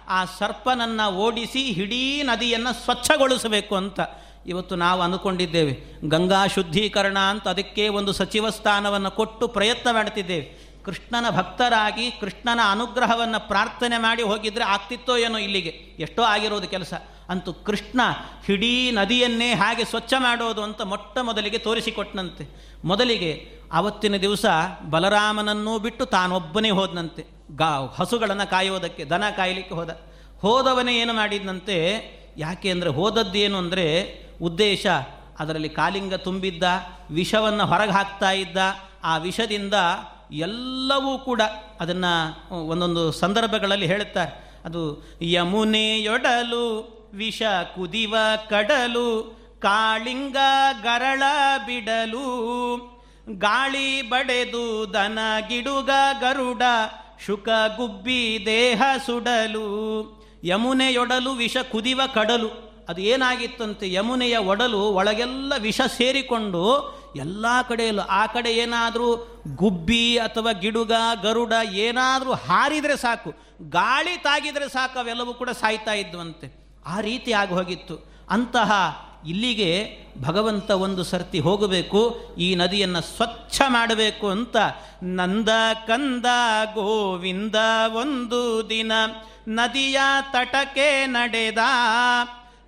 [0.08, 4.00] ಆ ಸರ್ಪನನ್ನು ಓಡಿಸಿ ಇಡೀ ನದಿಯನ್ನು ಸ್ವಚ್ಛಗೊಳಿಸಬೇಕು ಅಂತ.
[4.46, 5.78] ಇವತ್ತು ನಾವು ಅಂದುಕೊಂಡಿದ್ದೇವೆ.
[6.10, 10.70] ಗಂಗಾ ಶುದ್ಧೀಕರಣ ಅಂತ ಅದಕ್ಕೆ ಒಂದು ಸಚಿವ ಸ್ಥಾನವನ್ನು ಕೊಟ್ಟು ಪ್ರಯತ್ನ ಮಾಡ್ತಿದ್ದೇವೆ.
[10.86, 15.70] ಕೃಷ್ಣನ ಭಕ್ತರಾಗಿ ಕೃಷ್ಣನ ಅನುಗ್ರಹವನ್ನು ಪ್ರಾರ್ಥನೆ ಮಾಡಿ ಹೋಗಿದ್ರೆ ಆಗ್ತಿತ್ತೋ ಏನೋ ಇಲ್ಲಿಗೆ.
[16.00, 16.94] ಎಷ್ಟೋ ಆಗಿರೋದು ಕೆಲಸ.
[17.30, 18.02] ಅಂತೂ ಕೃಷ್ಣ
[18.50, 24.46] ಇಡೀ ನದಿಯನ್ನೇ ಹಾಗೆ ಸ್ವಚ್ಛ ಮಾಡೋದು ಅಂತ ಮೊಟ್ಟ ಮೊದಲಿಗೆ ತೋರಿಸಿಕೊಟ್ಟನಂತೆ ಮೊದಲಿಗೆ ಆವತ್ತಿನ ದಿವಸ
[24.90, 27.26] ಬಲರಾಮನನ್ನೂ ಬಿಟ್ಟು ತಾನೊಬ್ಬನೇ ಹೋದನಂತೆ.
[27.56, 30.02] ಗಾ ಹಸುಗಳನ್ನು ಕಾಯೋದಕ್ಕೆ, ದನ ಕಾಯಲಿಕ್ಕೆ ಹೋದ.
[30.40, 31.76] ಹೋದವನೇ ಏನು ಮಾಡಿದ್ನಂತೆ?
[32.38, 33.86] ಯಾಕೆ ಅಂದರೆ ಹೋದದ್ದೇನು ಅಂದರೆ
[34.42, 34.88] ಉದ್ದೇಶ,
[35.40, 36.64] ಅದರಲ್ಲಿ ಕಾಲಿಂಗ ತುಂಬಿದ್ದ,
[37.12, 38.58] ವಿಷವನ್ನು ಹೊರಗೆ ಹಾಕ್ತಾ ಇದ್ದ,
[39.04, 39.74] ಆ ವಿಷದಿಂದ
[40.32, 41.42] ಎಲ್ಲವೂ ಕೂಡ
[41.80, 44.62] ಅದನ್ನು ಒಂದೊಂದು ಸಂದರ್ಭಗಳಲ್ಲಿ ಹೇಳುತ್ತಾರೆ.
[44.66, 47.42] ಅದು ಯಮುನೆಯೊಡಲು, ವಿಷ
[47.76, 48.16] ಕುದಿವ
[48.50, 50.38] ಕಡಲು, ಕಾಳಿಂಗ
[50.82, 51.24] ಗರಳ
[51.66, 52.28] ಬಿಡಲು,
[53.38, 55.90] ಗಾಳಿ ಬಡೆದು ದನ ಗಿಡುಗ
[56.22, 56.62] ಗರುಡ,
[57.26, 59.68] ಶುಕ ಗುಬ್ಬಿ ದೇಹ ಸುಡಲು,
[60.44, 62.69] ಯಮುನೆಯೊಡಲು ವಿಷ ಕುದಿವ ಕಡಲು.
[62.90, 63.86] ಅದು ಏನಾಗಿತ್ತಂತೆ?
[63.94, 66.64] ಯಮುನೆಯ ಒಡಲು ಒಳಗೆಲ್ಲ ವಿಷ ಸೇರಿಕೊಂಡು
[67.16, 69.08] ಎಲ್ಲ ಕಡೆಯಲ್ಲೂ ಆ ಕಡೆ ಏನಾದರೂ
[69.56, 73.30] ಗುಬ್ಬಿ ಅಥವಾ ಗಿಡುಗ, ಗರುಡ ಏನಾದರೂ ಹಾರಿದರೆ ಸಾಕು.
[73.70, 76.48] ಗಾಳಿ ತಾಗಿದರೆ ಸಾಕು, ಅವೆಲ್ಲವೂ ಕೂಡ ಸಾಯ್ತಾ ಇದ್ವಂತೆ.
[76.86, 77.96] ಆ ರೀತಿ ಆಗಿ ಹೋಗಿತ್ತು.
[78.30, 78.72] ಅಂತಹ
[79.28, 79.72] ಇಲ್ಲಿಗೆ
[80.22, 82.02] ಭಗವಂತ ಒಂದು ಸರ್ತಿ ಹೋಗಬೇಕು,
[82.38, 84.58] ಈ ನದಿಯನ್ನು ಸ್ವಚ್ಛ ಮಾಡಬೇಕು ಅಂತ
[85.04, 85.50] ನಂದ
[85.88, 86.26] ಕಂದ
[86.74, 87.56] ಗೋವಿಂದ
[87.94, 88.92] ಒಂದು ದಿನ
[89.48, 90.00] ನದಿಯ
[90.32, 91.58] ತಟಕೆ ನಡೆದ.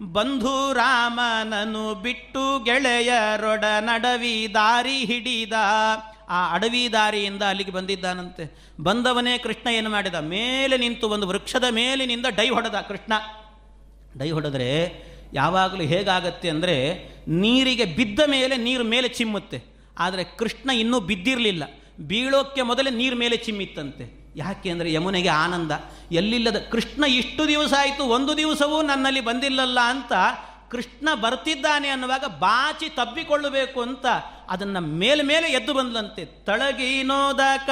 [0.01, 5.53] ಬಂಧು ರಾಮನನು ಬಿಟ್ಟು ಗೆಳೆಯರೊಡ ನಡವಿ ದಾರಿ ಹಿಡಿದ.
[6.29, 8.73] ಆ ಅಡವಿ ದಾರಿಯಿಂದ ಅಲ್ಲಿಗೆ ಬಂದಿದ್ದಾನಂತೆ.
[8.81, 10.15] ಬಂದವನೇ ಕೃಷ್ಣ ಏನು ಮಾಡಿದ?
[10.15, 13.13] ಮೇಲೆ ನಿಂತು ಒಂದು ವೃಕ್ಷದ ಮೇಲಿನಿಂದ ಡೈ ಹೊಡೆದ ಕೃಷ್ಣ.
[14.17, 14.93] ಡೈ ಹೊಡೆದ್ರೆ
[15.33, 19.63] ಯಾವಾಗಲೂ ಹೇಗಾಗತ್ತೆ ಅಂದರೆ ನೀರಿಗೆ ಬಿದ್ದ ಮೇಲೆ ನೀರು ಮೇಲೆ ಚಿಮ್ಮುತ್ತೆ.
[19.99, 21.63] ಆದರೆ ಕೃಷ್ಣ ಇನ್ನೂ ಬಿದ್ದಿರಲಿಲ್ಲ.
[21.99, 24.20] ಬೀಳೋಕ್ಕೆ ಮೊದಲೇ ನೀರು ಮೇಲೆ ಚಿಮ್ಮಿತ್ತಂತೆ.
[24.35, 25.71] ಯಾಕೆ ಅಂದರೆ ಯಮುನೆಗೆ ಆನಂದ.
[26.11, 30.13] ಎಲ್ಲಿಲ್ಲದ ಕೃಷ್ಣ ಇಷ್ಟು ದಿವಸ ಆಯಿತು, ಒಂದು ದಿವಸವೂ ನನ್ನಲ್ಲಿ ಬಂದಿಲ್ಲಲ್ಲ ಅಂತ
[30.71, 34.05] ಕೃಷ್ಣ ಬರ್ತಿದ್ದಾನೆ ಅನ್ನುವಾಗ ಬಾಚಿ ತಬ್ಬಿಕೊಳ್ಳಬೇಕು ಅಂತ
[34.49, 36.25] ಅದನ್ನು ಮೇಲೆ ಮೇಲೆ ಎದ್ದು ಬಂದ್ಲಂತೆ.
[36.25, 37.69] ತಳಗಿನೋದಕ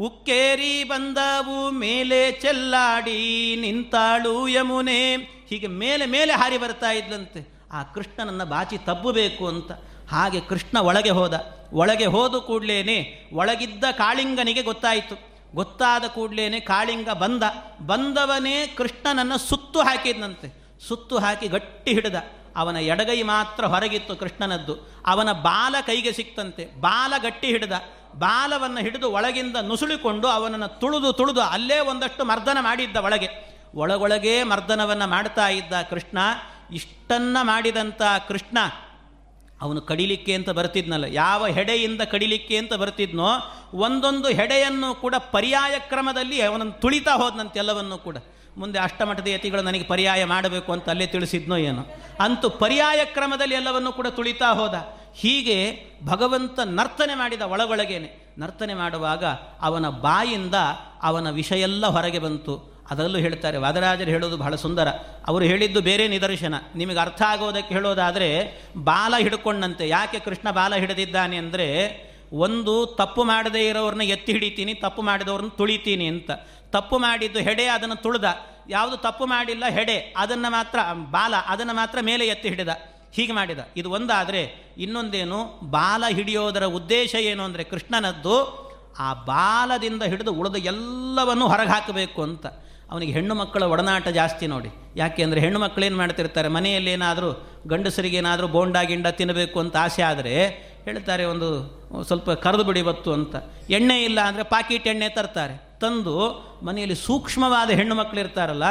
[0.00, 5.16] ಉಕ್ಕೇರಿ ಬಂದವು, ಮೇಲೆ ಚೆಲ್ಲಾಡಿ ನಿಂತಾಳು ಯಮುನೆ.
[5.48, 7.58] ಹೀಗೆ ಮೇಲೆ ಮೇಲೆ ಹಾರಿ ಬರ್ತಾ ಇದ್ಲಂತೆ.
[7.72, 9.72] ಆ ಕೃಷ್ಣನನ್ನು ಬಾಚಿ ತಬ್ಬಬೇಕು ಅಂತ.
[10.10, 11.58] ಹಾಗೆ ಕೃಷ್ಣ ಒಳಗೆ ಹೋದ.
[11.72, 15.27] ಒಳಗೆ ಹೋದ ಕೂಡಲೇನೆ ಒಳಗಿದ್ದ ಕಾಳಿಂಗನಿಗೆ ಗೊತ್ತಾಯಿತು.
[15.54, 17.42] ಗೊತ್ತಾದ ಕೂಡಲೇ ಕಾಳಿಂಗ ಬಂದ.
[17.86, 20.78] ಬಂದವನೇ ಕೃಷ್ಣನನ್ನು ಸುತ್ತು ಹಾಕಿದ್ನಂತೆ.
[20.88, 22.14] ಸುತ್ತು ಹಾಕಿ ಗಟ್ಟಿ ಹಿಡಿದ.
[22.56, 25.02] ಅವನ ಎಡಗೈ ಮಾತ್ರ ಹೊರಗಿತ್ತು ಕೃಷ್ಣನದ್ದು.
[25.06, 26.80] ಅವನ ಬಾಲ ಕೈಗೆ ಸಿಕ್ತಂತೆ.
[26.80, 27.72] ಬಾಲ ಗಟ್ಟಿ ಹಿಡಿದ.
[28.14, 33.28] ಬಾಲವನ್ನು ಹಿಡಿದು ಒಳಗಿಂದ ನುಸುಳಿಕೊಂಡು ಅವನನ್ನು ತುಳಿದು ತುಳಿದು ಅಲ್ಲೇ ಒಂದಷ್ಟು ಮರ್ದನ ಮಾಡಿದ್ದ ಒಳಗೆ.
[33.74, 36.18] ಒಳಗೊಳಗೇ ಮರ್ದನವನ್ನು ಮಾಡ್ತಾ ಇದ್ದ ಕೃಷ್ಣ,
[36.72, 38.58] ಇಷ್ಟನ್ನ ಮಾಡಿದಂಥ ಕೃಷ್ಣ
[39.62, 43.28] ಅವನು ಕಡಿಲಿಕ್ಕೆ ಅಂತ ಬರ್ತಿದ್ನಲ್ಲ, ಯಾವ ಹೆಡೆಯಿಂದ ಕಡಿಲಿಕ್ಕೆ ಅಂತ ಬರ್ತಿದ್ನೋ,
[43.74, 48.16] ಒಂದೊಂದು ಹೆಡೆಯನ್ನು ಕೂಡ ಪರ್ಯಾಯ ಕ್ರಮದಲ್ಲಿ ಅವನನ್ನು ತುಳಿತಾ ಹೋದ್ನಂತೆಲ್ಲವನ್ನೂ ಕೂಡ.
[48.56, 51.82] ಮುಂದೆ ಅಷ್ಟಮಠದ ಯತಿಗಳು ನನಗೆ ಪರ್ಯಾಯ ಮಾಡಬೇಕು ಅಂತ ಅಲ್ಲೇ ತಿಳಿಸಿದ್ನೋ ಏನೋ.
[52.20, 54.74] ಅಂತೂ ಪರ್ಯಾಯ ಕ್ರಮದಲ್ಲಿ ಎಲ್ಲವನ್ನು ಕೂಡ ತುಳಿತಾ ಹೋದ.
[55.16, 58.34] ಹೀಗೆ ಭಗವಂತ ನರ್ತನೆ ಮಾಡಿದ ಒಳಗೊಳಗೇನೆ.
[58.38, 59.24] ನರ್ತನೆ ಮಾಡುವಾಗ
[59.60, 60.54] ಅವನ ಬಾಯಿಂದ
[61.02, 62.77] ಅವನ ವಿಷಯ ಎಲ್ಲ ಹೊರಗೆ ಬಂತು.
[62.90, 64.88] ಅದರಲ್ಲೂ ಹೇಳ್ತಾರೆ, ವಾದರಾಜರು ಹೇಳೋದು ಬಹಳ ಸುಂದರ.
[65.26, 66.54] ಅವರು ಹೇಳಿದ್ದು ಬೇರೆ ನಿದರ್ಶನ.
[66.74, 69.88] ನಿಮಗೆ ಅರ್ಥ ಆಗೋದಕ್ಕೆ ಹೇಳೋದಾದರೆ, ಬಾಲ ಹಿಡ್ಕೊಂಡಂತೆ.
[69.88, 71.66] ಯಾಕೆ ಕೃಷ್ಣ ಬಾಲ ಹಿಡಿದಿದ್ದಾನೆ ಅಂದರೆ,
[72.32, 76.30] ಒಂದು ತಪ್ಪು ಮಾಡದೇ ಇರೋರನ್ನ ಎತ್ತಿ ಹಿಡಿತೀನಿ, ತಪ್ಪು ಮಾಡಿದವ್ರನ್ನ ತುಳಿತೀನಿ ಅಂತ.
[76.72, 78.24] ತಪ್ಪು ಮಾಡಿದ್ದು ಹೆಡೆ, ಅದನ್ನು ತುಳಿದ.
[78.68, 80.14] ಯಾವುದು ತಪ್ಪು ಮಾಡಿಲ್ಲ, ಹೆಡೆ.
[80.16, 80.78] ಅದನ್ನು ಮಾತ್ರ,
[81.10, 82.68] ಬಾಲ, ಅದನ್ನು ಮಾತ್ರ ಮೇಲೆ ಎತ್ತಿ ಹಿಡಿದ.
[83.12, 83.58] ಹೀಗೆ ಮಾಡಿದ.
[83.76, 88.68] ಇದು ಒಂದಾದರೆ, ಇನ್ನೊಂದೇನು, ಬಾಲ ಹಿಡಿಯೋದರ ಉದ್ದೇಶ ಏನು ಅಂದರೆ ಕೃಷ್ಣನದ್ದು,
[88.98, 92.46] ಆ ಬಾಲದಿಂದ ಹಿಡಿದು ಉಳಿದ ಎಲ್ಲವನ್ನು ಹೊರಗೆ ಹಾಕಬೇಕು ಅಂತ.
[92.92, 94.70] ಅವನಿಗೆ ಹೆಣ್ಣು ಮಕ್ಕಳ ಒಡನಾಟ ಜಾಸ್ತಿ ನೋಡಿ.
[95.00, 96.48] ಯಾಕೆ ಅಂದರೆ ಹೆಣ್ಣು ಮಕ್ಕಳು ಏನು ಮಾಡ್ತಿರ್ತಾರೆ?
[96.56, 97.30] ಮನೆಯಲ್ಲಿ ಏನಾದರೂ
[97.72, 100.34] ಗಂಡಸರಿಗೆ ಏನಾದರೂ ಬೋಂಡ ಗಿಂಡ ತಿನ್ನಬೇಕು ಅಂತ ಆಸೆ ಆದರೆ
[100.86, 101.48] ಹೇಳ್ತಾರೆ ಒಂದು
[102.08, 103.36] ಸ್ವಲ್ಪ ಕರೆದು ಬಿಡಿ ಬತ್ತು ಅಂತ.
[103.76, 105.54] ಎಣ್ಣೆ ಇಲ್ಲ ಅಂದರೆ ಪಾಕಿಟ್ ಎಣ್ಣೆ ತರ್ತಾರೆ.
[105.82, 106.14] ತಂದು
[106.66, 108.66] ಮನೆಯಲ್ಲಿ ಸೂಕ್ಷ್ಮವಾದ ಹೆಣ್ಣು ಮಕ್ಕಳು ಇರ್ತಾರಲ್ಲ,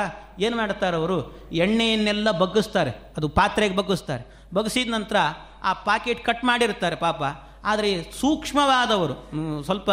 [0.46, 1.18] ಏನು ಮಾಡ್ತಾರೆ ಅವರು?
[1.66, 2.92] ಎಣ್ಣೆಯನ್ನೆಲ್ಲ ಬಗ್ಗಿಸ್ತಾರೆ.
[3.18, 4.24] ಅದು ಪಾತ್ರೆಗೆ ಬಗ್ಗಿಸ್ತಾರೆ.
[4.58, 5.18] ಬಗ್ಗಿಸಿದ ನಂತರ
[5.70, 7.22] ಆ ಪಾಕೆಟ್ ಕಟ್ ಮಾಡಿರ್ತಾರೆ ಪಾಪ.
[7.72, 7.90] ಆದರೆ
[8.22, 9.16] ಸೂಕ್ಷ್ಮವಾದವರು
[9.68, 9.90] ಸ್ವಲ್ಪ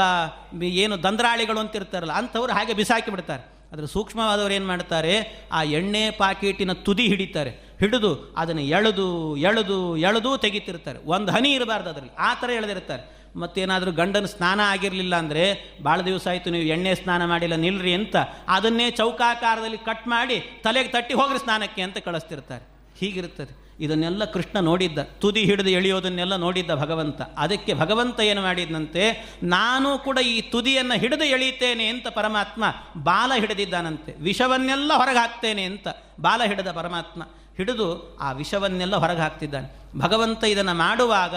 [0.85, 3.45] ಏನು ದಂದ್ರಾಳಿಗಳು ಅಂತ ಇರ್ತಾರಲ್ಲ, ಅಂಥವ್ರು ಹಾಗೆ ಬಿಸಾಕಿ ಬಿಡ್ತಾರೆ.
[3.75, 5.15] ಆದರೆ ಸೂಕ್ಷ್ಮವಾದವರು ಏನು ಮಾಡ್ತಾರೆ?
[5.59, 7.53] ಆ ಎಣ್ಣೆ ಪಾಕೆಟಿನ ತುದಿ ಹಿಡಿತಾರೆ.
[7.81, 8.11] ಹಿಡಿದು
[8.41, 9.07] ಅದನ್ನು ಎಳೆದು
[9.49, 10.99] ಎಳೆದು ಎಳೆದು ತೆಗಿತಿರ್ತಾರೆ.
[11.15, 12.13] ಒಂದು ಹನಿ ಇರಬಾರ್ದು ಅದರಲ್ಲಿ.
[12.29, 13.03] ಆ ಥರ ಎಳೆದಿರ್ತಾರೆ.
[13.43, 15.45] ಮತ್ತೇನಾದರೂ ಗಂಡನ ಸ್ನಾನ ಆಗಿರಲಿಲ್ಲ ಅಂದರೆ
[15.87, 18.17] ಭಾಳ ದಿವಸ ಆಯಿತು, ನೀವು ಎಣ್ಣೆ ಸ್ನಾನ ಮಾಡಿಲ್ಲ, ನಿಲ್ರಿ ಅಂತ
[18.57, 22.65] ಅದನ್ನೇ ಚೌಕಾಕಾರದಲ್ಲಿ ಕಟ್ ಮಾಡಿ ತಲೆಗೆ ತಟ್ಟಿ ಹೋಗ್ರಿ ಸ್ನಾನಕ್ಕೆ ಅಂತ ಕಳಿಸ್ತಿರ್ತಾರೆ.
[23.01, 24.99] ಹೀಗಿರ್ತದೆ ಇದನ್ನೆಲ್ಲ ಕೃಷ್ಣ ನೋಡಿದ್ದ.
[24.99, 27.23] ತುದಿ ಹಿಡಿದು ಎಳೆಯೋದನ್ನೆಲ್ಲ ನೋಡಿದ್ದ ಭಗವಂತ.
[27.39, 32.65] ಅದಕ್ಕೆ ಭಗವಂತ ಏನು ಮಾಡಿದ್ದಂತೆ ನಾನು ಕೂಡ ಈ ತುದಿಯನ್ನು ಹಿಡಿದು ಎಳೀತೇನೆ ಅಂತ ಪರಮಾತ್ಮ
[32.97, 34.15] ಬಾಲ ಹಿಡಿದಿದ್ದಾನಂತೆ.
[34.21, 35.89] ವಿಷವನ್ನೆಲ್ಲ ಹೊರಗೆ ಹಾಕ್ತೇನೆ ಅಂತ
[36.21, 37.23] ಬಾಲ ಹಿಡಿದ ಪರಮಾತ್ಮ
[37.57, 41.37] ಹಿಡಿದು ಆ ವಿಷವನ್ನೆಲ್ಲ ಹೊರಗೆ ಹಾಕ್ತಿದ್ದಾನೆ ಭಗವಂತ ಇದನ್ನು ಮಾಡುವಾಗ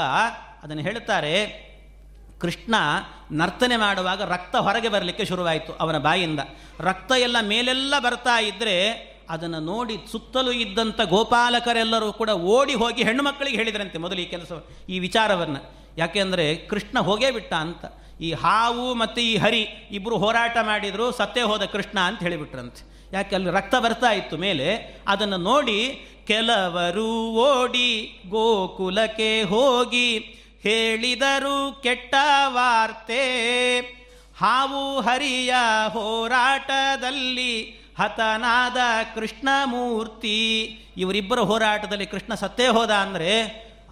[0.64, 1.68] ಅದನ್ನು ಹೇಳ್ತಾರೆ,
[2.42, 2.76] ಕೃಷ್ಣ
[3.32, 6.40] ನರ್ತನೆ ಮಾಡುವಾಗ ರಕ್ತ ಹೊರಗೆ ಬರಲಿಕ್ಕೆ ಶುರುವಾಯಿತು ಅವನ ಬಾಯಿಂದ.
[6.80, 13.58] ರಕ್ತ ಎಲ್ಲ ಮೇಲೆಲ್ಲ ಬರ್ತಾ ಇದ್ದರೆ ಅದನ್ನು ನೋಡಿ ಸುತ್ತಲೂ ಇದ್ದಂಥ ಗೋಪಾಲಕರೆಲ್ಲರೂ ಕೂಡ ಓಡಿ ಹೋಗಿ ಹೆಣ್ಣು ಮಕ್ಕಳಿಗೆ
[13.58, 14.52] ಹೇಳಿದ್ರಂತೆ ಮೊದಲು ಈ ಕೆಲಸ,
[14.90, 15.62] ಈ ವಿಚಾರವನ್ನು.
[15.98, 17.86] ಯಾಕೆಂದರೆ ಕೃಷ್ಣ ಹೋಗೇ ಬಿಟ್ಟ ಅಂತ.
[18.22, 19.62] ಈ ಹಾವು ಮತ್ತು ಈ ಹರಿ
[19.92, 22.82] ಇಬ್ಬರು ಹೋರಾಟ ಮಾಡಿದರು, ಸತ್ತೇ ಹೋದ ಕೃಷ್ಣ ಅಂತ ಹೇಳಿಬಿಟ್ರಂತೆ.
[23.14, 24.68] ಯಾಕೆ ಅಲ್ಲಿ ರಕ್ತ ಬರ್ತಾ ಇತ್ತು ಮೇಲೆ,
[25.08, 25.80] ಅದನ್ನು ನೋಡಿ
[26.28, 30.18] ಕೆಲವರು ಓಡಿ ಗೋಕುಲಕ್ಕೆ ಹೋಗಿ
[30.64, 32.16] ಹೇಳಿದರು ಕೆಟ್ಟ
[32.46, 33.24] ವಾರ್ತೆ.
[34.40, 35.54] ಹಾವು ಹರಿಯ
[35.88, 37.54] ಹೋರಾಟದಲ್ಲಿ
[38.00, 38.78] ಹತನಾದ
[39.16, 40.38] ಕೃಷ್ಣಮೂರ್ತಿ.
[40.98, 43.32] ಇವರಿಬ್ಬರ ಹೋರಾಟದಲ್ಲಿ ಕೃಷ್ಣ ಸತ್ತೇ ಹೋದ ಅಂದರೆ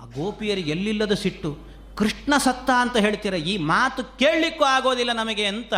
[0.01, 1.57] ಆ ಗೋಪಿಯರಿಗೆ ಎಲ್ಲಿಲ್ಲದ ಸಿಟ್ಟು.
[1.97, 3.33] ಕೃಷ್ಣ ಸತ್ತ ಅಂತ ಹೇಳ್ತೀರ?
[3.33, 5.73] ಈ ಮಾತು ಕೇಳಲಿಕ್ಕೂ ಆಗೋದಿಲ್ಲ ನಮಗೆ ಅಂತ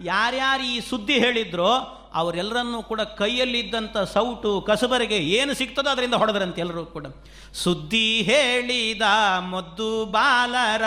[0.00, 1.72] ಯಾರ್ಯಾರು ಈ ಸುದ್ದಿ ಹೇಳಿದ್ರೋ
[2.14, 7.06] ಅವರೆಲ್ಲರನ್ನೂ ಕೂಡ ಕೈಯಲ್ಲಿದ್ದಂಥ ಸೌಟು ಕಸಬರಿಗೆ ಏನು ಸಿಗ್ತದೋ ಅದರಿಂದ ಹೊಡೆದ್ರಂತೆ ಎಲ್ಲರೂ ಕೂಡ.
[7.54, 9.02] ಸುದ್ದಿ ಹೇಳಿದ
[9.50, 10.82] ಮದ್ದು ಬಾಲರ,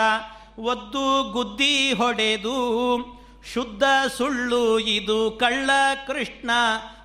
[0.58, 2.56] ಒದ್ದು ಗುದ್ದಿ ಹೊಡೆದು
[3.52, 3.82] ಶುದ್ಧ
[4.16, 5.70] ಸುಳ್ಳು ಇದು ಕಳ್ಳ
[6.06, 6.50] ಕೃಷ್ಣ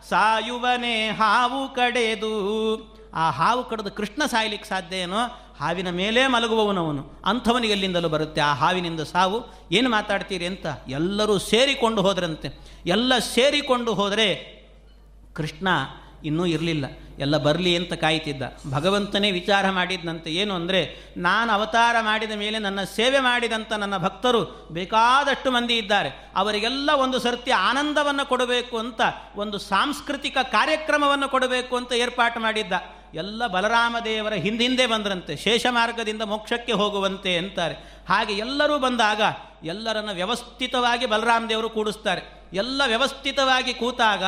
[0.09, 2.31] ಸಾಯುವನೆ ಹಾವು ಕಡೆದು.
[3.13, 5.17] ಆ ಹಾವು ಕಡೆದು ಕೃಷ್ಣ ಸಾಯ್ಲಿಕ್ಕೆ ಸಾಧ್ಯ ಏನೋ?
[5.59, 7.21] ಹಾವಿನ ಮೇಲೆ ಮಲಗುವವನವನು.
[7.25, 8.41] ಅಂಥವನಿಗೆ ಎಲ್ಲಿಂದಲೂ ಬರುತ್ತೆ?
[8.41, 9.53] ಆ ಹಾವಿನಿಂದ ಸಾವು.
[9.71, 10.65] ಏನು ಮಾತಾಡ್ತೀರಿ ಅಂತ?
[10.87, 12.49] ಎಲ್ಲರೂ ಸೇರಿಕೊಂಡು ಹೋದ್ರಂತೆ.
[12.85, 14.61] ಎಲ್ಲ ಸೇರಿಕೊಂಡು ಹೋದರೆ
[15.33, 15.67] ಕೃಷ್ಣ
[16.25, 16.85] ಇನ್ನೂ ಇರಲಿಲ್ಲ.
[17.22, 18.43] ಎಲ್ಲ ಬರಲಿ ಅಂತ ಕಾಯ್ತಿದ್ದ.
[18.72, 20.32] ಭಗವಂತನೇ ವಿಚಾರ ಮಾಡಿದ್ನಂತೆ.
[20.32, 26.32] ಏನು ಅಂದರೆ, ನಾನು ಅವತಾರ ಮಾಡಿದ ಮೇಲೆ ನನ್ನ ಸೇವೆ ಮಾಡಿದಂಥ ನನ್ನ ಭಕ್ತರು ಬೇಕಾದಷ್ಟು ಮಂದಿ ಇದ್ದಾರೆ.
[26.36, 29.01] ಅವರಿಗೆಲ್ಲ ಒಂದು ಸರ್ತಿ ಆನಂದವನ್ನು ಕೊಡಬೇಕು ಅಂತ,
[29.36, 32.74] ಒಂದು ಸಾಂಸ್ಕೃತಿಕ ಕಾರ್ಯಕ್ರಮವನ್ನು ಕೊಡಬೇಕು ಅಂತ ಏರ್ಪಾಟು ಮಾಡಿದ್ದ.
[33.13, 35.38] ಎಲ್ಲ ಬಲರಾಮ ದೇವರ ಹಿಂದಿಂದೆ ಬಂದರಂತೆ.
[35.38, 37.76] ಶೇಷ ಮಾರ್ಗದಿಂದ ಮೋಕ್ಷಕ್ಕೆ ಹೋಗುವಂತೆ ಅಂತಾರೆ.
[38.09, 39.22] ಹಾಗೆ ಎಲ್ಲರೂ ಬಂದಾಗ
[39.63, 42.41] ಎಲ್ಲರನ್ನು ವ್ಯವಸ್ಥಿತವಾಗಿ ಬಲರಾಮ ದೇವರು ಕೂಡಿಸ್ತಾರೆ.
[42.53, 44.24] ಎಲ್ಲ ವ್ಯವಸ್ಥಿತವಾಗಿ ಕೂತಾಗ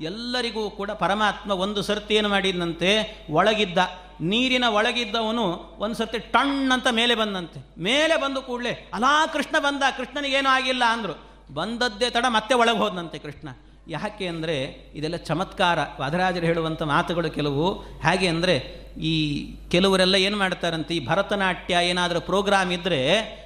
[0.00, 2.90] ಎಲ್ಲರಿಗೂ ಕೂಡ ಪರಮಾತ್ಮ ಒಂದು ಸರ್ತಿ ಏನು ಮಾಡಿದಂತೆ
[3.30, 3.78] ಒಳಗಿದ್ದ,
[4.20, 5.44] ನೀರಿನ ಒಳಗಿದ್ದವನು
[5.78, 7.60] ಒಂದು ಸರ್ತಿ ಟಣ್ ಅಂತ ಮೇಲೆ ಬಂದಂತೆ.
[7.78, 11.14] ಮೇಲೆ ಬಂದು ಕೂಡಲೇ, ಅಲಾ ಕೃಷ್ಣ ಬಂದ ಕೃಷ್ಣನಿಗೇನೂ ಆಗಿಲ್ಲ ಅಂದರು.
[11.52, 13.48] ಬಂದದ್ದೇ ತಡ ಮತ್ತೆ ಒಳಗೆ ಹೋದಂತೆ ಕೃಷ್ಣ.
[13.88, 14.56] ಯಾಕೆ ಅಂದರೆ,
[14.94, 17.64] ಇದೆಲ್ಲ ಚಮತ್ಕಾರ, ವಾದರಾಜರು ಹೇಳುವಂಥ ಮಾತುಗಳು ಕೆಲವು.
[18.06, 18.54] ಹೇಗೆ ಅಂದರೆ,
[18.98, 19.12] ಈ
[19.70, 23.00] ಕೆಲವರೆಲ್ಲ ಏನು ಮಾಡ್ತಾರಂತೆ, ಈ ಭರತನಾಟ್ಯ ಏನಾದರೂ ಪ್ರೋಗ್ರಾಮ್ ಇದ್ದರೆ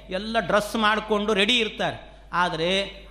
[0.09, 1.97] ಎಲ್ಲ ಡ್ರೆಸ್ ಮಾಡಿಕೊಂಡು ರೆಡಿ ಇರ್ತಾರೆ.
[2.33, 2.69] ಆದರೆ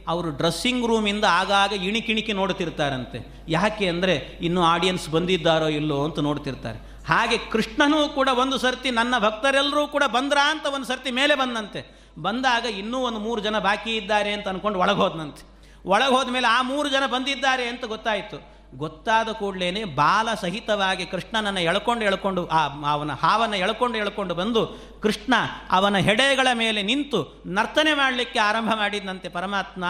[0.08, 3.18] ಅವರು ಡ್ರೆಸ್ಸಿಂಗ್ ರೂಮಿಂದ ಆಗಾಗ ಇಣಿಕಿಣಿಕಿ ನೋಡ್ತಿರ್ತಾರಂತೆ.
[3.48, 6.78] ಯಾಕೆ ಅಂದರೆ ಇನ್ನೂ ಆಡಿಯನ್ಸ್ ಬಂದಿದ್ದಾರೋ ಇಲ್ಲೋ ಅಂತ ನೋಡ್ತಿರ್ತಾರೆ.
[7.08, 11.80] ಹಾಗೆ ಕೃಷ್ಣನೂ ಕೂಡ ಒಂದು ಸರ್ತಿ ನನ್ನ ಭಕ್ತರೆಲ್ಲರೂ ಕೂಡ ಬಂದ್ರಾ ಅಂತ ಒಂದು ಸರ್ತಿ ಮೇಲೆ ಬಂದಂತೆ.
[12.18, 15.42] ಬಂದಾಗ ಇನ್ನೂ ಒಂದು ಮೂರು ಜನ ಬಾಕಿ ಇದ್ದಾರೆ ಅಂತ ಅಂದ್ಕೊಂಡು ಒಳಗೆ ಹೋದನಂತೆ.
[15.84, 18.57] ಒಳಗೆ ಹೋದ ಮೇಲೆ ಆ ಮೂರು ಜನ ಬಂದಿದ್ದಾರೆ ಅಂತ ಗೊತ್ತಾಯಿತು.
[18.74, 24.66] ಗೊತ್ತಾದ ಕೂಡಲೇ ಬಾಲ ಸಹಿತವಾಗಿ ಕೃಷ್ಣನನ್ನು ಎಳ್ಕೊಂಡು ಎಳ್ಕೊಂಡು, ಆ, ಅವನ ಹಾವನ್ನು ಎಳ್ಕೊಂಡು ಎಳ್ಕೊಂಡು ಬಂದು
[25.02, 25.34] ಕೃಷ್ಣ
[25.70, 29.84] ಅವನ ಹೆಡೆಗಳ ಮೇಲೆ ನಿಂತು ನರ್ತನೆ ಮಾಡಲಿಕ್ಕೆ ಆರಂಭ ಮಾಡಿದಂತೆ ಪರಮಾತ್ಮ.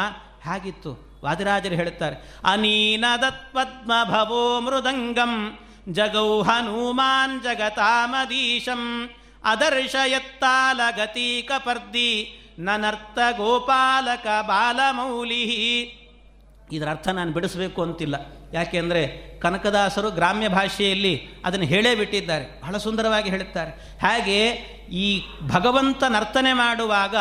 [0.44, 1.08] ಹೇಗಿತ್ತು.
[1.24, 5.58] ವಾದಿರಾಜರು ಹೇಳುತ್ತಾರೆ ಅನೀನದತ್ ಪದ್ಮ ಭವೋ ಮೃದಂಗಂ
[5.92, 9.10] ಜಗೌ ಹನುಮಾನ್ ಜಗತಾಮದೀಶಂ
[9.44, 15.42] ಅದರ್ಶಯತ್ತಾಲ ಗತೀಕ ಪರ್ದಿ ನನರ್ಥ ಗೋಪಾಲಕ ಬಾಲಮೌಲಿ
[16.72, 18.37] ಇದರ ಅರ್ಥ ನಾನು ಬಿಡಿಸಬೇಕು ಅಂತಿಲ್ಲ.
[18.52, 22.60] ಯಾಕೆಂದರೆ ಕನಕದಾಸರು ಗ್ರಾಮ್ಯ ಭಾಷೆಯಲ್ಲಿ ಅದನ್ನು ಹೇಳೇ ಬಿಟ್ಟಿದ್ದಾರೆ.
[22.62, 23.70] ಬಹಳ ಸುಂದರವಾಗಿ ಹೇಳುತ್ತಾರೆ.
[24.02, 24.48] ಹಾಗೆ
[24.92, 27.16] ಈ ಭಗವಂತ ನರ್ತನೆ ಮಾಡುವಾಗ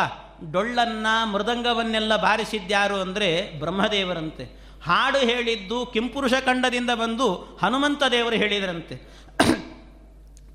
[0.52, 4.44] ಡೊಳ್ಳನ್ನು, ಮೃದಂಗವನ್ನೆಲ್ಲ ಬಾರಿಸಿದ್ಯಾರು ಅಂದರೆ ಬ್ರಹ್ಮದೇವರಂತೆ.
[4.84, 9.17] ಹಾಡು ಹೇಳಿದ್ದು ಕಿಂಪುರುಷ ಖಂಡದಿಂದ ಬಂದು ಹನುಮಂತ ದೇವರು ಹೇಳಿದರಂತೆ.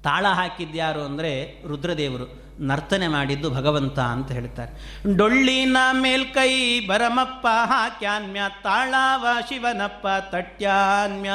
[0.03, 2.43] ತಾಳ ಹಾಕಿದ್ಯಾರು ಅಂದರೆ ರುದ್ರದೇವರು.
[2.59, 4.71] ನರ್ತನೆ ಮಾಡಿದ್ದು ಭಗವಂತ ಅಂತ ಹೇಳ್ತಾರೆ.
[5.17, 11.31] ಡೊಳ್ಳಿನ ಮೇಲ್ಕೈ ಬರಮಪ್ಪ ಹಾಕ್ಯಾನ್ಮ್ಯ, ತಾಳಾವ ಶಿವನಪ್ಪ ತಟ್ಯಾನ್ಮ್ಯ.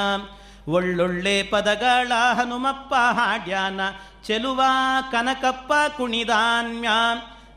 [0.69, 3.81] ಒಳ್ಳೊಳ್ಳೆ ಪದಗಳ ಹನುಮಪ್ಪ ಹಾಡ್ಯಾನ,
[4.27, 4.63] ಚೆಲುವ
[5.11, 6.89] ಕನಕಪ್ಪ ಕುಣಿದಾನ್ಮ್ಯ.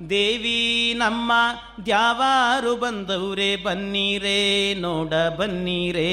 [0.10, 1.32] ದೇವಿ ನಮ್ಮ
[1.86, 6.12] ದ್ಯಾವಾರು ಬಂದವ್ರೆ, ಬನ್ನೀರೇ, ನೋಡ ಬನ್ನೀರೇ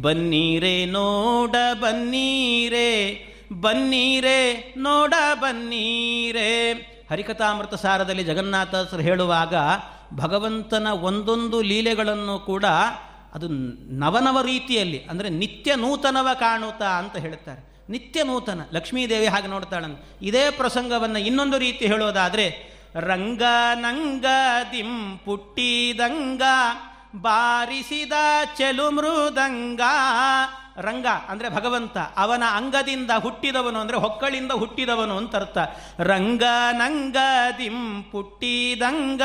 [0.00, 3.24] ಬನ್ನೀರೇ, ನೋಡ ಬನ್ನೀರೇ.
[3.52, 6.72] ಬನ್ನೀರೇ, ನೋಡ ಬನ್ನೀರೇ.
[7.10, 9.54] ಹರಿಕಥಾಮೃತ ಸಾರದಲ್ಲಿ ಜಗನ್ನಾಥಾಸರು ಹೇಳುವಾಗ
[10.14, 12.64] ಭಗವಂತನ ಒಂದೊಂದು ಲೀಲೆಗಳನ್ನು ಕೂಡ
[13.34, 13.48] ಅದು
[13.98, 19.98] ನವನವ ರೀತಿಯಲ್ಲಿ, ಅಂದರೆ ನಿತ್ಯ ನೂತನವ ಕಾಣುತ್ತಾ ಅಂತ ಹೇಳ್ತಾರೆ ನಿತ್ಯ ನೂತನ, ಲಕ್ಷ್ಮೀದೇವಿ ಹಾಗೆ ನೋಡ್ತಾಳಂತ.
[20.22, 23.42] ಇದೇ ಪ್ರಸಂಗವನ್ನು ಇನ್ನೊಂದು ರೀತಿ ಹೇಳೋದಾದರೆ, ರಂಗ
[23.74, 24.24] ನಂಗ
[24.72, 26.42] ದಿಂ ಪುಟ್ಟಿದಂಗ
[27.20, 28.12] ಬಾರಿಸಿದ
[28.56, 29.82] ಚೆಲು ಮೃದಂಗ.
[30.86, 35.58] ರಂಗ ಅಂದರೆ ಭಗವಂತ, ಅವನ ಅಂಗದಿಂದ ಹುಟ್ಟಿದವನು ಅಂದರೆ ಹೊಕ್ಕಳಿಂದ ಹುಟ್ಟಿದವನು ಅಂತ ಅರ್ಥ.
[36.00, 37.16] ರಂಗ ನಂಗ
[37.58, 37.78] ದಿಂ
[38.12, 39.22] ಪುಟ್ಟಿದಂಗ,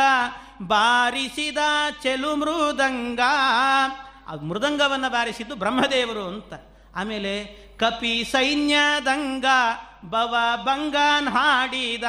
[0.67, 1.57] ಬಾರಿಸಿದ
[2.03, 3.19] ಚೆಲು ಮೃದಂಗ.
[4.49, 6.53] ಮೃದಂಗವನ್ನು ಬಾರಿಸಿದ್ದು ಬ್ರಹ್ಮದೇವರು ಅಂತ.
[6.95, 7.33] ಆಮೇಲೆ
[7.79, 9.45] ಕಪಿ ಸೈನ್ಯದಂಗ
[10.09, 10.33] ಬವ
[10.63, 12.07] ಬಂಗಾನ್ ಹಾಡಿದ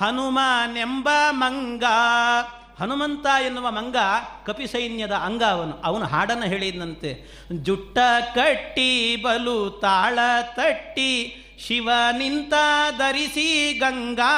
[0.00, 1.84] ಹನುಮಾನೆಂಬ ಮಂಗ.
[2.80, 3.96] ಹನುಮಂತ ಎನ್ನುವ ಮಂಗ
[4.46, 5.74] ಕಪಿಸೈನ್ಯದ ಅಂಗ ಅವನು.
[5.84, 7.10] ಅವನು ಹಾಡನ್ನು ಹೇಳಿದಂತೆ,
[7.62, 7.98] ಜುಟ್ಟ
[8.34, 10.18] ಕಟ್ಟಿ, ಬಲು ತಾಳ
[10.56, 11.12] ತಟ್ಟಿ,
[11.66, 12.54] ಶಿವ ನಿಂತ
[12.98, 14.34] ಧರಿಸಿ ಗಂಗಾ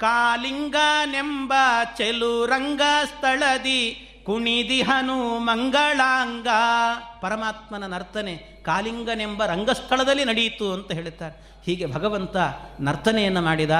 [0.00, 1.52] ಕಾಲಿಂಗನೆಂಬ
[1.96, 3.82] ಚೆಲು ರಂಗ ಸ್ಥಳದಿ
[4.26, 6.48] ಕುಣಿದಿಹನು ಮಂಗಳಾಂಗ.
[7.20, 11.34] ಪರಮಾತ್ಮನ ನರ್ತನೆ ಕಾಲಿಂಗನೆಂಬ ರಂಗಸ್ಥಳದಲ್ಲಿ ನಡೆಯಿತು ಅಂತ ಹೇಳುತ್ತಾರೆ
[11.66, 12.36] ಹೀಗೆ ಭಗವಂತ
[12.80, 13.70] ನರ್ತನೆಯನ್ನು ಮಾಡಿದ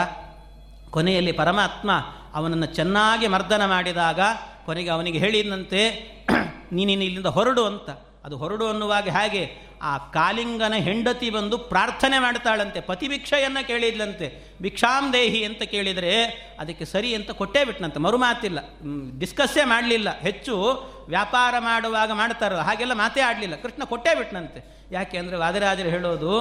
[0.94, 1.90] ಕೊನೆಯಲ್ಲಿ ಪರಮಾತ್ಮ
[2.34, 4.20] ಅವನನ್ನು ಚೆನ್ನಾಗಿ ಮರ್ದನ ಮಾಡಿದಾಗ
[4.66, 5.80] ಕೊನೆಗೆ ಅವನಿಗೆ ಹೇಳಿದಂತೆ,
[6.72, 7.90] ನೀನಿನ್ನು ಇಲ್ಲಿಂದ ಹೊರಡು ಅಂತ.
[8.24, 9.42] ಅದು ಹೊರಡು ಅನ್ನುವಾಗ ಹಾಗೆ?
[9.82, 14.56] ಆ ಕಾಲಿಂಗನ ಹೆಂಡತಿ ಬಂದು ಪ್ರಾರ್ಥನೆ ಮಾಡ್ತಾಳಂತೆ ಪತಿ ಭಿಕ್ಷೆಯನ್ನು ಕೇಳಿದ್ಲಂತೆ.
[14.62, 16.12] ಭಿಕ್ಷಾಂ ದೇಹಿ ಅಂತ ಕೇಳಿದರೆ
[16.60, 18.58] ಅದಕ್ಕೆ ಸರಿ ಅಂತ ಕೊಟ್ಟೇ ಬಿಟ್ಟನಂತೆ ಮರುಮಾತಿಲ್ಲ.
[19.18, 20.20] ಡಿಸ್ಕಸ್ಸೇ ಮಾಡಲಿಲ್ಲ.
[20.20, 20.54] ಹೆಚ್ಚು
[21.12, 23.56] ವ್ಯಾಪಾರ ಮಾಡುವಾಗ ಮಾಡ್ತಾರೋ ಹಾಗೆಲ್ಲ ಮಾತೇ ಆಡಲಿಲ್ಲ.
[23.62, 24.60] ಕೃಷ್ಣ ಕೊಟ್ಟೇ ಬಿಟ್ನಂತೆ.
[24.96, 26.32] ಯಾಕೆ ಅಂದರೆ ವಾದಿರಾಜರು ಹೇಳೋದು,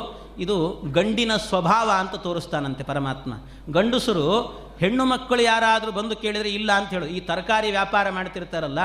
[0.43, 0.55] ಇದು
[0.97, 3.33] ಗಂಡಿನ ಸ್ವಭಾವ ಅಂತ ತೋರಿಸ್ತಾನಂತೆ ಪರಮಾತ್ಮ.
[3.77, 4.25] ಗಂಡಸರು
[4.81, 7.07] ಹೆಣ್ಣು ಮಕ್ಕಳು ಯಾರಾದರೂ ಬಂದು ಕೇಳಿದರೆ ಇಲ್ಲ ಅಂತ ಹೇಳು.
[7.15, 8.81] ಈ ತರಕಾರಿ ವ್ಯಾಪಾರ ಮಾಡ್ತಿರ್ತಾರಲ್ಲ,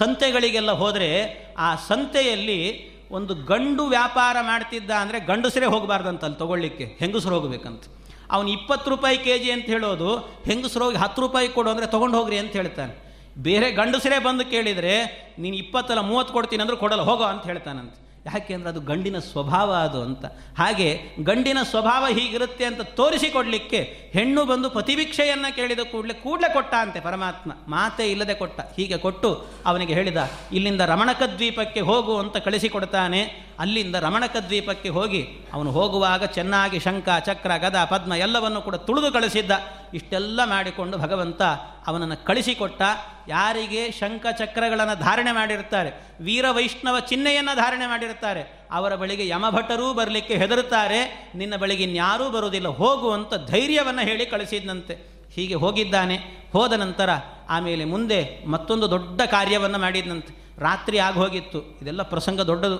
[0.00, 1.10] ಸಂತೆಗಳಿಗೆಲ್ಲ ಹೋದರೆ
[1.66, 2.60] ಆ ಸಂತೆಯಲ್ಲಿ
[3.18, 7.84] ಒಂದು ಗಂಡು ವ್ಯಾಪಾರ ಮಾಡ್ತಿದ್ದ ಅಂದರೆ ಗಂಡಸರೇ ಹೋಗಬಾರ್ದಂತ ಅಲ್ಲಿ ತೊಗೊಳ್ಳಿಕ್ಕೆ, ಹೆಂಗಸರು ಹೋಗಬೇಕಂತ.
[8.34, 10.10] ಅವನು ಇಪ್ಪತ್ತು ರೂಪಾಯಿ ಕೆ ಜಿ ಅಂತ ಹೇಳೋದು,
[10.50, 12.94] ಹೆಂಗಸರು ಹೋಗಿ ಹತ್ತು ರೂಪಾಯಿ ಕೊಡು ಅಂದರೆ ತೊಗೊಂಡು ಹೋಗ್ರಿ ಅಂತ ಹೇಳ್ತಾನೆ.
[13.38, 14.94] ಬೇರೆ ಗಂಡಸರೇ ಬಂದು ಕೇಳಿದರೆ,
[15.38, 17.98] ನೀನು ಇಪ್ಪತ್ತಲ್ಲ, ಮೂವತ್ತು ಕೊಡ್ತೀನಿ ಅಂದ್ರೆ ಕೊಡಲ್ಲ, ಹೋಗೋ ಅಂತ ಹೇಳ್ತಾನಂತೆ.
[18.26, 20.24] ಯಾಕೆ ಅಂದರೆ ಅದು ಗಂಡಿನ ಸ್ವಭಾವ ಅದು ಅಂತ.
[20.58, 23.80] ಹಾಗೆ ಗಂಡಿನ ಸ್ವಭಾವ ಹೀಗಿರುತ್ತೆ ಅಂತ ತೋರಿಸಿಕೊಡ್ಲಿಕ್ಕೆ
[24.12, 27.52] ಹೆಣ್ಣು ಬಂದು ಪತಿಭಿಕ್ಷೆಯನ್ನು ಕೇಳಿದ ಕೂಡಲೇ ಕೂಡಲೇ ಕೊಟ್ಟ ಅಂತೆ ಪರಮಾತ್ಮ.
[27.68, 28.60] ಮಾತೇ ಇಲ್ಲದೆ ಕೊಟ್ಟ.
[28.76, 29.30] ಹೀಗೆ ಕೊಟ್ಟು
[29.66, 30.16] ಅವನಿಗೆ ಹೇಳಿದ,
[30.52, 33.22] ಇಲ್ಲಿಂದ ರಮಣಕ ದ್ವೀಪಕ್ಕೆ ಹೋಗು ಅಂತ ಕಳಿಸಿಕೊಡ್ತಾನೆ.
[33.58, 35.22] ಅಲ್ಲಿಂದ ರಮಣಕ ದ್ವೀಪಕ್ಕೆ ಹೋಗಿ
[35.52, 39.52] ಅವನು ಹೋಗುವಾಗ ಚೆನ್ನಾಗಿ ಶಂಕ ಚಕ್ರ, ಗದ, ಪದ್ಮ ಎಲ್ಲವನ್ನು ಕೂಡ ತುಳಿದು ಕಳಿಸಿದ್ದ.
[39.94, 41.42] ಇಷ್ಟೆಲ್ಲ ಮಾಡಿಕೊಂಡು ಭಗವಂತ
[41.86, 42.82] ಅವನನ್ನು ಕಳಿಸಿಕೊಟ್ಟ
[43.28, 51.00] ಯಾರಿಗೆ ಶಂಖಚಕ್ರಗಳನ್ನು ಧಾರಣೆ ಮಾಡಿರ್ತಾರೆ ವೀರ ವೈಷ್ಣವ ಚಿಹ್ನೆಯನ್ನು ಧಾರಣೆ ಮಾಡಿರ್ತಾರೆ ಅವರ ಬಳಿಗೆ ಯಮಭಟರೂ ಬರಲಿಕ್ಕೆ ಹೆದರುತ್ತಾರೆ,
[51.34, 54.94] ನಿನ್ನ ಬಳಿಗೆ ಇನ್ಯಾರೂ ಬರುವುದಿಲ್ಲ ಹೋಗುವಂಥ ಧೈರ್ಯವನ್ನು ಹೇಳಿ ಕಳಿಸಿದಂತೆ
[55.36, 56.16] ಹೀಗೆ ಹೋಗಿದ್ದಾನೆ.
[56.52, 57.10] ಹೋದ ನಂತರ
[57.48, 62.78] ಆಮೇಲೆ ಮುಂದೆ ಮತ್ತೊಂದು ದೊಡ್ಡ ಕಾರ್ಯವನ್ನು ಮಾಡಿದಂತೆ ರಾತ್ರಿ ಆಗೋಗಿತ್ತು ಇದೆಲ್ಲ ಪ್ರಸಂಗ ದೊಡ್ಡದು.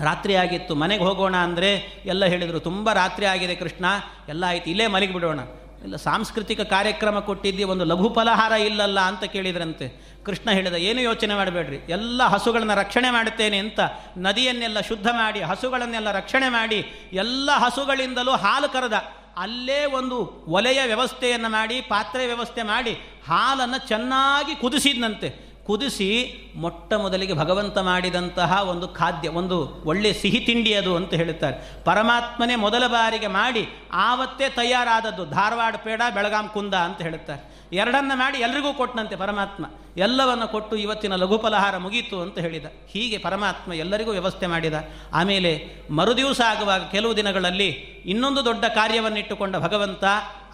[0.00, 0.72] ರಾತ್ರಿ ಆಗಿತ್ತು.
[0.74, 1.70] ಮನೆಗೆ ಹೋಗೋಣ ಅಂದರೆ
[2.06, 3.86] ಎಲ್ಲ ಹೇಳಿದರು, ತುಂಬ ರಾತ್ರಿ ಆಗಿದೆ ಕೃಷ್ಣ,
[4.28, 5.40] ಎಲ್ಲ ಆಯ್ತು, ಇಲ್ಲೇ ಮಲಗಿ ಬಿಡೋಣ
[5.84, 10.08] ಇಲ್ಲ, ಸಾಂಸ್ಕೃತಿಕ ಕಾರ್ಯಕ್ರಮ ಕೊಟ್ಟಿದ್ದಿ, ಒಂದು ಲಘು ಫಲಹಾರ ಇಲ್ಲಲ್ಲ ಅಂತ ಕೇಳಿದ್ರಂತೆ.
[10.24, 11.76] ಕೃಷ್ಣ ಹೇಳಿದ, ಏನು ಯೋಚನೆ ಮಾಡಬೇಡ್ರಿ?
[11.76, 13.80] ಎಲ್ಲ ಹಸುಗಳನ್ನು ರಕ್ಷಣೆ ಮಾಡುತ್ತೇನೆ ಅಂತ
[14.16, 18.92] ನದಿಯನ್ನೆಲ್ಲ ಶುದ್ಧ ಮಾಡಿ, ಹಸುಗಳನ್ನೆಲ್ಲ ರಕ್ಷಣೆ ಮಾಡಿ, ಎಲ್ಲ ಹಸುಗಳಿಂದಲೂ ಹಾಲು ಕರೆದ.
[19.36, 22.92] ಅಲ್ಲೇ ಒಂದು ಒಲೆಯ ವ್ಯವಸ್ಥೆಯನ್ನು ಮಾಡಿ, ಪಾತ್ರೆ ವ್ಯವಸ್ಥೆ ಮಾಡಿ,
[23.28, 25.47] ಹಾಲನ್ನು ಚೆನ್ನಾಗಿ ಕುದಿಸಿದ್ನಂತೆ.
[25.68, 31.84] ಕುದಿಸಿ ಮೊಟ್ಟ ಮೊದಲಿಗೆ ಭಗವಂತ ಮಾಡಿದಂತಹ ಒಂದು ಖಾದ್ಯ, ಒಂದು ಒಳ್ಳೆಯ ಸಿಹಿ ತಿಂಡಿ ಅದು ಅಂತ ಹೇಳುತ್ತಾರೆ.
[31.84, 37.58] ಪರಮಾತ್ಮನೇ ಮೊದಲ ಬಾರಿಗೆ ಮಾಡಿ ಆವತ್ತೇ ತಯಾರಾದದ್ದು, ಧಾರವಾಡ ಪೇಡ, ಬೆಳಗಾಂ ಕುಂದ ಅಂತ ಹೇಳುತ್ತಾರೆ.
[37.72, 39.66] ಎರಡನ್ನ ಮಾಡಿ ಎಲ್ರಿಗೂ ಕೊಟ್ಟನಂತೆ ಪರಮಾತ್ಮ.
[39.96, 42.64] ಎಲ್ಲವನ್ನು ಕೊಟ್ಟು ಇವತ್ತಿನ ಲಘು ಫಲಹಾರ ಮುಗೀತು ಅಂತ ಹೇಳಿದ.
[42.88, 44.74] ಹೀಗೆ ಪರಮಾತ್ಮ ಎಲ್ಲರಿಗೂ ವ್ಯವಸ್ಥೆ ಮಾಡಿದ.
[45.14, 50.04] ಆಮೇಲೆ ಮರುದಿವಸ ಆಗುವಾಗ ಕೆಲವು ದಿನಗಳಲ್ಲಿ ಇನ್ನೊಂದು ದೊಡ್ಡ ಕಾರ್ಯವನ್ನಿಟ್ಟುಕೊಂಡ ಭಗವಂತ,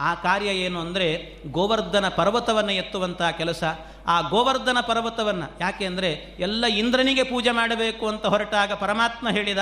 [0.00, 1.08] ಆ ಕಾರ್ಯ ಏನು ಅಂದರೆ
[1.52, 3.64] ಗೋವರ್ಧನ ಪರ್ವತವನ್ನು ಎತ್ತುವಂಥ ಕೆಲಸ.
[4.06, 9.58] ಆ ಗೋವರ್ಧನ ಪರ್ವತವನ್ನು ಯಾಕೆ ಅಂದರೆ ಎಲ್ಲ ಇಂದ್ರನಿಗೆ ಪೂಜೆ ಮಾಡಬೇಕು ಅಂತ ಹೊರಟಾಗ ಪರಮಾತ್ಮ ಹೇಳಿದ,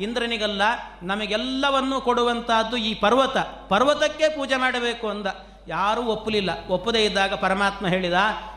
[0.00, 0.62] ಇಂದ್ರನಿಗಲ್ಲ,
[1.02, 3.36] ನಮಗೆಲ್ಲವನ್ನೂ ಕೊಡುವಂತಹದ್ದು ಈ ಪರ್ವತ.
[3.68, 5.26] ಪರ್ವತಕ್ಕೆ ಪೂಜೆ ಮಾಡಬೇಕು ಅಂದ.
[5.68, 6.50] ಯಾರೂ ಒಪ್ಪಲಿಲ್ಲ.
[6.68, 8.12] ಒಪ್ಪದೇ ಇದ್ದಾಗ ಪರಮಾತ್ಮ ಹೇಳಿದ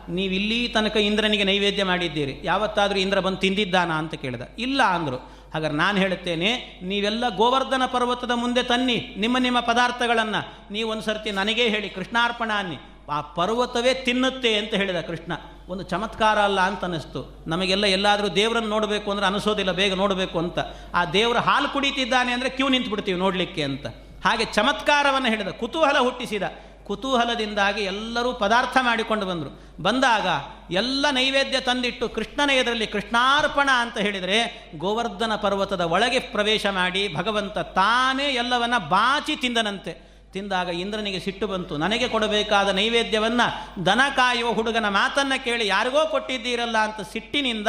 [0.10, 2.42] ನೀವು ಇಲ್ಲಿ ತನಕ ಇಂದ್ರನಿಗೆ ನೈವೇದ್ಯ ಮಾಡಿದ್ದೀರಿ.
[2.44, 4.42] ಯಾವತ್ತಾದರೂ ಇಂದ್ರ ಬಂದು ತಿಂದಿದ್ದಾನಾ ಅಂತ ಕೇಳಿದ.
[4.58, 5.37] ಇಲ್ಲ ಅಂದರು.
[5.54, 6.50] ಹಾಗಾದ್ರೆ ನಾನು ಹೇಳುತ್ತೇನೆ,
[6.84, 10.42] ನೀವೆಲ್ಲ ಗೋವರ್ಧನ ಪರ್ವತದ ಮುಂದೆ ತನ್ನಿ, ನಿಮ್ಮ ನಿಮ್ಮ ಪದಾರ್ಥಗಳನ್ನು.
[10.72, 12.78] ನೀವು ಒಂದು ಸರ್ತಿ ನನಗೇ ಹೇಳಿ, ಕೃಷ್ಣಾರ್ಪಣ ಅನ್ನಿ.
[13.10, 15.34] ಆ ಪರ್ವತವೇ ತಿನ್ನುತ್ತೆ ಅಂತ ಹೇಳಿದ ಕೃಷ್ಣ.
[15.70, 17.22] ಒಂದು ಚಮತ್ಕಾರ ಅಲ್ಲ ಅಂತ ಅನ್ನಿಸ್ತು.
[17.48, 20.60] ನಮಗೆಲ್ಲ ಎಲ್ಲಾದರೂ ದೇವರನ್ನು ನೋಡಬೇಕು ಅಂದರೆ ಅನಿಸೋದಿಲ್ಲ, ಬೇಗ ನೋಡಬೇಕು ಅಂತ.
[20.94, 23.86] ಆ ದೇವರ ಹಾಲು ಕುಡಿತಿದ್ದಾನೆ ಅಂದರೆ ಕ್ಯೂ ನಿಂತು ಬಿಡ್ತೀವಿ ನೋಡಲಿಕ್ಕೆ ಅಂತ.
[24.26, 26.44] ಹಾಗೆ ಚಮತ್ಕಾರವನ್ನು ಹೇಳಿದ, ಕುತೂಹಲ ಹುಟ್ಟಿಸಿದ.
[26.88, 29.82] ಕುತೂಹಲದಿಂದಾಗಿ ಎಲ್ಲರೂ ಪದಾರ್ಥ ಮಾಡಿಕೊಂಡು ಬಂದರು.
[29.82, 30.28] ಬಂದಾಗ
[30.72, 38.24] ಎಲ್ಲ ನೈವೇದ್ಯ ತಂದಿಟ್ಟು ಕೃಷ್ಣನ ಎದುರಲ್ಲಿ ಕೃಷ್ಣಾರ್ಪಣ ಅಂತ ಹೇಳಿದರೆ ಗೋವರ್ಧನ ಪರ್ವತದ ಒಳಗೆ ಪ್ರವೇಶ ಮಾಡಿ ಭಗವಂತ ತಾನೇ
[38.24, 40.08] ಎಲ್ಲವನ್ನ ಬಾಚಿ ತಿಂದನಂತೆ.
[40.34, 41.78] ತಿಂದಾಗ ಇಂದ್ರನಿಗೆ ಸಿಟ್ಟು ಬಂತು.
[41.78, 47.68] ನನಗೆ ಕೊಡಬೇಕಾದ ನೈವೇದ್ಯವನ್ನು ದನ ಕಾಯುವ ಹುಡುಗನ ಮಾತನ್ನು ಕೇಳಿ ಯಾರಿಗೋ ಕೊಟ್ಟಿದ್ದೀರಲ್ಲ ಅಂತ ಸಿಟ್ಟಿನಿಂದ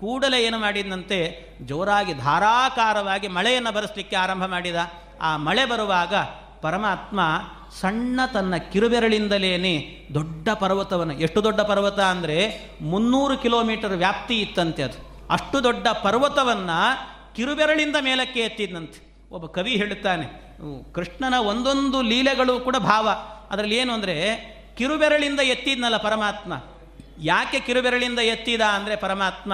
[0.00, 4.76] ಕೂಡಲೇ ಏನು ಮಾಡಿದಂತೆ ಜೋರಾಗಿ ಧಾರಾಕಾರವಾಗಿ ಮಳೆಯನ್ನು ಬರೆಸಲಿಕ್ಕೆ ಆರಂಭ ಮಾಡಿದ.
[5.20, 6.14] ಆ ಮಳೆ ಬರುವಾಗ
[6.62, 7.20] ಪರಮಾತ್ಮ
[7.80, 9.74] ಸಣ್ಣ ತನ್ನ ಕಿರುಬೆರಳಿಂದಲೇನೆ
[10.14, 12.36] ದೊಡ್ಡ ಪರ್ವತವನ್ನು, ಎಷ್ಟು ದೊಡ್ಡ ಪರ್ವತ ಅಂದರೆ
[12.92, 14.98] ಮುನ್ನೂರು ಕಿಲೋಮೀಟರ್ ವ್ಯಾಪ್ತಿ ಇತ್ತಂತೆ ಅದು.
[15.30, 16.78] ಅಷ್ಟು ದೊಡ್ಡ ಪರ್ವತವನ್ನು
[17.36, 19.00] ಕಿರುಬೆರಳಿಂದ ಮೇಲಕ್ಕೆ ಎತ್ತಿದ್ನಂತೆ.
[19.30, 20.26] ಒಬ್ಬ ಕವಿ ಹೇಳುತ್ತಾನೆ
[20.96, 23.08] ಕೃಷ್ಣನ ಒಂದೊಂದು ಲೀಲೆಗಳು ಕೂಡ ಭಾವ.
[23.50, 24.16] ಅದರಲ್ಲಿ ಏನು ಅಂದರೆ,
[24.78, 26.52] ಕಿರುಬೆರಳಿಂದ ಎತ್ತಿದ್ನಲ್ಲ ಪರಮಾತ್ಮ.
[27.30, 29.52] ಯಾಕೆ ಕಿರುಬೆರಳಿಂದ ಎತ್ತಿದ ಅಂದರೆ ಪರಮಾತ್ಮ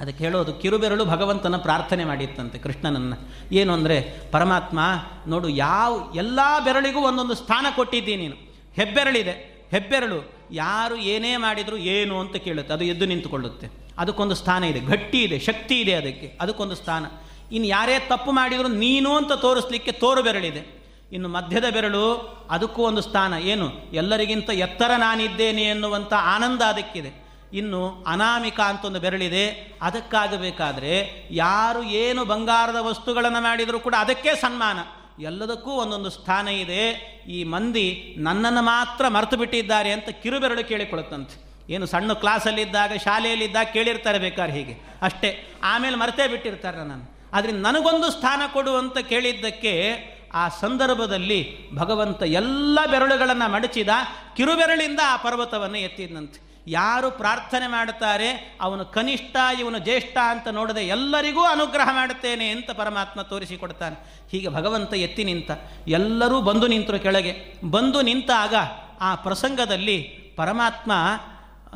[0.00, 3.28] ಅದಕ್ಕೆ ಹೇಳೋದು ಕಿರುಬೆರಳು ಭಗವಂತನ ಪ್ರಾರ್ಥನೆ ಮಾಡಿತ್ತಂತೆ ಕೃಷ್ಣನನ್ನು.
[3.52, 4.78] ಏನು ಅಂದರೆ, ಪರಮಾತ್ಮ,
[5.26, 8.34] ನೋಡು, ಯಾವ, ಎಲ್ಲ ಬೆರಳಿಗೂ ಒಂದೊಂದು ಸ್ಥಾನ ಕೊಟ್ಟಿದ್ದೀನಿ ನೀನು.
[8.74, 10.32] ಹೆಬ್ಬೆರಳಿದೆ, ಹೆಬ್ಬೆರಳು.
[10.52, 13.66] ಯಾರು ಏನೇ ಮಾಡಿದರೂ ಏನು ಅಂತ ಕೇಳುತ್ತೆ, ಅದು ಎದ್ದು ನಿಂತುಕೊಳ್ಳುತ್ತೆ.
[13.98, 17.06] ಅದಕ್ಕೊಂದು ಸ್ಥಾನ ಇದೆ, ಗಟ್ಟಿ ಇದೆ, ಶಕ್ತಿ ಇದೆ ಅದಕ್ಕೆ, ಅದಕ್ಕೊಂದು ಸ್ಥಾನ.
[17.52, 20.86] ಇನ್ನು ಯಾರೇ ತಪ್ಪು ಮಾಡಿದರೂ ನೀನು ಅಂತ ತೋರಿಸ್ಲಿಕ್ಕೆ ತೋರು ಬೆರಳಿದೆ.
[21.12, 22.04] ಇನ್ನು ಮಧ್ಯದ ಬೆರಳು,
[22.50, 23.34] ಅದಕ್ಕೂ ಒಂದು ಸ್ಥಾನ.
[23.34, 23.72] ಏನು?
[23.92, 27.25] ಎಲ್ಲರಿಗಿಂತ ಎತ್ತರ ನಾನಿದ್ದೇನೆ ಎನ್ನುವಂಥ ಆನಂದ ಅದಕ್ಕಿದೆ.
[27.52, 29.76] ಇನ್ನು ಅನಾಮಿಕ ಅಂತ ಒಂದು ಬೆರಳಿದೆ.
[29.82, 34.78] ಅದಕ್ಕಾಗಬೇಕಾದ್ರೆ ಯಾರು ಏನು ಬಂಗಾರದ ವಸ್ತುಗಳನ್ನು ಮಾಡಿದರೂ ಕೂಡ ಅದಕ್ಕೆ ಸನ್ಮಾನ.
[35.22, 36.90] ಎಲ್ಲದಕ್ಕೂ ಒಂದೊಂದು ಸ್ಥಾನ ಇದೆ.
[37.28, 41.46] ಈ ಮಂದಿ ನನ್ನನ್ನು ಮಾತ್ರ ಮರೆತು ಬಿಟ್ಟಿದ್ದಾರೆ ಅಂತ ಕಿರುಬೆರಳು ಕೇಳಿಕೊಳ್ಳುತ್ತಂತೆ.
[41.72, 44.98] ಏನು ಸಣ್ಣ ಕ್ಲಾಸಲ್ಲಿದ್ದಾಗ, ಶಾಲೆಯಲ್ಲಿದ್ದಾಗ ಕೇಳಿರ್ತಾರೆ ಬೇಕಾದ್ರೆ ಹೀಗೆ.
[45.02, 45.58] ಅಷ್ಟೇ.
[45.62, 49.96] ಆಮೇಲೆ ಮರೆತೇ ಬಿಟ್ಟಿರ್ತಾರೆ ನಾನು ಆದರೆ ನನಗೊಂದು ಸ್ಥಾನ ಕೊಡು ಅಂತ ಕೇಳಿದ್ದಕ್ಕೆ
[50.34, 53.88] ಆ ಸಂದರ್ಭದಲ್ಲಿ ಭಗವಂತ ಎಲ್ಲ ಬೆರಳುಗಳನ್ನು ಮಡಚಿದ
[54.36, 61.88] ಕಿರುಬೆರಳಿಂದ ಆ ಪರ್ವತವನ್ನು ಎತ್ತಿದಂತೆ ಯಾರು ಪ್ರಾರ್ಥನೆ ಮಾಡುತ್ತಾರೆ, ಅವನು ಕನಿಷ್ಠ, ಇವನು ಜ್ಯೇಷ್ಠ ಅಂತ ನೋಡದೆ ಎಲ್ಲರಿಗೂ ಅನುಗ್ರಹ
[61.92, 64.26] ಮಾಡುತ್ತೇನೆ ಅಂತ ಪರಮಾತ್ಮ ತೋರಿಸಿಕೊಡ್ತಾನೆ.
[64.30, 65.50] ಹೀಗೆ ಭಗವಂತ ಎತ್ತಿ ನಿಂತ,
[65.88, 67.54] ಎಲ್ಲರೂ ಬಂದು ನಿಂತರು ಕೆಳಗೆ.
[67.70, 68.54] ಬಂದು ನಿಂತಾಗ
[69.00, 70.02] ಆ ಪ್ರಸಂಗದಲ್ಲಿ
[70.36, 70.92] ಪರಮಾತ್ಮ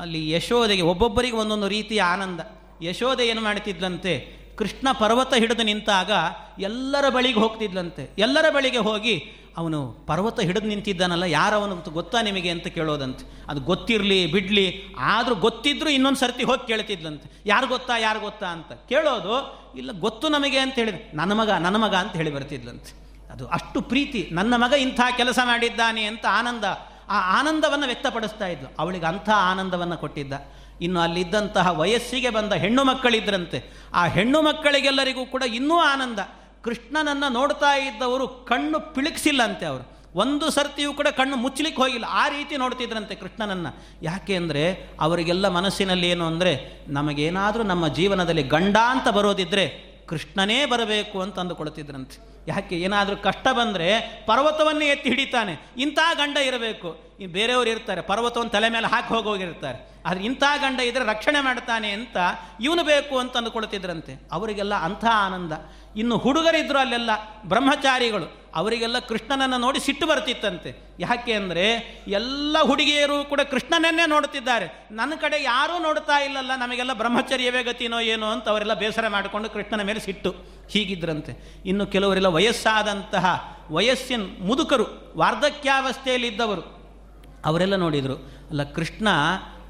[0.01, 2.41] ಅಲ್ಲಿ ಯಶೋದೆಗೆ ಒಬ್ಬೊಬ್ಬರಿಗೆ ಒಂದೊಂದು ರೀತಿಯ ಆನಂದ.
[2.83, 6.11] ಯಶೋದೆ ಏನು ಮಾಡುತ್ತಿದ್ದಂತೆ ಕೃಷ್ಣ ಪರ್ವತ ಹಿಡಿದು ನಿಂತಾಗ
[6.61, 8.03] ಎಲ್ಲರ ಬಳಿಗೆ ಹೋಗ್ತಿದ್ಲಂತೆ.
[8.19, 9.15] ಎಲ್ಲರ ಬಳಿಗೆ ಹೋಗಿ
[9.61, 13.25] ಅವನು ಪರ್ವತ ಹಿಡಿದು ನಿಂತಿದ್ದಾನಲ್ಲ, ಯಾರವನು ಗೊತ್ತಾ ನಿಮಗೆ ಅಂತ ಕೇಳೋದಂತೆ.
[13.49, 14.67] ಅದು ಗೊತ್ತಿರಲಿ, ಬಿಡಲಿ,
[15.15, 17.27] ಆದರೂ ಗೊತ್ತಿದ್ರೂ ಇನ್ನೊಂದು ಸರ್ತಿ ಹೋಗಿ ಕೇಳ್ತಿದ್ಲಂತೆ.
[17.47, 19.35] ಯಾರು ಗೊತ್ತಾ ಯಾರು ಗೊತ್ತಾ ಅಂತ ಕೇಳೋದು,
[19.79, 22.93] ಇಲ್ಲ ಗೊತ್ತು ನಮಗೆ ಅಂತ ಹೇಳಿದ, ನನ್ನ ಮಗ ನನ್ನ ಮಗ ಅಂತ ಹೇಳಿ ಬರ್ತಿದ್ಲಂತೆ.
[23.33, 26.65] ಅದು ಅಷ್ಟು ಪ್ರೀತಿ, ನನ್ನ ಮಗ ಇಂಥ ಕೆಲಸ ಮಾಡಿದ್ದಾನೆ ಅಂತ ಆನಂದ,
[27.09, 28.69] ಆ ಆನಂದವನ್ನು ವ್ಯಕ್ತಪಡಿಸ್ತಾ ಇದ್ಲು.
[28.79, 30.35] ಅವಳಿಗೆ ಅಂಥ ಆನಂದವನ್ನು ಕೊಟ್ಟಿದ್ದ.
[30.81, 33.59] ಇನ್ನು ಅಲ್ಲಿದ್ದಂತಹ ವಯಸ್ಸಿಗೆ ಬಂದ ಹೆಣ್ಣು ಮಕ್ಕಳಿದ್ರಂತೆ,
[33.95, 36.21] ಆ ಹೆಣ್ಣು ಮಕ್ಕಳಿಗೆಲ್ಲರಿಗೂ ಕೂಡ ಇನ್ನೂ ಆನಂದ.
[36.65, 39.85] ಕೃಷ್ಣನನ್ನು ನೋಡ್ತಾ ಇದ್ದವರು ಕಣ್ಣು ಪಿಳಿಕ್ಸಿಲ್ಲ ಅಂತೆ ಅವರು.
[40.15, 42.07] ಒಂದು ಸರ್ತಿಯೂ ಕೂಡ ಕಣ್ಣು ಮುಚ್ಚಲಿಕ್ಕೆ ಹೋಗಿಲ್ಲ.
[42.23, 43.71] ಆ ರೀತಿ ನೋಡ್ತಿದ್ರಂತೆ ಕೃಷ್ಣನನ್ನು.
[44.03, 44.65] ಯಾಕೆ ಅಂದರೆ
[45.01, 46.53] ಅವರಿಗೆಲ್ಲ ಮನಸ್ಸಿನಲ್ಲಿ ಏನು ಅಂದರೆ,
[46.89, 49.67] ನಮಗೇನಾದರೂ ನಮ್ಮ ಜೀವನದಲ್ಲಿ ಗಂಡ ಅಂತ ಬರೋದಿದ್ದರೆ
[50.09, 52.17] ಕೃಷ್ಣನೇ ಬರಬೇಕು ಅಂತ ಅಂದುಕೊಳ್ತಿದ್ರಂತೆ.
[52.49, 52.77] ಯಾಕೆ?
[52.77, 53.89] ಏನಾದರೂ ಕಷ್ಟ ಬಂದರೆ
[54.27, 55.55] ಪರ್ವತವನ್ನೇ ಎತ್ತಿ ಹಿಡಿತಾನೆ.
[55.77, 56.91] ಇಂಥ ಗಂಡ ಇರಬೇಕು.
[57.21, 59.79] ಈ ಬೇರೆಯವರು ಇರ್ತಾರೆ, ಪರ್ವತವನ್ನು ತಲೆ ಮೇಲೆ ಹಾಕಿ ಹೋಗೋಗಿರ್ತಾರೆ.
[60.07, 62.17] ಆದರೆ ಇಂಥ ಗಂಡ ಇದ್ದರೆ ರಕ್ಷಣೆ ಮಾಡ್ತಾನೆ ಅಂತ
[62.61, 64.13] ಇವನು ಬೇಕು ಅಂತ ಅಂದುಕೊಳ್ತಿದ್ರಂತೆ.
[64.33, 65.53] ಅವರಿಗೆಲ್ಲ ಅಂಥ ಆನಂದ.
[65.97, 67.11] ಇನ್ನು ಹುಡುಗರಿದ್ದರು ಅಲ್ಲೆಲ್ಲ
[67.45, 70.71] ಬ್ರಹ್ಮಚಾರಿಗಳು, ಅವರಿಗೆಲ್ಲ ಕೃಷ್ಣನನ್ನು ನೋಡಿ ಸಿಟ್ಟು ಬರ್ತಿತ್ತಂತೆ.
[71.01, 71.65] ಯಾಕೆ ಅಂದರೆ
[72.09, 74.67] ಎಲ್ಲ ಹುಡುಗಿಯರು ಕೂಡ ಕೃಷ್ಣನನ್ನೇ ನೋಡುತ್ತಿದ್ದಾರೆ.
[74.91, 80.01] ನನ್ನ ಕಡೆ ಯಾರೂ ನೋಡ್ತಾ ಇಲ್ಲಲ್ಲ, ನಮಗೆಲ್ಲ ಬ್ರಹ್ಮಚರ್ಯವೇ ಗತಿನೋ ಏನೋ ಅಂತ ಅವರೆಲ್ಲ ಬೇಸರ ಮಾಡಿಕೊಂಡು ಕೃಷ್ಣನ ಮೇಲೆ
[80.01, 80.60] ಸಿಟ್ಟು.
[80.71, 81.63] ಹೀಗಿದ್ರಂತೆ.
[81.67, 86.81] ಇನ್ನು ಕೆಲವರೆಲ್ಲ ವಯಸ್ಸಾದಂತಹ ವಯಸ್ಸಿನ ಮುದುಕರು, ವಾರ್ಧಕ್ಯಾವಸ್ಥೆಯಲ್ಲಿದ್ದವರು,
[87.45, 88.15] ಅವರೆಲ್ಲ ನೋಡಿದರು,
[88.51, 89.09] ಅಲ್ಲ ಕೃಷ್ಣ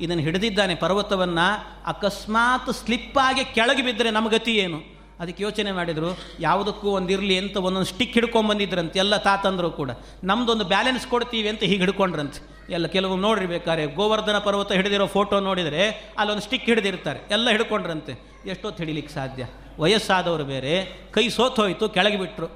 [0.01, 1.47] ಇದನ್ನು ಹಿಡಿದಿದ್ದಾನೆ ಪರ್ವತವನ್ನು,
[1.87, 5.01] ಅಕಸ್ಮಾತ್ ಸ್ಲಿಪ್ಪಾಗಿ ಕೆಳಗೆ ಬಿದ್ದರೆ ನಮ್ಮ ಗತಿ ಏನು?
[5.21, 9.91] ಅದಕ್ಕೆ ಯೋಚನೆ ಮಾಡಿದರು, ಯಾವುದಕ್ಕೂ ಒಂದಿರಲಿ ಅಂತ ಒಂದೊಂದು ಸ್ಟಿಕ್ ಹಿಡ್ಕೊಂಬಂದಿದ್ರಂತೆ, ಎಲ್ಲ ತಾತಂದರು ಕೂಡ.
[10.25, 12.60] ನಮ್ಮದೊಂದು ಬ್ಯಾಲೆನ್ಸ್ ಕೊಡ್ತೀವಿ ಅಂತ ಹೀಗೆ ಹಿಡ್ಕೊಂಡ್ರಂತೆ.
[12.71, 17.21] ಎಲ್ಲ ಕೆಲವು ನೋಡ್ರಿ ಬೇಕಾರೆ ಗೋವರ್ಧನ ಪರ್ವತ ಹಿಡಿದಿರೋ ಫೋಟೋ ನೋಡಿದರೆ ಅಲ್ಲೊಂದು ಸ್ಟಿಕ್ ಹಿಡಿದಿರ್ತಾರೆ.
[17.31, 18.41] ಎಲ್ಲ ಹಿಡ್ಕೊಂಡ್ರಂತೆ.
[18.47, 19.47] ಎಷ್ಟೊತ್ತು ಹಿಡಿಲಿಕ್ಕೆ ಸಾಧ್ಯ?
[19.79, 22.47] ವಯಸ್ಸಾದವರು ಬೇರೆ, ಕೈ ಸೋತೋಯ್ತು ಕೆಳಗೆ ಬಿಟ್ಟರು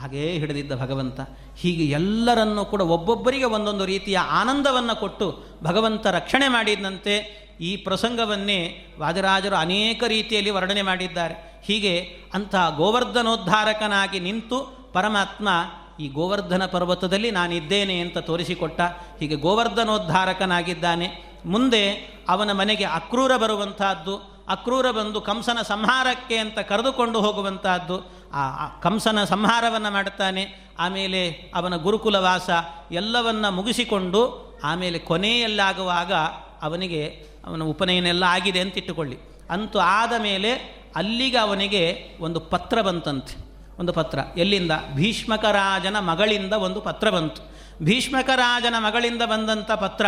[0.00, 1.20] ಹಾಗೇ ಹಿಡಿದಿದ್ದ ಭಗವಂತ.
[1.56, 10.04] ಹೀಗೆ ಎಲ್ಲರನ್ನೂ ಕೂಡ ಒಬ್ಬೊಬ್ಬರಿಗೆ ಒಂದೊಂದು ರೀತಿಯ ಆನಂದವನ್ನು ಕೊಟ್ಟು ಭಗವಂತ ರಕ್ಷಣೆ ಮಾಡಿದಂತೆ ಈ ಪ್ರಸಂಗವನ್ನೇ ವಾದಿರಾಜರು ಅನೇಕ
[10.06, 11.62] ರೀತಿಯಲ್ಲಿ ವರ್ಣನೆ ಮಾಡಿದ್ದಾರೆ.
[11.64, 12.00] ಹೀಗೆ
[12.34, 15.48] ಅಂತಹ ಗೋವರ್ಧನೋದ್ಧಾರಕನಾಗಿ ನಿಂತು ಪರಮಾತ್ಮ
[16.00, 18.80] ಈ ಗೋವರ್ಧನ ಪರ್ವತದಲ್ಲಿ ನಾನಿದ್ದೇನೆ ಅಂತ ತೋರಿಸಿಕೊಟ್ಟ
[19.20, 21.30] ಹೀಗೆ ಗೋವರ್ಧನೋದ್ಧಾರಕನಾಗಿದ್ದಾನೆ.
[21.46, 29.92] ಮುಂದೆ ಅವನ ಮನೆಗೆ ಅಕ್ರೂರ ಬರುವಂತಹದ್ದು, ಅಕ್ರೂರ ಬಂದು ಕಂಸನ ಸಂಹಾರಕ್ಕೆ ಅಂತ ಕರೆದುಕೊಂಡು ಹೋಗುವಂತಹದ್ದು, ಆ ಕಂಸನ ಸಂಹಾರವನ್ನು
[29.92, 30.70] ಮಾಡುತ್ತಾನೆ.
[30.78, 32.50] ಆಮೇಲೆ ಅವನ ಗುರುಕುಲವಾಸ
[32.90, 36.12] ಎಲ್ಲವನ್ನ ಮುಗಿಸಿಕೊಂಡು ಆಮೇಲೆ ಕೊನೆಯಲ್ಲಾಗುವಾಗ
[36.62, 39.16] ಅವನಿಗೆ ಅವನ ಉಪನಯನೆಲ್ಲ ಆಗಿದೆ ಅಂತ ಇಟ್ಟುಕೊಳ್ಳಿ.
[39.50, 43.49] ಅಂತೂ ಆದ ಮೇಲೆ ಅಲ್ಲಿಗೆ ಅವನಿಗೆ ಒಂದು ಪತ್ರ ಬಂತಂತೆ.
[43.80, 44.18] ಒಂದು ಪತ್ರ.
[44.36, 44.70] ಎಲ್ಲಿಂದ?
[44.94, 47.42] ಭೀಷ್ಮಕರಾಜನ ಮಗಳಿಂದ ಒಂದು ಪತ್ರ ಬಂತು.
[47.84, 50.06] ಭೀಷ್ಮಕರಾಜನ ಮಗಳಿಂದ ಬಂದಂಥ ಪತ್ರ,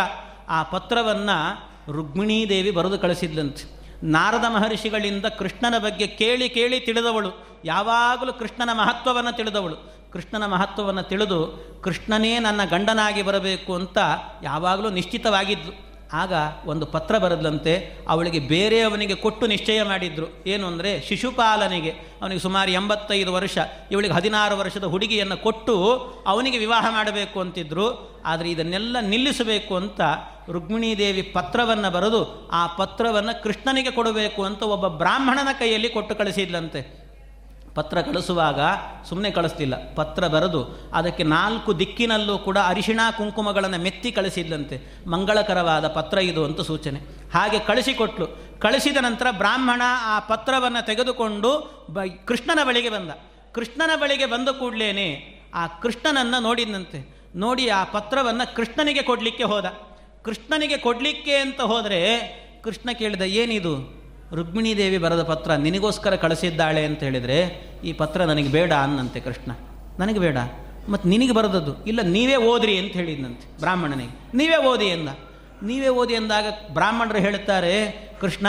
[0.49, 3.83] ಆ ಪತ್ರವನ್ನು ರುಕ್ಮಿಣೀದೇವಿ ಬರೆದು ಕಳಿಸಿದ್ಲಂತೆ.
[4.03, 7.61] ನಾರದ ಮಹರ್ಷಿಗಳಿಂದ ಕೃಷ್ಣನ ಬಗ್ಗೆ ಕೇಳಿ ಕೇಳಿ ತಿಳಿದವಳು.
[7.65, 9.75] ಯಾವಾಗಲೂ ಕೃಷ್ಣನ ಮಹತ್ವವನ್ನು ತಿಳಿದವಳು.
[10.11, 13.97] ಕೃಷ್ಣನ ಮಹತ್ವವನ್ನು ತಿಳಿದು ಕೃಷ್ಣನೇ ನನ್ನ ಗಂಡನಾಗಿ ಬರಬೇಕು ಅಂತ
[14.43, 15.92] ಯಾವಾಗಲೂ ನಿಶ್ಚಿತವಾಗಿದ್ಲು.
[16.13, 16.33] ಆಗ
[16.65, 20.25] ಒಂದು ಪತ್ರ ಬರೆದ್ಲಂತೆ, ಅವಳಿಗೆ ಬೇರೆಯವನಿಗೆ ಕೊಟ್ಟು ನಿಶ್ಚಯ ಮಾಡಿದ್ರು.
[20.47, 21.89] ಏನು ಅಂದರೆ, ಶಿಶುಪಾಲನಿಗೆ,
[22.21, 23.57] ಅವನಿಗೆ ಸುಮಾರು ಎಂಬತ್ತೈದು ವರ್ಷ,
[23.91, 25.97] ಇವಳಿಗೆ ಹದಿನಾರು ವರ್ಷದ ಹುಡುಗಿಯನ್ನು ಕೊಟ್ಟು
[26.27, 28.19] ಅವನಿಗೆ ವಿವಾಹ ಮಾಡಬೇಕು ಅಂತಿದ್ರು.
[28.25, 30.01] ಆದರೆ ಇದನ್ನೆಲ್ಲ ನಿಲ್ಲಿಸಬೇಕು ಅಂತ
[30.49, 37.02] ರುಕ್ಮಿಣೀದೇವಿ ಪತ್ರವನ್ನು ಬರೆದು, ಆ ಪತ್ರವನ್ನು ಕೃಷ್ಣನಿಗೆ ಕೊಡಬೇಕು ಅಂತ ಒಬ್ಬ ಬ್ರಾಹ್ಮಣನ ಕೈಯಲ್ಲಿ ಕೊಟ್ಟು ಕಳಿಸಿದ್ಲಂತೆ.
[37.75, 38.59] ಪತ್ರ ಕಳಿಸುವಾಗ
[39.09, 39.93] ಸುಮ್ಮನೆ ಕಳಿಸ್ತಿಲ್ಲ.
[39.93, 45.07] ಪತ್ರ ಬರೆದು ಅದಕ್ಕೆ ನಾಲ್ಕು ದಿಕ್ಕಿನಲ್ಲೂ ಕೂಡ ಅರಿಶಿಣ ಕುಂಕುಮಗಳನ್ನು ಮೆತ್ತಿ ಕಳಿಸಿದ್ಲಂತೆ.
[45.07, 46.99] ಮಂಗಳಕರವಾದ ಪತ್ರ ಇದು ಅಂತ ಸೂಚನೆ.
[47.33, 48.27] ಹಾಗೆ ಕಳಿಸಿಕೊಟ್ಲು.
[48.59, 51.49] ಕಳಿಸಿದ ನಂತರ ಬ್ರಾಹ್ಮಣ ಆ ಪತ್ರವನ್ನು ತೆಗೆದುಕೊಂಡು
[51.89, 53.09] ಬ ಕೃಷ್ಣನ ಬಳಿಗೆ ಬಂದ.
[53.53, 59.65] ಕೃಷ್ಣನ ಬಳಿಗೆ ಬಂದ ಕೂಡಲೇ ಆ ಕೃಷ್ಣನನ್ನು ನೋಡಿದಂತೆ ನೋಡಿ ಆ ಪತ್ರವನ್ನು ಕೃಷ್ಣನಿಗೆ ಕೊಡಲಿಕ್ಕೆ ಹೋದ.
[60.23, 64.02] ಕೃಷ್ಣನಿಗೆ ಕೊಡಲಿಕ್ಕೆ ಅಂತ ಹೋದರೆ ಕೃಷ್ಣ ಕೇಳಿದ, ಏನಿದು?
[64.33, 69.51] ರುಕ್ಮಿಣೀದೇವಿ ಬರೆದ ಪತ್ರ ನಿನಗೋಸ್ಕರ ಕಳಿಸಿದ್ದಾಳೆ ಅಂತ ಹೇಳಿದರೆ ಈ ಪತ್ರ ನನಗೆ ಬೇಡ ಅನ್ನಂತೆ ಕೃಷ್ಣ.
[69.99, 70.37] ನನಗೆ ಬೇಡ.
[70.89, 71.83] ಮತ್ತು ನಿನಗೆ ಬರೆದದ್ದು.
[71.83, 74.37] ಇಲ್ಲ, ನೀವೇ ಓದ್ರಿ ಅಂತ ಹೇಳಿದ್ನಂತೆ ಬ್ರಾಹ್ಮಣನಿಗೆ.
[74.37, 75.09] ನೀವೇ ಓದಿ ಎಂದ.
[75.63, 78.47] ನೀವೇ ಓದಿ ಎಂದಾಗ ಬ್ರಾಹ್ಮಣರು ಹೇಳುತ್ತಾರೆ, ಕೃಷ್ಣ,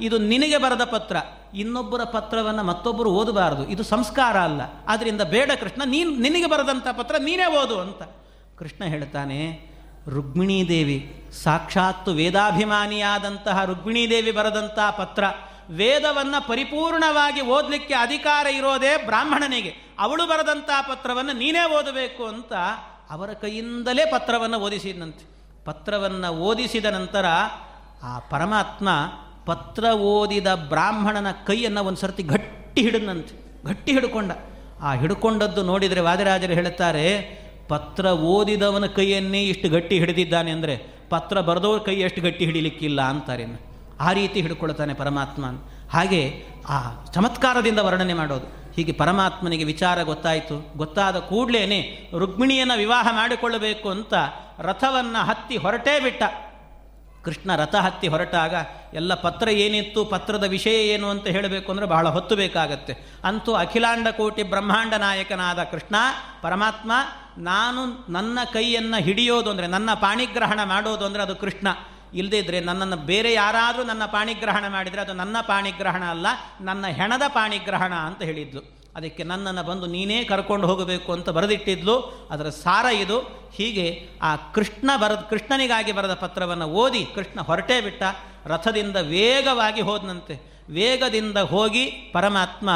[0.00, 1.16] ಇದು ನಿನಗೆ ಬರೆದ ಪತ್ರ.
[1.54, 3.68] ಇನ್ನೊಬ್ಬರ ಪತ್ರವನ್ನು ಮತ್ತೊಬ್ಬರು ಓದಬಾರದು.
[3.68, 4.60] ಇದು ಸಂಸ್ಕಾರ ಅಲ್ಲ.
[4.88, 8.02] ಆದ್ದರಿಂದ ಬೇಡ ಕೃಷ್ಣ, ನೀನು ನಿನಗೆ ಬರೆದಂಥ ಪತ್ರ ನೀನೇ ಓದು ಅಂತ.
[8.58, 9.75] ಕೃಷ್ಣ ಹೇಳ್ತಾನೆ
[10.08, 10.98] ರುಕ್ಮಿಣೀದೇವಿ
[11.42, 15.24] ಸಾಕ್ಷಾತ್ತು ವೇದಾಭಿಮಾನಿಯಾದಂತಹ ರುಕ್ಮಿಣೀದೇವಿ ಬರೆದಂತಹ ಪತ್ರ,
[15.70, 19.72] ವೇದವನ್ನು ಪರಿಪೂರ್ಣವಾಗಿ ಓದಲಿಕ್ಕೆ ಅಧಿಕಾರ ಇರೋದೇ ಬ್ರಾಹ್ಮಣನಿಗೆ.
[19.98, 22.52] ಅವಳು ಬರೆದಂತಹ ಪತ್ರವನ್ನು ನೀನೇ ಓದಬೇಕು ಅಂತ
[23.10, 25.24] ಅವರ ಕೈಯಿಂದಲೇ ಪತ್ರವನ್ನು ಓದಿಸಿದಂತೆ
[25.64, 27.24] ಪತ್ರವನ್ನು ಓದಿಸಿದ ನಂತರ
[28.02, 28.88] ಆ ಪರಮಾತ್ಮ
[29.46, 33.34] ಪತ್ರ ಓದಿದ ಬ್ರಾಹ್ಮಣನ ಕೈಯನ್ನು ಒಂದು ಸರ್ತಿ ಗಟ್ಟಿ ಹಿಡಿದಂತೆ
[33.66, 34.32] ಗಟ್ಟಿ ಹಿಡ್ಕೊಂಡ.
[34.80, 37.06] ಆ ಹಿಡ್ಕೊಂಡದ್ದು ನೋಡಿದರೆ ವಾದಿರಾಜರು ಹೇಳುತ್ತಾರೆ
[37.68, 40.76] ಪತ್ರ ಓದಿದವನ ಕೈಯನ್ನೇ ಇಷ್ಟು ಗಟ್ಟಿ ಹಿಡಿದಿದ್ದಾನೆ ಅಂದರೆ,
[41.10, 43.46] ಪತ್ರ ಬರೆದವ್ರ ಕೈ ಎಷ್ಟು ಗಟ್ಟಿ ಹಿಡಿಲಿಕ್ಕಿಲ್ಲ ಅಂತಾರೆ
[44.00, 45.44] ಆ ರೀತಿ ಹಿಡ್ಕೊಳ್ತಾನೆ ಪರಮಾತ್ಮ
[45.92, 46.22] ಹಾಗೆ
[46.68, 46.78] ಆ
[47.14, 48.46] ಚಮತ್ಕಾರದಿಂದ ವರ್ಣನೆ ಮಾಡೋದು.
[48.76, 50.72] ಹೀಗೆ ಪರಮಾತ್ಮನಿಗೆ ವಿಚಾರ ಗೊತ್ತಾಯಿತು.
[50.76, 54.14] ಗೊತ್ತಾದ ಕೂಡಲೇ ರುಕ್ಮಿಣಿಯನ್ನು ವಿವಾಹ ಮಾಡಿಕೊಳ್ಳಬೇಕು ಅಂತ
[54.58, 56.22] ರಥವನ್ನು ಹತ್ತಿ ಹೊರಟೇ ಬಿಟ್ಟ.
[57.26, 58.54] ಕೃಷ್ಣ ರಥ ಹತ್ತಿ ಹೊರಟಾಗ
[58.94, 62.94] ಎಲ್ಲ ಪತ್ರ ಏನಿತ್ತು, ಪತ್ರದ ವಿಷಯ ಏನು ಅಂತ ಹೇಳಬೇಕು ಅಂದರೆ ಬಹಳ ಹೊತ್ತು ಬೇಕಾಗತ್ತೆ.
[63.24, 65.96] ಅಂತೂ ಅಖಿಲಾಂಡ ಕೋಟಿ ಬ್ರಹ್ಮಾಂಡ ನಾಯಕನಾದ ಕೃಷ್ಣ,
[66.42, 66.92] ಪರಮಾತ್ಮ,
[67.38, 71.68] ನಾನು ನನ್ನ ಕೈಯನ್ನು ಹಿಡಿಯೋದು ಅಂದರೆ, ನನ್ನ ಪಾಣಿಗ್ರಹಣ ಮಾಡೋದು ಅಂದರೆ ಅದು ಕೃಷ್ಣ.
[72.14, 76.26] ಇಲ್ಲದೇ ಇದ್ರೆ ನನ್ನನ್ನು ಬೇರೆ ಯಾರಾದರೂ ನನ್ನ ಪಾಣಿಗ್ರಹಣ ಮಾಡಿದರೆ ಅದು ನನ್ನ ಪಾಣಿಗ್ರಹಣ ಅಲ್ಲ,
[76.60, 78.62] ನನ್ನ ಹೆಣದ ಪಾಣಿಗ್ರಹಣ ಅಂತ ಹೇಳಿದ್ಲು.
[78.96, 82.28] ಅದಕ್ಕೆ ನನ್ನನ್ನು ಬಂದು ನೀನೇ ಕರ್ಕೊಂಡು ಹೋಗಬೇಕು ಅಂತ ಬರೆದಿಟ್ಟಿದ್ಲು.
[82.30, 83.18] ಅದರ ಸಾರ ಇದು.
[83.54, 88.02] ಹೀಗೆ ಆ ಕೃಷ್ಣ ಬರೆದ, ಕೃಷ್ಣನಿಗಾಗಿ ಬರೆದ ಪತ್ರವನ್ನು ಓದಿ ಕೃಷ್ಣ ಹೊರಟೇ ಬಿಟ್ಟ.
[88.46, 90.64] ರಥದಿಂದ ವೇಗವಾಗಿ ಹೋದನಂತೆ.
[90.70, 92.70] ವೇಗದಿಂದ ಹೋಗಿ ಪರಮಾತ್ಮ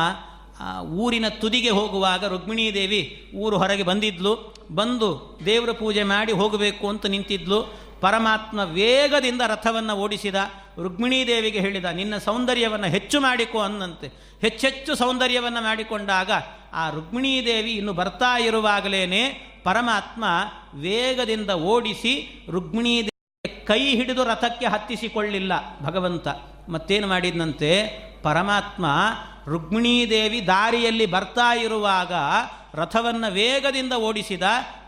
[0.82, 4.54] ಊರಿನ ತುದಿಗೆ ಹೋಗುವಾಗ ರುಕ್ಮಿಣೀದೇವಿ ಊರು ಹೊರಗೆ ಬಂದಿದ್ಲು.
[4.72, 7.89] ಬಂದು ದೇವರ ಪೂಜೆ ಮಾಡಿ ಹೋಗಬೇಕು ಅಂತ ನಿಂತಿದ್ಲು.
[8.00, 10.34] ಪರಮಾತ್ಮ ವೇಗದಿಂದ ರಥವನ್ನು ಓಡಿಸಿದ
[10.82, 14.08] ರುಕ್ಮಿಣೀದೇವಿಗೆ ಹೇಳಿದ, ನಿನ್ನ ಸೌಂದರ್ಯವನ್ನು ಹೆಚ್ಚು ಮಾಡಿಕೊ ಅನ್ನಂತೆ.
[14.40, 16.30] ಹೆಚ್ಚೆಚ್ಚು ಸೌಂದರ್ಯವನ್ನು ಮಾಡಿಕೊಂಡಾಗ
[16.72, 19.06] ಆ ರುಕ್ಮಿಣೀದೇವಿ ಇನ್ನು ಬರ್ತಾ ಇರುವಾಗಲೇ
[19.64, 20.24] ಪರಮಾತ್ಮ
[20.74, 22.12] ವೇಗದಿಂದ ಓಡಿಸಿ
[22.50, 25.52] ರುಕ್ಮಿಣೀದೇವಿ ಕೈ ಹಿಡಿದು ರಥಕ್ಕೆ ಹತ್ತಿಸಿಕೊಳ್ಳಿಲ್ಲ.
[25.82, 26.28] ಭಗವಂತ,
[26.68, 27.70] ಮತ್ತೇನು ಮಾಡಿದ್ನಂತೆ?
[28.22, 28.86] ಪರಮಾತ್ಮ
[29.48, 32.12] ರುಕ್ಮಿಣೀದೇವಿ ದಾರಿಯಲ್ಲಿ ಬರ್ತಾ ಇರುವಾಗ
[32.74, 34.42] ರಥವನ್ನು ವೇಗದಿಂದ ಓಡಿಸಿದ,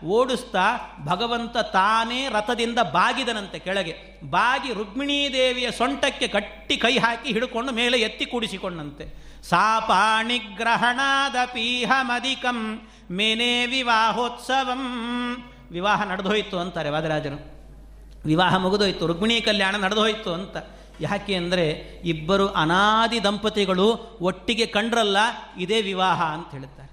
[0.05, 0.65] ಓಡಿಸ್ತಾ
[1.05, 4.19] ಭಗವಂತ ತಾನೇ ರಥದಿಂದ ಬಾಗಿದನಂತೆ ಕೆಳಗೆ.
[4.29, 9.23] ಬಾಗಿ ರುಕ್ಮಿಣೀದೇವಿಯ ಸೊಂಟಕ್ಕೆ ಗಟ್ಟಿ ಕೈ ಹಾಕಿ ಹಿಡ್ಕೊಂಡು ಮೇಲೆ ಎತ್ತಿ ಕೂಡಿಸಿಕೊಂಡಂತೆ.
[9.49, 12.81] ಸಾಪಾಣಿಗ್ರಹಣಾದ ಪೀಹಮಧಿಕಂ
[13.11, 14.83] ಮೇನೆ ವಿವಾಹೋತ್ಸವಂ.
[15.71, 17.53] ವಿವಾಹ ನಡೆದೋಯ್ತು ಅಂತಾರೆ ವಾದರಾಜರು.
[18.25, 20.57] ವಿವಾಹ ಮುಗಿದೋಯ್ತು, ರುಕ್ಮಿಣಿ ಕಲ್ಯಾಣ ನಡೆದೋಯ್ತು ಅಂತ.
[21.01, 21.65] ಯಾಕೆ ಅಂದರೆ
[22.03, 25.17] ಇಬ್ಬರು ಅನಾದಿ ದಂಪತಿಗಳು ಒಟ್ಟಿಗೆ ಕಂಡ್ರಲ್ಲ,
[25.57, 26.92] ಇದೇ ವಿವಾಹ ಅಂತ ಹೇಳ್ತಾರೆ.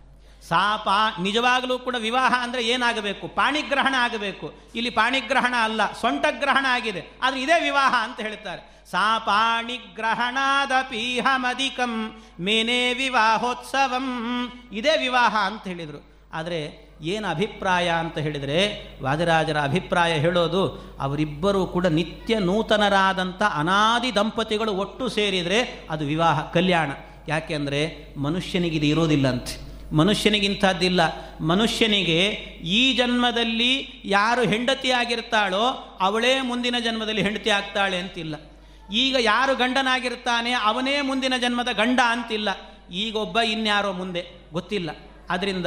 [0.51, 0.89] ಸಾಪ
[1.21, 3.29] ನಿಜವಾಗಲೂ ಕೂಡ ವಿವಾಹ ಅಂದರೆ ಏನಾಗಬೇಕು?
[3.29, 4.55] ಪಾಣಿಗ್ರಹಣ ಆಗಬೇಕು.
[4.75, 7.19] ಇಲ್ಲಿ ಪಾಣಿಗ್ರಹಣ ಅಲ್ಲ, ಸೊಂಟಗ್ರಹಣ ಆಗಿದೆ.
[7.23, 8.81] ಆದರೆ ಇದೇ ವಿವಾಹ ಅಂತ ಹೇಳ್ತಾರೆ.
[8.91, 14.53] ಸಾ ಪಾಣಿಗ್ರಹಣಾದ ಪೀಹಮಧಿಕಂ ಮೇನೇ ವಿವಾಹೋತ್ಸವಂ.
[14.73, 16.05] ಇದೇ ವಿವಾಹ ಅಂತ ಹೇಳಿದರು.
[16.33, 18.59] ಆದರೆ ಏನು ಅಭಿಪ್ರಾಯ ಅಂತ ಹೇಳಿದರೆ,
[19.03, 20.63] ವಾದಿರಾಜರ ಅಭಿಪ್ರಾಯ ಹೇಳೋದು,
[21.01, 26.91] ಅವರಿಬ್ಬರೂ ಕೂಡ ನಿತ್ಯ ನೂತನರಾದಂಥ ಅನಾದಿ ದಂಪತಿಗಳು ಒಟ್ಟು ಸೇರಿದರೆ ಅದು ವಿವಾಹ, ಕಲ್ಯಾಣ.
[27.29, 27.81] ಯಾಕೆಂದರೆ
[28.17, 31.01] ಮನುಷ್ಯನಿಗಿದು ಇರೋದಿಲ್ಲ ಅಂತೆ ಮನುಷ್ಯನಿಗಿಂಥದ್ದಿಲ್ಲ
[31.41, 32.25] ಮನುಷ್ಯನಿಗೆ
[32.65, 38.35] ಈ ಜನ್ಮದಲ್ಲಿ ಯಾರು ಹೆಂಡತಿಯಾಗಿರ್ತಾಳೋ ಅವಳೇ ಮುಂದಿನ ಜನ್ಮದಲ್ಲಿ ಹೆಂಡತಿ ಆಗ್ತಾಳೆ ಅಂತಿಲ್ಲ.
[38.93, 42.49] ಈಗ ಯಾರು ಗಂಡನಾಗಿರ್ತಾನೆ ಅವನೇ ಮುಂದಿನ ಜನ್ಮದ ಗಂಡ ಅಂತಿಲ್ಲ.
[42.93, 44.91] ಈಗೊಬ್ಬ ಇನ್ಯಾರೋ ಮುಂದೆ ಗೊತ್ತಿಲ್ಲ.
[45.31, 45.67] ಆದ್ದರಿಂದ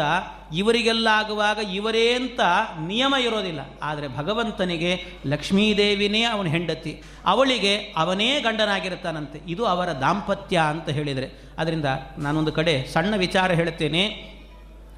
[0.55, 2.39] ಇವರಿಗೆಲ್ಲ ಆಗುವಾಗ ಇವರೇ ಅಂತ
[2.87, 3.59] ನಿಯಮ ಇರೋದಿಲ್ಲ.
[3.83, 7.01] ಆದರೆ ಭಗವಂತನಿಗೆ ಲಕ್ಷ್ಮೀದೇವಿನೇ ಅವನ ಹೆಂಡತಿ.
[7.25, 9.51] ಅವಳಿಗೆ ಅವನೇ ಗಂಡನಾಗಿರ್ತಾನಂತೆ.
[9.51, 11.42] ಇದು ಅವರ ದಾಂಪತ್ಯ ಅಂತ ಹೇಳಿದರೆ.
[11.57, 14.03] ಅದರಿಂದ ನಾನೊಂದು ಕಡೆ ಸಣ್ಣ ವಿಚಾರ ಹೇಳ್ತೇನೆ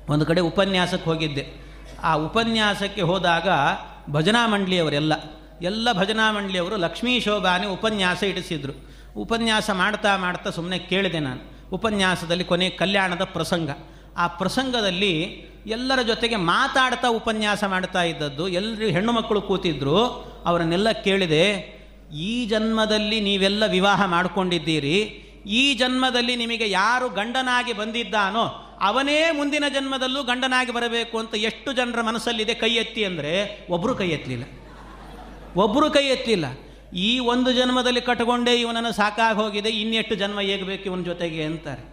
[0.10, 1.44] ಒಂದು ಕಡೆ ಉಪನ್ಯಾಸಕ್ಕೆ ಹೋಗಿದ್ದೆ.
[2.04, 3.48] ಆ ಉಪನ್ಯಾಸಕ್ಕೆ ಹೋದಾಗ
[4.10, 5.14] ಭಜನಾ ಮಂಡಳಿಯವರೆಲ್ಲ,
[5.62, 8.74] ಎಲ್ಲ ಭಜನಾ ಮಂಡಳಿಯವರು ಲಕ್ಷ್ಮೀ ಶೋಭಾನೆ ಉಪನ್ಯಾಸ ಇಡಿಸಿದರು.
[9.18, 11.42] ಉಪನ್ಯಾಸ ಮಾಡ್ತಾ ಮಾಡ್ತಾ ಸುಮ್ಮನೆ ಕೇಳಿದೆ ನಾನು.
[11.72, 13.70] ಉಪನ್ಯಾಸದಲ್ಲಿ ಕೊನೆ ಕಲ್ಯಾಣದ ಪ್ರಸಂಗ.
[14.18, 15.14] ಆ ಪ್ರಸಂಗದಲ್ಲಿ
[15.68, 19.98] ಎಲ್ಲರ ಜೊತೆಗೆ ಮಾತಾಡ್ತಾ ಉಪನ್ಯಾಸ ಮಾಡ್ತಾ ಇದ್ದದ್ದು ಎಲ್ಲರೂ ಹೆಣ್ಣು ಮಕ್ಕಳು ಕೂತಿದ್ರು,
[20.46, 21.46] ಅವರನ್ನೆಲ್ಲ ಕೇಳಿದೆ,
[22.28, 24.98] ಈ ಜನ್ಮದಲ್ಲಿ ನೀವೆಲ್ಲ ವಿವಾಹ ಮಾಡಿಕೊಂಡಿದ್ದೀರಿ
[25.46, 28.46] ಈ ಜನ್ಮದಲ್ಲಿ ನಿಮಗೆ ಯಾರು ಗಂಡನಾಗಿ ಬಂದಿದ್ದಾನೋ
[28.82, 34.44] ಅವನೇ ಮುಂದಿನ ಜನ್ಮದಲ್ಲೂ ಗಂಡನಾಗಿ ಬರಬೇಕು ಅಂತ ಎಷ್ಟು ಜನರ ಮನಸ್ಸಲ್ಲಿದೆ ಕೈ ಎತ್ತಿ ಅಂದರೆ ಒಬ್ಬರು ಕೈ ಎತ್ತಲಿಲ್ಲ
[35.56, 36.46] ಒಬ್ಬರು ಕೈ ಎತ್ತಲಿಲ್ಲ
[36.94, 41.84] ಈ ಒಂದು ಜನ್ಮದಲ್ಲಿ ಕಟ್ಕೊಂಡೇ ಇವನನ್ನು ಸಾಕಾಗಿ ಹೋಗಿದೆ, ಇನ್ನೆಷ್ಟು ಜನ್ಮ ಹೇಗಬೇಕು ಇವನ ಜೊತೆಗೆ ಅಂತಾರೆ.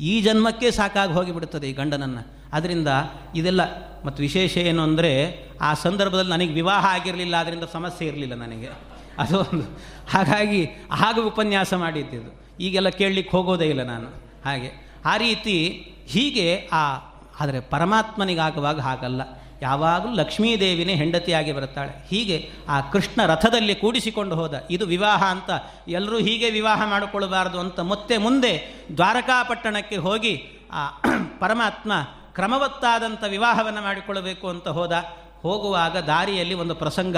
[0.00, 2.50] ಈ ಜನ್ಮಕ್ಕೆ ಸಾಕಾಗಿ ಹೋಗಿಬಿಡುತ್ತದೆ ಈ ಗಂಡನನ್ನು.
[2.52, 2.88] ಅದರಿಂದ
[3.34, 3.62] ಇದೆಲ್ಲ
[4.04, 5.12] ಮತ್ತು ವಿಶೇಷ ಏನು ಅಂದರೆ
[5.60, 8.70] ಆ ಸಂದರ್ಭದಲ್ಲಿ ನನಗೆ ವಿವಾಹ ಆಗಿರಲಿಲ್ಲ ಅದರಿಂದ ಸಮಸ್ಯೆ ಇರಲಿಲ್ಲ ನನಗೆ.
[9.18, 9.64] ಅದು ಒಂದು.
[10.08, 14.08] ಹಾಗಾಗಿ ಆಗ ಉಪನ್ಯಾಸ ಮಾಡಿದ್ದಿದ್ದು ಈಗೆಲ್ಲ ಕೇಳಲಿಕ್ಕೆ ಹೋಗೋದೇ ಇಲ್ಲ ನಾನು.
[14.44, 14.86] ಹಾಗೆ.
[15.04, 16.96] ಆ ರೀತಿ ಹೀಗೆ ಆ,
[17.40, 19.22] ಆದರೆ ಪರಮಾತ್ಮನಿಗಾಗುವಾಗ ಹಾಗಲ್ಲ.
[19.62, 22.06] ಯಾವಾಗಲೂ ಲಕ್ಷ್ಮೀದೇವಿನೇ ಹೆಂಡತಿಯಾಗಿ ಬರುತ್ತಾಳೆ.
[22.08, 25.50] ಹೀಗೆ ಆ ಕೃಷ್ಣ ರಥದಲ್ಲಿ ಕೂಡಿಸಿಕೊಂಡು ಹೋದ, ಇದು ವಿವಾಹ ಅಂತ,
[25.88, 30.88] ಎಲ್ಲರೂ ಹೀಗೆ ವಿವಾಹ ಮಾಡಿಕೊಳ್ಳಬಾರದು ಅಂತ ಮತ್ತೆ ಮುಂದೆ ದ್ವಾರಕಾಪಟ್ಟಣಕ್ಕೆ ಹೋಗಿ, ಆ
[31.40, 31.92] ಪರಮಾತ್ಮ
[32.32, 35.04] ಕ್ರಮವತ್ತಾದಂಥ ವಿವಾಹವನ್ನು ಮಾಡಿಕೊಳ್ಳಬೇಕು ಅಂತ ಹೋದ.
[35.42, 37.16] ಹೋಗುವಾಗ ದಾರಿಯಲ್ಲಿ ಒಂದು ಪ್ರಸಂಗ.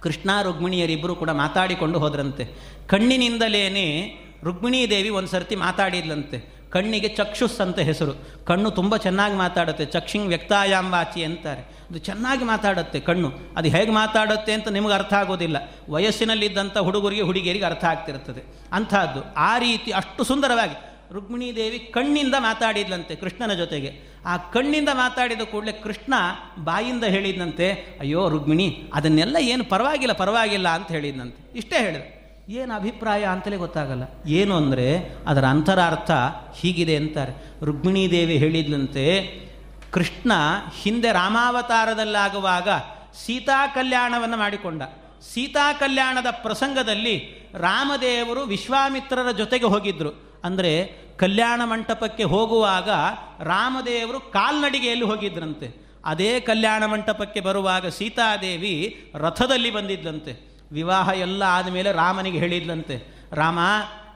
[0.00, 2.48] ಕೃಷ್ಣ ರುಕ್ಮಿಣಿಯರಿಬ್ಬರು ಕೂಡ ಮಾತಾಡಿಕೊಂಡು ಹೋದ್ರಂತೆ.
[2.86, 3.70] ಕಣ್ಣಿನಿಂದಲೇ
[4.44, 6.54] ರುಕ್ಮಿಣೀದೇವಿ ಒಂದು ಸರ್ತಿ ಮಾತಾಡಿದ್ಲಂತೆ.
[6.70, 8.44] ಕಣ್ಣಿಗೆ ಚಕ್ಷುಸ್ ಅಂತ ಹೆಸರು.
[8.44, 9.84] ಕಣ್ಣು ತುಂಬ ಚೆನ್ನಾಗಿ ಮಾತಾಡುತ್ತೆ.
[9.84, 11.60] ಚಕ್ಷಿಂಗ್ ವ್ಯಕ್ತಾಯಾಂಬಾಚಿ ಅಂತಾರೆ.
[11.60, 13.32] ಅದು ಚೆನ್ನಾಗಿ ಮಾತಾಡುತ್ತೆ ಕಣ್ಣು.
[13.56, 15.56] ಅದು ಹೇಗೆ ಮಾತಾಡುತ್ತೆ ಅಂತ ನಿಮಗೆ ಅರ್ಥ ಆಗೋದಿಲ್ಲ.
[15.88, 18.60] ವಯಸ್ಸಿನಲ್ಲಿದ್ದಂಥ ಹುಡುಗರಿಗೆ, ಹುಡುಗಿಯರಿಗೆ ಅರ್ಥ ಆಗ್ತಿರ್ತದೆ.
[18.72, 19.34] ಅಂಥದ್ದು.
[19.34, 20.94] ಆ ರೀತಿ ಅಷ್ಟು ಸುಂದರವಾಗಿ.
[21.14, 24.14] ರುಕ್ಮಿಣೀದೇವಿ ಕಣ್ಣಿಂದ ಮಾತಾಡಿದ್ಲಂತೆ ಕೃಷ್ಣನ ಜೊತೆಗೆ.
[24.26, 26.14] ಆ ಕಣ್ಣಿಂದ ಮಾತಾಡಿದ ಕೂಡಲೇ ಕೃಷ್ಣ
[26.64, 31.58] ಬಾಯಿಂದ ಹೇಳಿದ್ನಂತೆ, ಅಯ್ಯೋ ರುಕ್ಮಿಣಿ, ಅದನ್ನೆಲ್ಲ ಏನು ಪರವಾಗಿಲ್ಲ ಪರವಾಗಿಲ್ಲ ಅಂತ ಹೇಳಿದ್ನಂತೆ.
[31.58, 32.23] ಇಷ್ಟೇ ಹೇಳಿದ.
[32.48, 34.02] ಏನು ಅಭಿಪ್ರಾಯ ಅಂತಲೇ ಗೊತ್ತಾಗಲ್ಲ.
[34.26, 36.10] ಏನು ಅಂದರೆ, ಅದರ ಅಂತರಾರ್ಥ
[36.54, 37.32] ಹೀಗಿದೆ ಅಂತಾರೆ.
[37.64, 39.30] ರುಕ್ಮಿಣೀದೇವಿ ಹೇಳಿದ್ಲಂತೆ,
[39.90, 40.32] ಕೃಷ್ಣ
[40.82, 42.68] ಹಿಂದೆ ರಾಮಾವತಾರದಲ್ಲಾಗುವಾಗ
[43.24, 44.82] ಸೀತಾ ಕಲ್ಯಾಣವನ್ನು ಮಾಡಿಕೊಂಡ.
[45.34, 50.40] ಸೀತಾ ಕಲ್ಯಾಣದ ಪ್ರಸಂಗದಲ್ಲಿ ರಾಮದೇವರು ವಿಶ್ವಾಮಿತ್ರರ ಜೊತೆಗೆ ಹೋಗಿದ್ರು.
[50.44, 52.88] ಅಂದರೆ, ಕಲ್ಯಾಣ ಮಂಟಪಕ್ಕೆ ಹೋಗುವಾಗ
[53.40, 55.84] ರಾಮದೇವರು ಕಾಲ್ನಡಿಗೆಯಲ್ಲಿ ಹೋಗಿದ್ರಂತೆ.
[56.04, 62.96] ಅದೇ ಕಲ್ಯಾಣ ಮಂಟಪಕ್ಕೆ ಬರುವಾಗ ಸೀತಾದೇವಿ ರಥದಲ್ಲಿ ಬಂದಿದ್ದಂತೆ ವಿವಾಹ ಎಲ್ಲ ಆದಮೇಲೆ ರಾಮನಿಗೆ ಹೇಳಿದ್ಲಂತೆ,
[63.32, 63.58] ರಾಮ,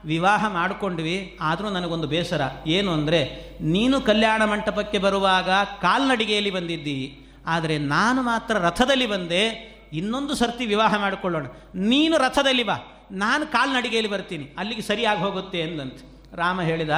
[0.05, 2.41] ವಿವಾಹ ಮಾಡಿಕೊಂಡ್ವಿ, ಆದರೂ ನನಗೊಂದು ಬೇಸರ.
[2.67, 3.19] ಏನು ಅಂದರೆ,
[3.61, 5.49] ನೀನು ಕಲ್ಯಾಣ ಮಂಟಪಕ್ಕೆ ಬರುವಾಗ
[5.81, 9.41] ಕಾಲ್ನಡಿಗೆಯಲ್ಲಿ ಬಂದಿದ್ದೀವಿ ಆದರೆ ನಾನು ಮಾತ್ರ ರಥದಲ್ಲಿ ಬಂದೆ,
[9.93, 11.45] ಇನ್ನೊಂದು ಸರ್ತಿ ವಿವಾಹ ಮಾಡಿಕೊಳ್ಳೋಣ.
[11.75, 12.77] ನೀನು ರಥದಲ್ಲಿ ಬಾ,
[13.11, 16.03] ನಾನು ಕಾಲ್ನಡಿಗೆಯಲ್ಲಿ ಬರ್ತೀನಿ, ಅಲ್ಲಿಗೆ ಸರಿಯಾಗಿ ಹೋಗುತ್ತೆ ಎಂದಂತೆ.
[16.35, 16.89] ರಾಮ ಹೇಳಿದ,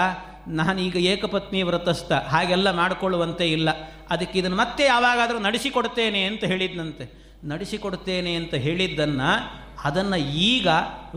[0.47, 3.69] ನಾನೀಗ ಏಕಪತ್ನಿ ವ್ರತಸ್ಥ, ಹಾಗೆಲ್ಲ ಮಾಡಿಕೊಳ್ಳುವಂತೆ ಇಲ್ಲ.
[4.09, 7.21] ಅದಕ್ಕೆ ಇದನ್ನು ಮತ್ತೆ ಯಾವಾಗಾದರೂ ನಡೆಸಿಕೊಡ್ತೇನೆ ಅಂತ ಹೇಳಿದ್ನಂತೆ.
[7.43, 10.67] ನಡೆಸಿಕೊಡ್ತೇನೆ ಅಂತ ಹೇಳಿದ್ದನ್ನು, ಅದನ್ನು ಈಗ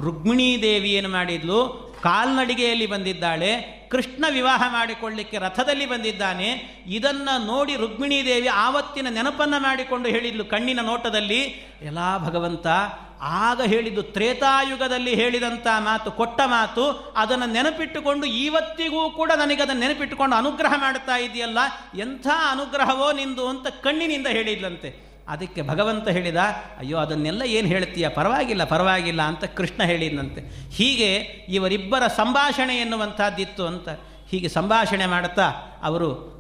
[0.01, 1.95] ರುಕ್ಮಿಣೀ ದೇವಿ ಏನು ಮಾಡಿದ್ಲು?
[2.03, 6.49] ಕಾಲ್ನಡಿಗೆಯಲ್ಲಿ ಬಂದಿದ್ದಾಳೆ, ಕೃಷ್ಣ ವಿವಾಹ ಮಾಡಿಕೊಳ್ಳಿಕ್ಕೆ ರಥದಲ್ಲಿ ಬಂದಿದ್ದಾನೆ.
[6.87, 11.41] ಇದನ್ನು ನೋಡಿ ರುಕ್ಮಿಣೀ ದೇವಿ ಆವತ್ತಿನ ನೆನಪನ್ನು ಮಾಡಿಕೊಂಡು ಹೇಳಿದ್ಲು ಕಣ್ಣಿನ ನೋಟದಲ್ಲಿ.
[11.83, 12.66] ಎಲ್ಲ ಭಗವಂತ,
[13.20, 20.72] ಆಗ ಹೇಳಿದ್ದು ತ್ರೇತಾಯುಗದಲ್ಲಿ ಹೇಳಿದಂಥ ಮಾತು, ಕೊಟ್ಟ ಮಾತು, ಅದನ್ನು ನೆನಪಿಟ್ಟುಕೊಂಡು ಇವತ್ತಿಗೂ ಕೂಡ ನನಗೆ ಅದನ್ನು ನೆನಪಿಟ್ಟುಕೊಂಡು ಅನುಗ್ರಹ
[20.77, 21.59] ಮಾಡ್ತಾ ಇದೆಯಲ್ಲ,
[21.99, 25.14] ಎಂಥ ಅನುಗ್ರಹವೋ ನಿಂದು ಅಂತ ಕಣ್ಣಿನಿಂದ ಹೇಳಿದ್ಲಂತೆ.
[25.29, 26.37] ಅದಕ್ಕೆ ಭಗವಂತ ಹೇಳಿದ,
[26.79, 30.70] ಅಯ್ಯೋ, ಅದನ್ನೆಲ್ಲ ಏನು ಹೇಳ್ತೀಯ ಪರವಾಗಿಲ್ಲ ಪರವಾಗಿಲ್ಲ ಅಂತ ಕೃಷ್ಣ ಹೇಳಿದಂತೆ.
[30.70, 31.14] ಹೀಗೆ
[31.49, 33.89] ಇವರಿಬ್ಬರ ಸಂಭಾಷಣೆ ಎನ್ನುವಂಥದ್ದಿತ್ತು ಅಂತ.
[34.31, 35.49] ಹೀಗೆ ಸಂಭಾಷಣೆ ಮಾಡುತ್ತಾ
[35.83, 36.35] ಅವರು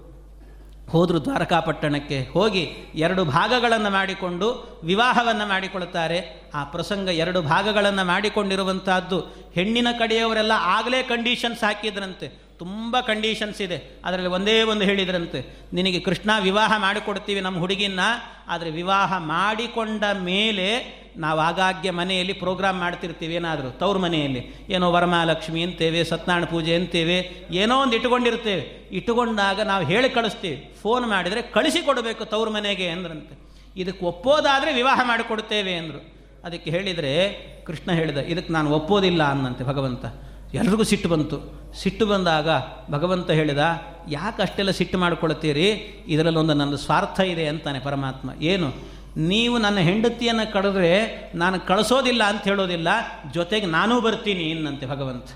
[0.88, 9.20] ಹೋದರು ದ್ವಾರಕಾಪಟ್ಟಣಕ್ಕೆ ಹೋಗಿ ಎರಡು ಭಾಗಗಳನ್ನು ಮಾಡಿಕೊಂಡು ವಿವಾಹವನ್ನು ಮಾಡಿಕೊಳ್ತಾರೆ ಆ ಪ್ರಸಂಗ ಎರಡು ಭಾಗಗಳನ್ನು ಮಾಡಿಕೊಂಡಿರುವಂತಹದ್ದು
[9.54, 12.43] ಹೆಣ್ಣಿನ ಕಡೆಯವರೆಲ್ಲ ಆಗಲೇ ಕಂಡೀಷನ್ಸ್ ಹಾಕಿದ್ರಂತೆ.
[12.58, 13.78] ತುಂಬ ಕಂಡೀಷನ್ಸ್ ಇದೆ.
[14.04, 15.40] ಅದರಲ್ಲಿ ಒಂದೇ ಒಂದು ಹೇಳಿದ್ರಂತೆ.
[15.72, 18.00] ನಿನಗೆ ಕೃಷ್ಣ ವಿವಾಹ ಮಾಡಿಕೊಡ್ತೀವಿ ನಮ್ಮ ಹುಡುಗಿನ
[18.48, 20.68] ಆದರೆ ವಿವಾಹ ಮಾಡಿಕೊಂಡ ಮೇಲೆ
[21.16, 23.34] ನಾವು ಆಗಾಗ್ಗೆ ಮನೆಯಲ್ಲಿ ಪ್ರೋಗ್ರಾಮ್ ಮಾಡ್ತಿರ್ತೀವಿ.
[23.34, 24.42] ಏನಾದರೂ ತವ್ರ ಮನೆಯಲ್ಲಿ.
[24.68, 27.18] ಏನೋ ವರಮಹಾಲಕ್ಷ್ಮಿ ಅಂತೇವೆ ಸತ್ಯನಾರಾಯಣ ಪೂಜೆ ಅಂತೇವೆ,
[27.50, 28.64] ಏನೋ ಒಂದು ಇಟ್ಟುಕೊಂಡಿರ್ತೇವೆ.
[28.92, 30.56] ಇಟ್ಟುಕೊಂಡಾಗ ನಾವು ಹೇಳಿ ಕಳಿಸ್ತೀವಿ.
[30.82, 33.34] ಫೋನ್ ಮಾಡಿದರೆ ಕಳಿಸಿಕೊಡಬೇಕು ತವ್ರ ಮನೆಗೆ ಅಂದ್ರಂತೆ.
[33.76, 36.00] ಇದಕ್ಕೆ ಒಪ್ಪೋದಾದರೆ ವಿವಾಹ ಮಾಡಿಕೊಡ್ತೇವೆ ಅಂದರು.
[36.44, 37.12] ಅದಕ್ಕೆ ಹೇಳಿದರೆ
[37.66, 40.04] ಕೃಷ್ಣ ಹೇಳಿದ, ಇದಕ್ಕೆ ನಾನು ಒಪ್ಪೋದಿಲ್ಲ ಅನ್ನಂತೆ ಭಗವಂತ.
[40.54, 41.36] ಎಲ್ರಿಗೂ ಸಿಟ್ಟು ಬಂತು.
[41.82, 42.48] ಸಿಟ್ಟು ಬಂದಾಗ
[42.90, 43.62] ಭಗವಂತ ಹೇಳಿದ,
[44.08, 45.68] ಯಾಕೆ ಅಷ್ಟೆಲ್ಲ ಸಿಟ್ಟು ಮಾಡ್ಕೊಳ್ತೀರಿ?
[46.08, 48.30] ಇದರಲ್ಲಿ ಒಂದು ನನ್ನ ಸ್ವಾರ್ಥ ಇದೆ ಅಂತಾನೆ ಪರಮಾತ್ಮ.
[48.42, 48.68] ಏನು?
[49.16, 50.92] ನೀವು ನನ್ನ ಹೆಂಡತಿಯನ್ನು ಕಳೆದ್ರೆ
[51.34, 52.88] ನಾನು ಕಳಿಸೋದಿಲ್ಲ ಅಂತ ಹೇಳೋದಿಲ್ಲ,
[53.32, 55.28] ಜೊತೆಗೆ ನಾನೂ ಬರ್ತೀನಿ ಇನ್ನಂತೆ ಭಗವಂತ.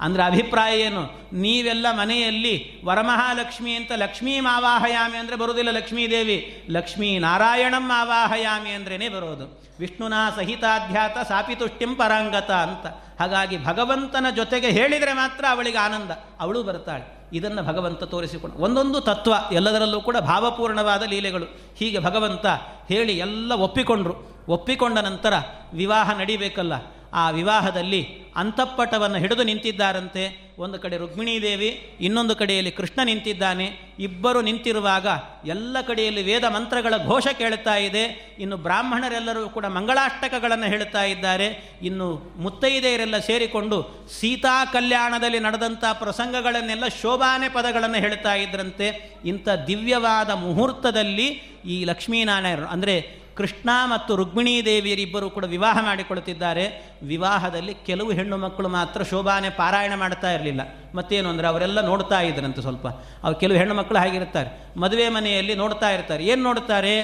[0.00, 1.30] ಅಂದರೆ ಅಭಿಪ್ರಾಯ ಏನು?
[1.32, 6.64] ನೀವೆಲ್ಲ ಮನೆಯಲ್ಲಿ ವರಮಹಾಲಕ್ಷ್ಮಿ ಅಂತ ಲಕ್ಷ್ಮೀ ಮಾವಾಹಯಾಮಿ ಅಂದರೆ ಬರೋದಿಲ್ಲ ಲಕ್ಷ್ಮೀದೇವಿ.
[6.70, 9.66] ಲಕ್ಷ್ಮೀ ನಾರಾಯಣಂ ಆವಾಹಯಾಮಿ ಅಂದ್ರೇ ಬರೋದು.
[9.80, 12.86] ವಿಷ್ಣುನ ಸಹಿತಾಧ್ಯಾತ ಸಾಪಿತುಷ್ಟಿಂ ಪರಾಂಗತ ಅಂತ.
[13.20, 16.10] ಹಾಗಾಗಿ ಭಗವಂತನ ಜೊತೆಗೆ ಹೇಳಿದರೆ ಮಾತ್ರ ಅವಳಿಗೆ ಆನಂದ.
[16.40, 17.16] ಅವಳು ಬರ್ತಾಳೆ.
[17.32, 18.56] ಇದನ್ನು ಭಗವಂತ ತೋರಿಸಿಕೊಂಡು.
[18.56, 21.44] ಒಂದೊಂದು ತತ್ವ, ಎಲ್ಲದರಲ್ಲೂ ಕೂಡ ಭಾವಪೂರ್ಣವಾದ ಲೀಲೆಗಳು.
[21.78, 22.46] ಹೀಗೆ ಭಗವಂತ
[22.88, 24.44] ಹೇಳಿ ಎಲ್ಲ ಒಪ್ಪಿಕೊಂಡ್ರು.
[24.48, 25.34] ಒಪ್ಪಿಕೊಂಡ ನಂತರ
[25.72, 26.72] ವಿವಾಹ ನಡಿಬೇಕಲ್ಲ.
[27.16, 28.02] ಆ ವಿವಾಹದಲ್ಲಿ
[28.36, 30.46] ಅಂತಃಪಟವನ್ನು ಹಿಡಿದು ನಿಂತಿದ್ದಾರಂತೆ.
[30.58, 33.66] ಒಂದು ಕಡೆ ರುಕ್ಮಿಣೀದೇವಿ, ಇನ್ನೊಂದು ಕಡೆಯಲ್ಲಿ ಕೃಷ್ಣ ನಿಂತಿದ್ದಾನೆ.
[33.98, 35.06] ಇಬ್ಬರು ನಿಂತಿರುವಾಗ
[35.44, 38.36] ಎಲ್ಲ ಕಡೆಯಲ್ಲಿ ವೇದ ಮಂತ್ರಗಳ ಘೋಷ ಕೇಳುತ್ತಾ ಇದೆ.
[38.38, 41.78] ಇನ್ನು ಬ್ರಾಹ್ಮಣರೆಲ್ಲರೂ ಕೂಡ ಮಂಗಳಾಷ್ಟಕಗಳನ್ನು ಹೇಳುತ್ತಾ ಇದ್ದಾರೆ.
[41.82, 48.88] ಇನ್ನು ಮುತ್ತೈದೆಯರೆಲ್ಲ ಸೇರಿಕೊಂಡು ಸೀತಾ ಕಲ್ಯಾಣದಲ್ಲಿ ನಡೆದಂಥ ಪ್ರಸಂಗಗಳನ್ನೆಲ್ಲ ಶೋಭಾನೆ ಪದಗಳನ್ನು ಹೇಳ್ತಾ ಇದ್ರಂತೆ.
[49.24, 51.28] ಇಂಥ ದಿವ್ಯವಾದ ಮುಹೂರ್ತದಲ್ಲಿ
[51.64, 56.64] ಈ ಲಕ್ಷ್ಮೀನಾರಾಯಣರು ಅಂದರೆ ಕೃಷ್ಣ ಮತ್ತು ರುಕ್ಮಿಣೀ ದೇವಿಯರಿಬ್ಬರು ಕೂಡ ವಿವಾಹ ಮಾಡಿಕೊಳ್ತಿದ್ದಾರೆ.
[57.02, 60.60] ವಿವಾಹದಲ್ಲಿ ಕೆಲವು ಹೆಣ್ಣು ಮಕ್ಕಳು ಮಾತ್ರ ಶೋಭಾನೆ ಪಾರಾಯಣ ಮಾಡ್ತಾ ಇರಲಿಲ್ಲ.
[60.94, 62.86] ಮತ್ತೇನು ಅಂದರೆ ಅವರೆಲ್ಲ ನೋಡ್ತಾ ಇದ್ರಂತೆ ಸ್ವಲ್ಪ.
[63.24, 66.24] ಅವ್ರು ಕೆಲವು ಹೆಣ್ಣು ಮಕ್ಕಳು ಹಾಗಿರ್ತಾರೆ ಮದುವೆ ಮನೆಯಲ್ಲಿ ನೋಡ್ತಾ ಇರ್ತಾರೆ.
[66.26, 67.00] ಏನು ನೋಡ್ತಾರೆ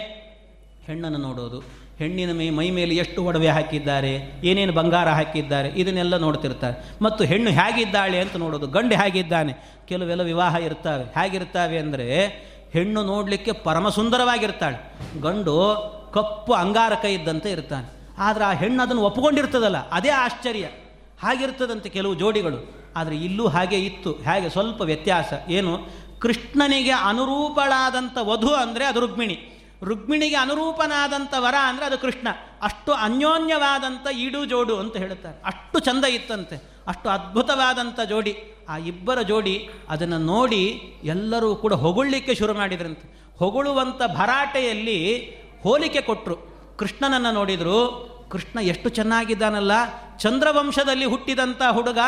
[0.87, 1.61] ಹೆಣ್ಣನ್ನು ನೋಡೋದು.
[1.99, 4.13] ಹೆಣ್ಣಿನ ಮೈ ಮೈ ಮೇಲೆ ಎಷ್ಟು ಒಡವೆ ಹಾಕಿದ್ದಾರೆ,
[4.45, 6.77] ಏನೇನು ಬಂಗಾರ ಹಾಕಿದ್ದಾರೆ, ಇದನ್ನೆಲ್ಲ ನೋಡ್ತಿರ್ತಾರೆ.
[7.03, 8.67] ಮತ್ತು ಹೆಣ್ಣು ಹೇಗಿದ್ದಾಳೆ ಅಂತ ನೋಡೋದು.
[8.67, 9.53] ಗಂಡು ಹೇಗಿದ್ದಾನೆ?
[9.89, 11.05] ಕೆಲವೆಲ್ಲ ವಿವಾಹ ಇರ್ತಾವೆ.
[11.05, 12.07] ಹೇಗಿರ್ತಾವೆ ಅಂದರೆ
[12.73, 14.79] ಹೆಣ್ಣು ನೋಡಲಿಕ್ಕೆ ಪರಮ ಸುಂದರವಾಗಿರ್ತಾಳೆ
[15.21, 15.57] ಗಂಡು
[16.15, 17.89] ಕಪ್ಪು ಅಂಗಾರಕ ಇದ್ದಂತೆ ಇರ್ತಾನೆ.
[18.19, 20.67] ಆದರೆ ಆ ಹೆಣ್ಣು ಅದನ್ನು ಒಪ್ಪಿಕೊಂಡಿರ್ತದಲ್ಲ, ಅದೇ ಆಶ್ಚರ್ಯ.
[21.23, 22.59] ಹಾಗಿರ್ತದಂತೆ ಕೆಲವು ಜೋಡಿಗಳು.
[22.97, 25.33] ಆದರೆ ಇಲ್ಲೂ ಹಾಗೆ ಇತ್ತು, ಹಾಗೆ ಸ್ವಲ್ಪ ವ್ಯತ್ಯಾಸ.
[25.49, 25.73] ಏನು?
[26.19, 29.37] ಕೃಷ್ಣನಿಗೆ ಅನುರೂಪಳಾದಂಥ ವಧು ಅಂದರೆ ಅದು ರುಕ್ಮಿಣಿ.
[29.83, 32.29] ರುಕ್ಮಿಣಿಗೆ ಅನುರೂಪನಾದಂಥ ವರ ಅಂದರೆ ಅದು ಕೃಷ್ಣ.
[32.63, 35.39] ಅಷ್ಟು ಅನ್ಯೋನ್ಯವಾದಂಥ ಈಡು ಜೋಡು ಅಂತ ಹೇಳುತ್ತಾರೆ.
[35.45, 36.57] ಅಷ್ಟು ಚಂದ ಇತ್ತಂತೆ.
[36.87, 38.35] ಅಷ್ಟು ಅದ್ಭುತವಾದಂಥ ಜೋಡಿ.
[38.69, 39.55] ಆ ಇಬ್ಬರ ಜೋಡಿ
[39.89, 40.63] ಅದನ್ನು ನೋಡಿ
[41.05, 43.07] ಎಲ್ಲರೂ ಕೂಡ ಹೊಗಳ್ಲಿಕ್ಕೆ ಶುರು ಮಾಡಿದ್ರಂತೆ.
[43.39, 44.99] ಹೊಗಳುವಂಥ ಭರಾಟೆಯಲ್ಲಿ
[45.65, 46.37] ಹೋಲಿಕೆ ಕೊಟ್ಟರು
[46.79, 47.79] ಕೃಷ್ಣನನ್ನು ನೋಡಿದರು,
[48.31, 49.73] ಕೃಷ್ಣ ಎಷ್ಟು ಚೆನ್ನಾಗಿದ್ದಾನಲ್ಲ,
[50.19, 51.99] ಚಂದ್ರವಂಶದಲ್ಲಿ ಹುಟ್ಟಿದಂಥ ಹುಡುಗ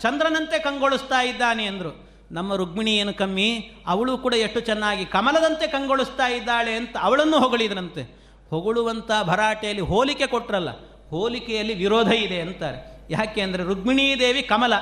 [0.00, 1.92] ಚಂದ್ರನಂತೆ ಕಂಗೊಳಿಸ್ತಾ ಇದ್ದಾನೆ ಅಂದರು.
[2.30, 3.48] ನಮ್ಮ ರುಕ್ಮಿಣಿ ಏನು ಕಮ್ಮಿ,
[3.86, 8.02] ಅವಳು ಕೂಡ ಎಷ್ಟು ಚೆನ್ನಾಗಿ ಕಮಲದಂತೆ ಕಂಗೊಳಿಸ್ತಾ ಇದ್ದಾಳೆ ಅಂತ ಅವಳನ್ನು ಹೊಗಳಿದ್ರಂತೆ.
[8.50, 10.70] ಹೊಗಳುವಂಥ ಭರಾಟೆಯಲ್ಲಿ ಹೋಲಿಕೆ ಕೊಟ್ರಲ್ಲ,
[11.10, 12.78] ಹೋಲಿಕೆಯಲ್ಲಿ ವಿರೋಧ ಇದೆ ಅಂತಾರೆ.
[13.10, 14.74] ಯಾಕೆ ಅಂದರೆ ರುಕ್ಮಿಣೀ ದೇವಿ ಕಮಲ,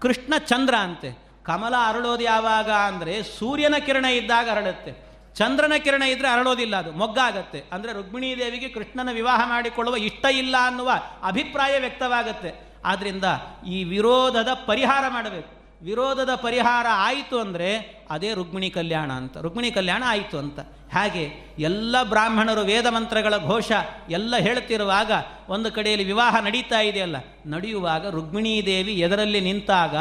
[0.00, 1.10] ಕೃಷ್ಣ ಚಂದ್ರ ಅಂತೆ.
[1.42, 4.92] ಕಮಲ ಅರಳೋದು ಯಾವಾಗ ಅಂದರೆ ಸೂರ್ಯನ ಕಿರಣ ಇದ್ದಾಗ ಅರಳುತ್ತೆ.
[5.36, 10.90] ಚಂದ್ರನ ಕಿರಣ ಇದ್ದರೆ ಅರಳೋದಿಲ್ಲ ಅದು ಮೊಗ್ಗಾಗತ್ತೆ ಅಂದರೆ ರುಕ್ಮಿಣೀ ದೇವಿಗೆ ಕೃಷ್ಣನ ವಿವಾಹ ಮಾಡಿಕೊಳ್ಳುವ ಇಷ್ಟ ಇಲ್ಲ ಅನ್ನುವ
[11.22, 12.52] ಅಭಿಪ್ರಾಯ ವ್ಯಕ್ತವಾಗತ್ತೆ.
[12.84, 13.26] ಆದ್ದರಿಂದ
[13.68, 15.50] ಈ ವಿರೋಧದ ಪರಿಹಾರ ಮಾಡಬೇಕು.
[15.84, 17.70] ವಿರೋಧದ ಪರಿಹಾರ ಆಯಿತು ಅಂದರೆ
[18.10, 19.36] ಅದೇ ರುಕ್ಮಿಣಿ ಕಲ್ಯಾಣ ಅಂತ.
[19.38, 20.60] ರುಕ್ಮಿಣಿ ಕಲ್ಯಾಣ ಆಯಿತು ಅಂತ.
[20.92, 21.24] ಹಾಗೆ
[21.58, 23.72] ಎಲ್ಲ ಬ್ರಾಹ್ಮಣರು ವೇದ ಮಂತ್ರಗಳ ಘೋಷ
[24.10, 25.12] ಎಲ್ಲ ಹೇಳ್ತಿರುವಾಗ
[25.48, 27.16] ಒಂದು ಕಡೆಯಲ್ಲಿ ವಿವಾಹ ನಡೀತಾ ಇದೆಯಲ್ಲ,
[27.46, 29.96] ನಡೆಯುವಾಗ ರುಕ್ಮಿಣೀ ದೇವಿ ಎದರಲ್ಲಿ ನಿಂತಾಗ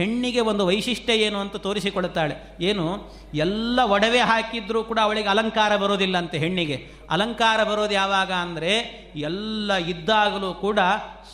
[0.00, 2.34] ಹೆಣ್ಣಿಗೆ ಒಂದು ವೈಶಿಷ್ಟ್ಯ ಏನು ಅಂತ ತೋರಿಸಿಕೊಡುತ್ತಾಳೆ.
[2.60, 2.86] ಏನು?
[3.34, 6.76] ಎಲ್ಲ ಒಡವೆ ಹಾಕಿದ್ರೂ ಕೂಡ ಅವಳಿಗೆ ಅಲಂಕಾರ ಬರೋದಿಲ್ಲ ಅಂತೆ ಹೆಣ್ಣಿಗೆ.
[7.10, 8.72] ಅಲಂಕಾರ ಬರೋದು ಯಾವಾಗ ಅಂದರೆ
[9.16, 10.78] ಎಲ್ಲ ಇದ್ದಾಗಲೂ ಕೂಡ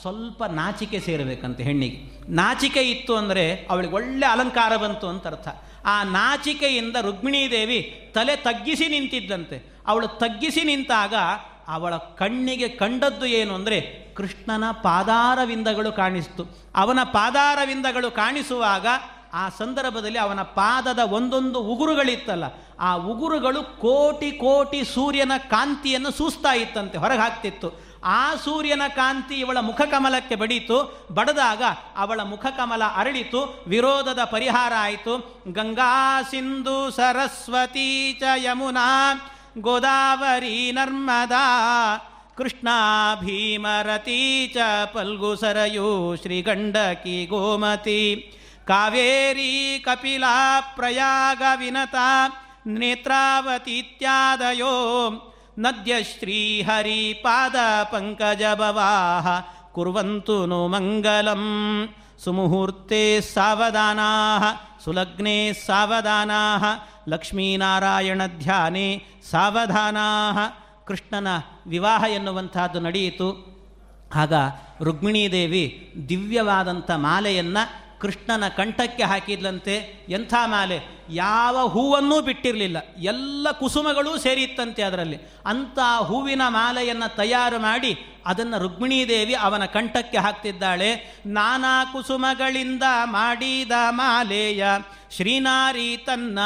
[0.01, 1.99] ಸ್ವಲ್ಪ ನಾಚಿಕೆ ಸೇರಬೇಕಂತೆ ಹೆಣ್ಣಿಗೆ.
[2.29, 5.49] ನಾಚಿಕೆ ಇತ್ತು ಅಂದರೆ ಅವಳಿಗೆ ಒಳ್ಳೆ ಅಲಂಕಾರ ಬಂತು ಅಂತ ಅರ್ಥ.
[5.85, 7.81] ಆ ನಾಚಿಕೆಯಿಂದ ರುಕ್ಮಿಣೀದೇವಿ
[8.15, 9.57] ತಲೆ ತಗ್ಗಿಸಿ ನಿಂತಿದ್ದಂತೆ.
[9.87, 11.15] ಅವಳು ತಗ್ಗಿಸಿ ನಿಂತಾಗ
[11.69, 13.79] ಅವಳ ಕಣ್ಣಿಗೆ ಕಂಡದ್ದು ಏನು ಅಂದರೆ
[14.17, 16.43] ಕೃಷ್ಣನ ಪಾದಾರವಿಂದಗಳು ಕಾಣಿಸ್ತು.
[16.75, 18.87] ಅವನ ಪಾದಾರವಿಂದಗಳು ಕಾಣಿಸುವಾಗ
[19.35, 22.45] ಆ ಸಂದರ್ಭದಲ್ಲಿ ಅವನ ಪಾದದ ಒಂದೊಂದು ಉಗುರುಗಳಿತ್ತಲ್ಲ.
[22.81, 27.69] ಆ ಉಗುರುಗಳು ಕೋಟಿ ಕೋಟಿ ಸೂರ್ಯನ ಕಾಂತಿಯನ್ನು ಸೂಸ್ತಾ ಇತ್ತಂತೆ, ಹೊರಗೆ ಹಾಕ್ತಿತ್ತು.
[28.05, 30.77] ಆ ಸೂರ್ಯನ ಕಾಂತಿ ಇವಳ ಮುಖಕಮಲಕ್ಕೆ ಬಡೀತು.
[31.13, 31.63] ಬಡದಾಗ
[31.97, 33.41] ಅವಳ ಮುಖಕಮಲ ಅರಳಿತು.
[33.67, 35.15] ವಿರೋಧದ ಪರಿಹಾರ ಆಯಿತು.
[35.53, 37.89] ಗಂಗಾ ಸಿಂಧು ಸರಸ್ವತಿ
[38.21, 38.89] ಚ ಯಮುನಾ
[39.61, 41.45] ಗೋದಾವರಿ ನರ್ಮದಾ,
[42.37, 42.69] ಕೃಷ್ಣ
[43.21, 44.57] ಭೀಮರತಿ ಚ
[44.93, 48.33] ಪಲ್ಗು ಸರಯು, ಶ್ರೀಗಂಡಕಿ ಗೋಮತಿ,
[48.67, 51.95] ಕಾವೇರಿ ಕಪಿಲಾ ಪ್ರಯಾಗ ವಿನತ
[52.67, 53.47] ನೇತ್ರಾವತೀತ್ಯಾದಯೋ
[55.59, 57.57] ನದ್ಯ ಶ್ರೀಹರಿ ಪಾದ
[57.93, 58.43] ಪಂಕಜ
[64.87, 66.63] ಸುಲಗ್ನೆ ಸಾವಧಾನಾ
[67.09, 70.05] ಲಕ್ಷ್ಮೀನಾರಾಯಣ ಧ್ಯಾನೆ ಸಾವಧಾನಾ
[70.87, 71.27] ಕೃಷ್ಣನ
[71.67, 73.57] ವಿವಾಹ ಎನ್ನುವಂತಹದ್ದು ನಡೆಯಿತು.
[74.15, 74.33] ಆಗ
[74.83, 80.81] ರುಕ್ಮಿಣೀದೇವಿ ದಿವ್ಯವಾದಂಥ ಮಾಲೆಯನ್ನು ಕೃಷ್ಣನ ಕಂಠಕ್ಕೆ ಹಾಕಿದ್ಲಂತೆ ಎಂಥ ಮಾಲೆ?
[81.11, 82.77] ಯಾವ ಹೂವನ್ನೂ ಬಿಟ್ಟಿರಲಿಲ್ಲ.
[82.99, 85.17] ಎಲ್ಲ ಕುಸುಮಗಳೂ ಸೇರಿತ್ತಂತೆ ಅದರಲ್ಲಿ.
[85.47, 87.97] ಅಂಥ ಹೂವಿನ ಮಾಲೆಯನ್ನು ತಯಾರು ಮಾಡಿ
[88.27, 91.21] ಅದನ್ನು ರುಕ್ಮಿಣೀದೇವಿ ಅವನ ಕಂಠಕ್ಕೆ ಹಾಕ್ತಿದ್ದಾಳೆ.
[91.27, 94.67] ನಾನಾ ಕುಸುಮಗಳಿಂದ ಮಾಡಿದ ಮಾಲೆಯ
[95.17, 96.39] ಶ್ರೀನಾರಿ ತನ್ನ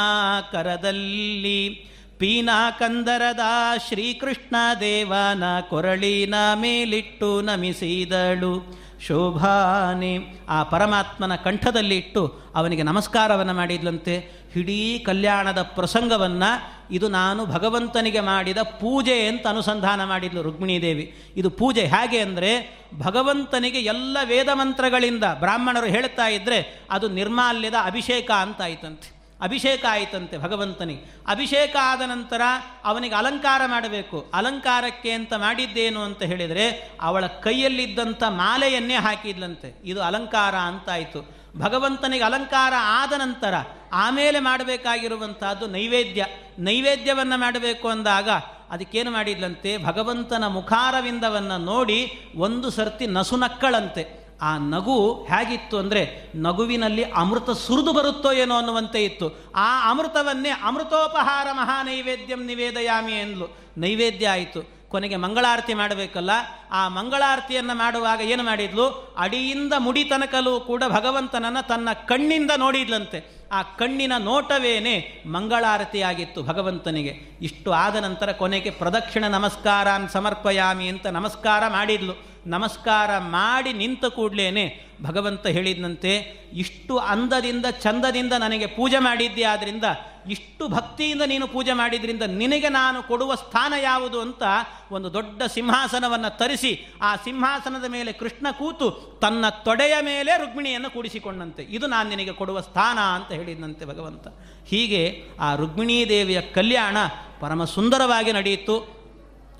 [0.51, 1.91] ಕರದಲ್ಲಿ.
[2.17, 3.39] ಪೀನಾ ಕಂದರದ
[3.87, 8.80] ಶ್ರೀಕೃಷ್ಣ ದೇವನ ಕೊರಳಿನ ಮೇಲಿಟ್ಟು ನಮಿಸಿದಳು.
[9.07, 10.19] ಶೋಭಾನೆ.
[10.49, 14.41] ಆ ಪರಮಾತ್ಮನ ಕಂಠದಲ್ಲಿ ಇಟ್ಟು ಅವನಿಗೆ ನಮಸ್ಕಾರವನ್ನು ಮಾಡಿದ್ಲಂತೆ.
[14.55, 21.23] ಇಡೀ ಕಲ್ಯಾಣದ ಪ್ರಸಂಗವನ್ನು ಇದು ನಾನು ಭಗವಂತನಿಗೆ ಮಾಡಿದ ಪೂಜೆ ಅಂತ ಅನುಸಂಧಾನ ಮಾಡಿದ್ಲು ರುಕ್ಮಿಣೀದೇವಿ.
[21.35, 28.61] ಇದು ಪೂಜೆ ಹೇಗೆ ಅಂದರೆ ಭಗವಂತನಿಗೆ ಎಲ್ಲ ವೇದ ಮಂತ್ರಗಳಿಂದ ಬ್ರಾಹ್ಮಣರು ಹೇಳ್ತಾ ಇದ್ದರೆ ಅದು ನಿರ್ಮಾಲ್ಯದ ಅಭಿಷೇಕ ಅಂತ
[28.61, 29.20] ಆಯ್ತಂತೆ.
[29.41, 31.21] ಅಭಿಷೇಕ ಆಯಿತಂತೆ ಭಗವಂತನಿಗೆ.
[31.27, 32.41] ಅಭಿಷೇಕ ಆದ ನಂತರ
[32.83, 34.31] ಅವನಿಗೆ ಅಲಂಕಾರ ಮಾಡಬೇಕು.
[34.33, 39.81] ಅಲಂಕಾರಕ್ಕೆ ಅಂತ ಮಾಡಿದ್ದೇನು ಅಂತ ಹೇಳಿದರೆ ಅವಳ ಕೈಯಲ್ಲಿದ್ದಂಥ ಮಾಲೆಯನ್ನೇ ಹಾಕಿದ್ಲಂತೆ.
[39.83, 41.41] ಇದು ಅಲಂಕಾರ ಅಂತಾಯಿತು.
[41.57, 43.53] ಭಗವಂತನಿಗೆ ಅಲಂಕಾರ ಆದ ನಂತರ
[43.93, 46.25] ಆಮೇಲೆ ಮಾಡಬೇಕಾಗಿರುವಂತಹದ್ದು ನೈವೇದ್ಯ.
[46.59, 48.29] ನೈವೇದ್ಯವನ್ನು ಮಾಡಬೇಕು ಅಂದಾಗ
[48.69, 49.77] ಅದಕ್ಕೇನು ಮಾಡಿದ್ಲಂತೆ?
[49.77, 54.20] ಭಗವಂತನ ಮುಖಾರವಿಂದವನ್ನು ನೋಡಿ ಒಂದು ಸರ್ತಿ ನಸುನಕ್ಕಳಂತೆ.
[54.41, 59.53] ಆ ನಗು ಹೇಗಿತ್ತು ಅಂದರೆ ನಗುವಿನಲ್ಲಿ ಅಮೃತ ಸುರಿದು ಬರುತ್ತೋ ಏನೋ ಅನ್ನುವಂತೆ ಇತ್ತು.
[59.55, 63.57] ಆ ಅಮೃತವನ್ನೇ ಅಮೃತೋಪಹಾರ ಮಹಾನೈವೇದ್ಯಂ ನಿವೇದಯಾಮಿ ಎಂದ್ಲು.
[63.77, 64.81] ನೈವೇದ್ಯ ಆಯಿತು.
[64.89, 66.29] ಕೊನೆಗೆ ಮಂಗಳಾರತಿ ಮಾಡಬೇಕಲ್ಲ.
[66.71, 69.15] ಆ ಮಂಗಳಾರತಿಯನ್ನು ಮಾಡುವಾಗ ಏನು ಮಾಡಿದ್ಲು?
[69.17, 73.47] ಅಡಿಯಿಂದ ಮುಡಿ ತನಕಲೂ ಕೂಡ ಭಗವಂತನನ್ನು ತನ್ನ ಕಣ್ಣಿಂದ ನೋಡಿದ್ಲಂತೆ.
[73.51, 77.37] ಆ ಕಣ್ಣಿನ ನೋಟವೇನೆ ಮಂಗಳಾರತಿಯಾಗಿತ್ತು ಭಗವಂತನಿಗೆ.
[77.41, 82.30] ಇಷ್ಟು ಆದ ನಂತರ ಕೊನೆಗೆ ಪ್ರದಕ್ಷಿಣ ನಮಸ್ಕಾರಾನ್ ಸಮರ್ಪಯಾಮಿ ಅಂತ ನಮಸ್ಕಾರ ಮಾಡಿದ್ಲು.
[82.45, 89.83] ನಮಸ್ಕಾರ ಮಾಡಿ ನಿಂತ ಕೂಡಲೇ ಭಗವಂತ ಹೇಳಿದಂತೆ ಇಷ್ಟು ಅಂದದಿಂದ ಚಂದದಿಂದ ನನಗೆ ಪೂಜೆ ಮಾಡಿದ್ದೆ ಆದ್ದರಿಂದ
[90.29, 94.43] ಇಷ್ಟು ಭಕ್ತಿಯಿಂದ ನೀನು ಪೂಜೆ ಮಾಡಿದ್ರಿಂದ ನಿನಗೆ ನಾನು ಕೊಡುವ ಸ್ಥಾನ ಯಾವುದು ಅಂತ
[94.91, 101.63] ಒಂದು ದೊಡ್ಡ ಸಿಂಹಾಸನವನ್ನು ತರಿಸಿ, ಆ ಸಿಂಹಾಸನದ ಮೇಲೆ ಕೃಷ್ಣ ಕೂತು ತನ್ನ ತೊಡೆಯ ಮೇಲೆ ರುಕ್ಮಿಣಿಯನ್ನು ಕೂಡಿಸಿಕೊಂಡಂತೆ.
[101.63, 104.27] ಇದು ನಾನು ನಿನಗೆ ಕೊಡುವ ಸ್ಥಾನ ಅಂತ ಹೇಳಿದಂತೆ ಭಗವಂತ.
[104.67, 106.97] ಹೀಗೆ ಆ ರುಕ್ಮಿಣೀ ದೇವಿಯ ಕಲ್ಯಾಣ
[107.39, 109.00] ಪರಮ ಸುಂದರವಾಗಿ ನಡೆಯಿತು.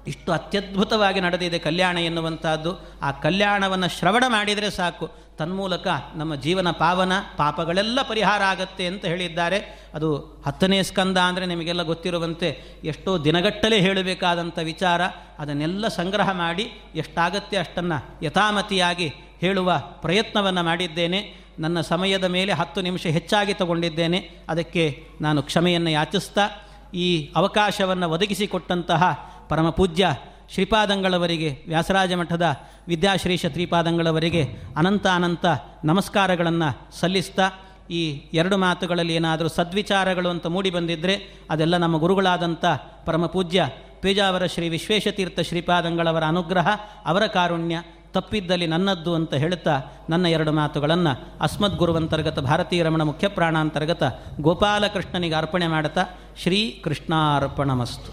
[0.07, 2.99] ಇಷ್ಟು ಅತ್ಯದ್ಭುತವಾಗಿ ನಡೆದಿದೆ ಕಲ್ಯಾಣ ಎನ್ನುವಂಥದ್ದು.
[3.01, 5.09] ಆ ಕಲ್ಯಾಣವನ್ನು ಶ್ರವಣ ಮಾಡಿದರೆ ಸಾಕು.
[5.37, 9.89] ತನ್ಮೂಲಕ ನಮ್ಮ ಜೀವನ ಪಾವನ, ಪಾಪಗಳೆಲ್ಲ ಪರಿಹಾರ ಆಗತ್ತೆ ಅಂತ ಹೇಳಿದ್ದಾರೆ.
[9.93, 15.01] ಅದು ಹತ್ತನೇ ಸ್ಕಂದ ಅಂದರೆ ನಿಮಗೆಲ್ಲ ಗೊತ್ತಿರುವಂತೆ ಎಷ್ಟೋ ದಿನಗಟ್ಟಲೆ ಹೇಳಬೇಕಾದಂಥ ವಿಚಾರ.
[15.39, 21.35] ಅದನ್ನೆಲ್ಲ ಸಂಗ್ರಹ ಮಾಡಿ ಎಷ್ಟಾಗತ್ತೆ ಅಷ್ಟನ್ನು ಯಥಾಮತಿಯಾಗಿ ಹೇಳುವ ಪ್ರಯತ್ನವನ್ನು ಮಾಡಿದ್ದೇನೆ.
[21.59, 24.29] ನನ್ನ ಸಮಯದ ಮೇಲೆ ಹತ್ತು ನಿಮಿಷ ಹೆಚ್ಚಾಗಿ ತಗೊಂಡಿದ್ದೇನೆ.
[24.49, 26.49] ಅದಕ್ಕೆ ನಾನು ಕ್ಷಮೆಯನ್ನು ಯಾಚಿಸ್ತಾ
[26.93, 30.05] ಈ ಅವಕಾಶವನ್ನು ಒದಗಿಸಿಕೊಟ್ಟಂತಹ ಪರಮ ಪೂಜ್ಯ
[30.53, 32.45] ಶ್ರೀಪಾದಂಗಳವರಿಗೆ ವ್ಯಾಸರಾಜ ಮಠದ
[32.87, 34.43] ವಿದ್ಯಾಶ್ರೀಷ ಶ್ರೀಪಾದಂಗಳವರಿಗೆ
[34.77, 35.45] ಅನಂತ ಅನಂತ
[35.83, 36.69] ನಮಸ್ಕಾರಗಳನ್ನು
[36.99, 37.49] ಸಲ್ಲಿಸ್ತಾ
[37.89, 38.01] ಈ
[38.33, 41.15] ಎರಡು ಮಾತುಗಳಲ್ಲಿ ಏನಾದರೂ ಸದ್ವಿಚಾರಗಳು ಅಂತ ಮೂಡಿ ಬಂದಿದ್ದರೆ
[41.49, 42.65] ಅದೆಲ್ಲ ನಮ್ಮ ಗುರುಗಳಾದಂಥ
[43.05, 43.67] ಪರಮ ಪೂಜ್ಯ
[44.01, 46.67] ಪೇಜಾವರ ಶ್ರೀ ವಿಶ್ವೇಶತೀರ್ಥ ಶ್ರೀಪಾದಂಗಳವರ ಅನುಗ್ರಹ,
[47.05, 47.77] ಅವರ ಕಾರುಣ್ಯ
[48.13, 51.11] ತಪ್ಪಿದ್ದಲ್ಲಿ ನನ್ನದ್ದು ಅಂತ ಹೇಳುತ್ತಾ ನನ್ನ ಎರಡು ಮಾತುಗಳನ್ನು
[51.41, 54.03] ಅಸ್ಮದ್ ಗುರುವಂತರ್ಗತ, ಭಾರತೀಯ ರಮಣ ಮುಖ್ಯ ಪ್ರಾಣಾಂತರ್ಗತ
[54.41, 56.03] ಗೋಪಾಲಕೃಷ್ಣನಿಗೆ ಅರ್ಪಣೆ ಮಾಡುತ್ತಾ
[56.43, 58.11] ಶ್ರೀ ಕೃಷ್ಣಾರ್ಪಣಮಸ್ತು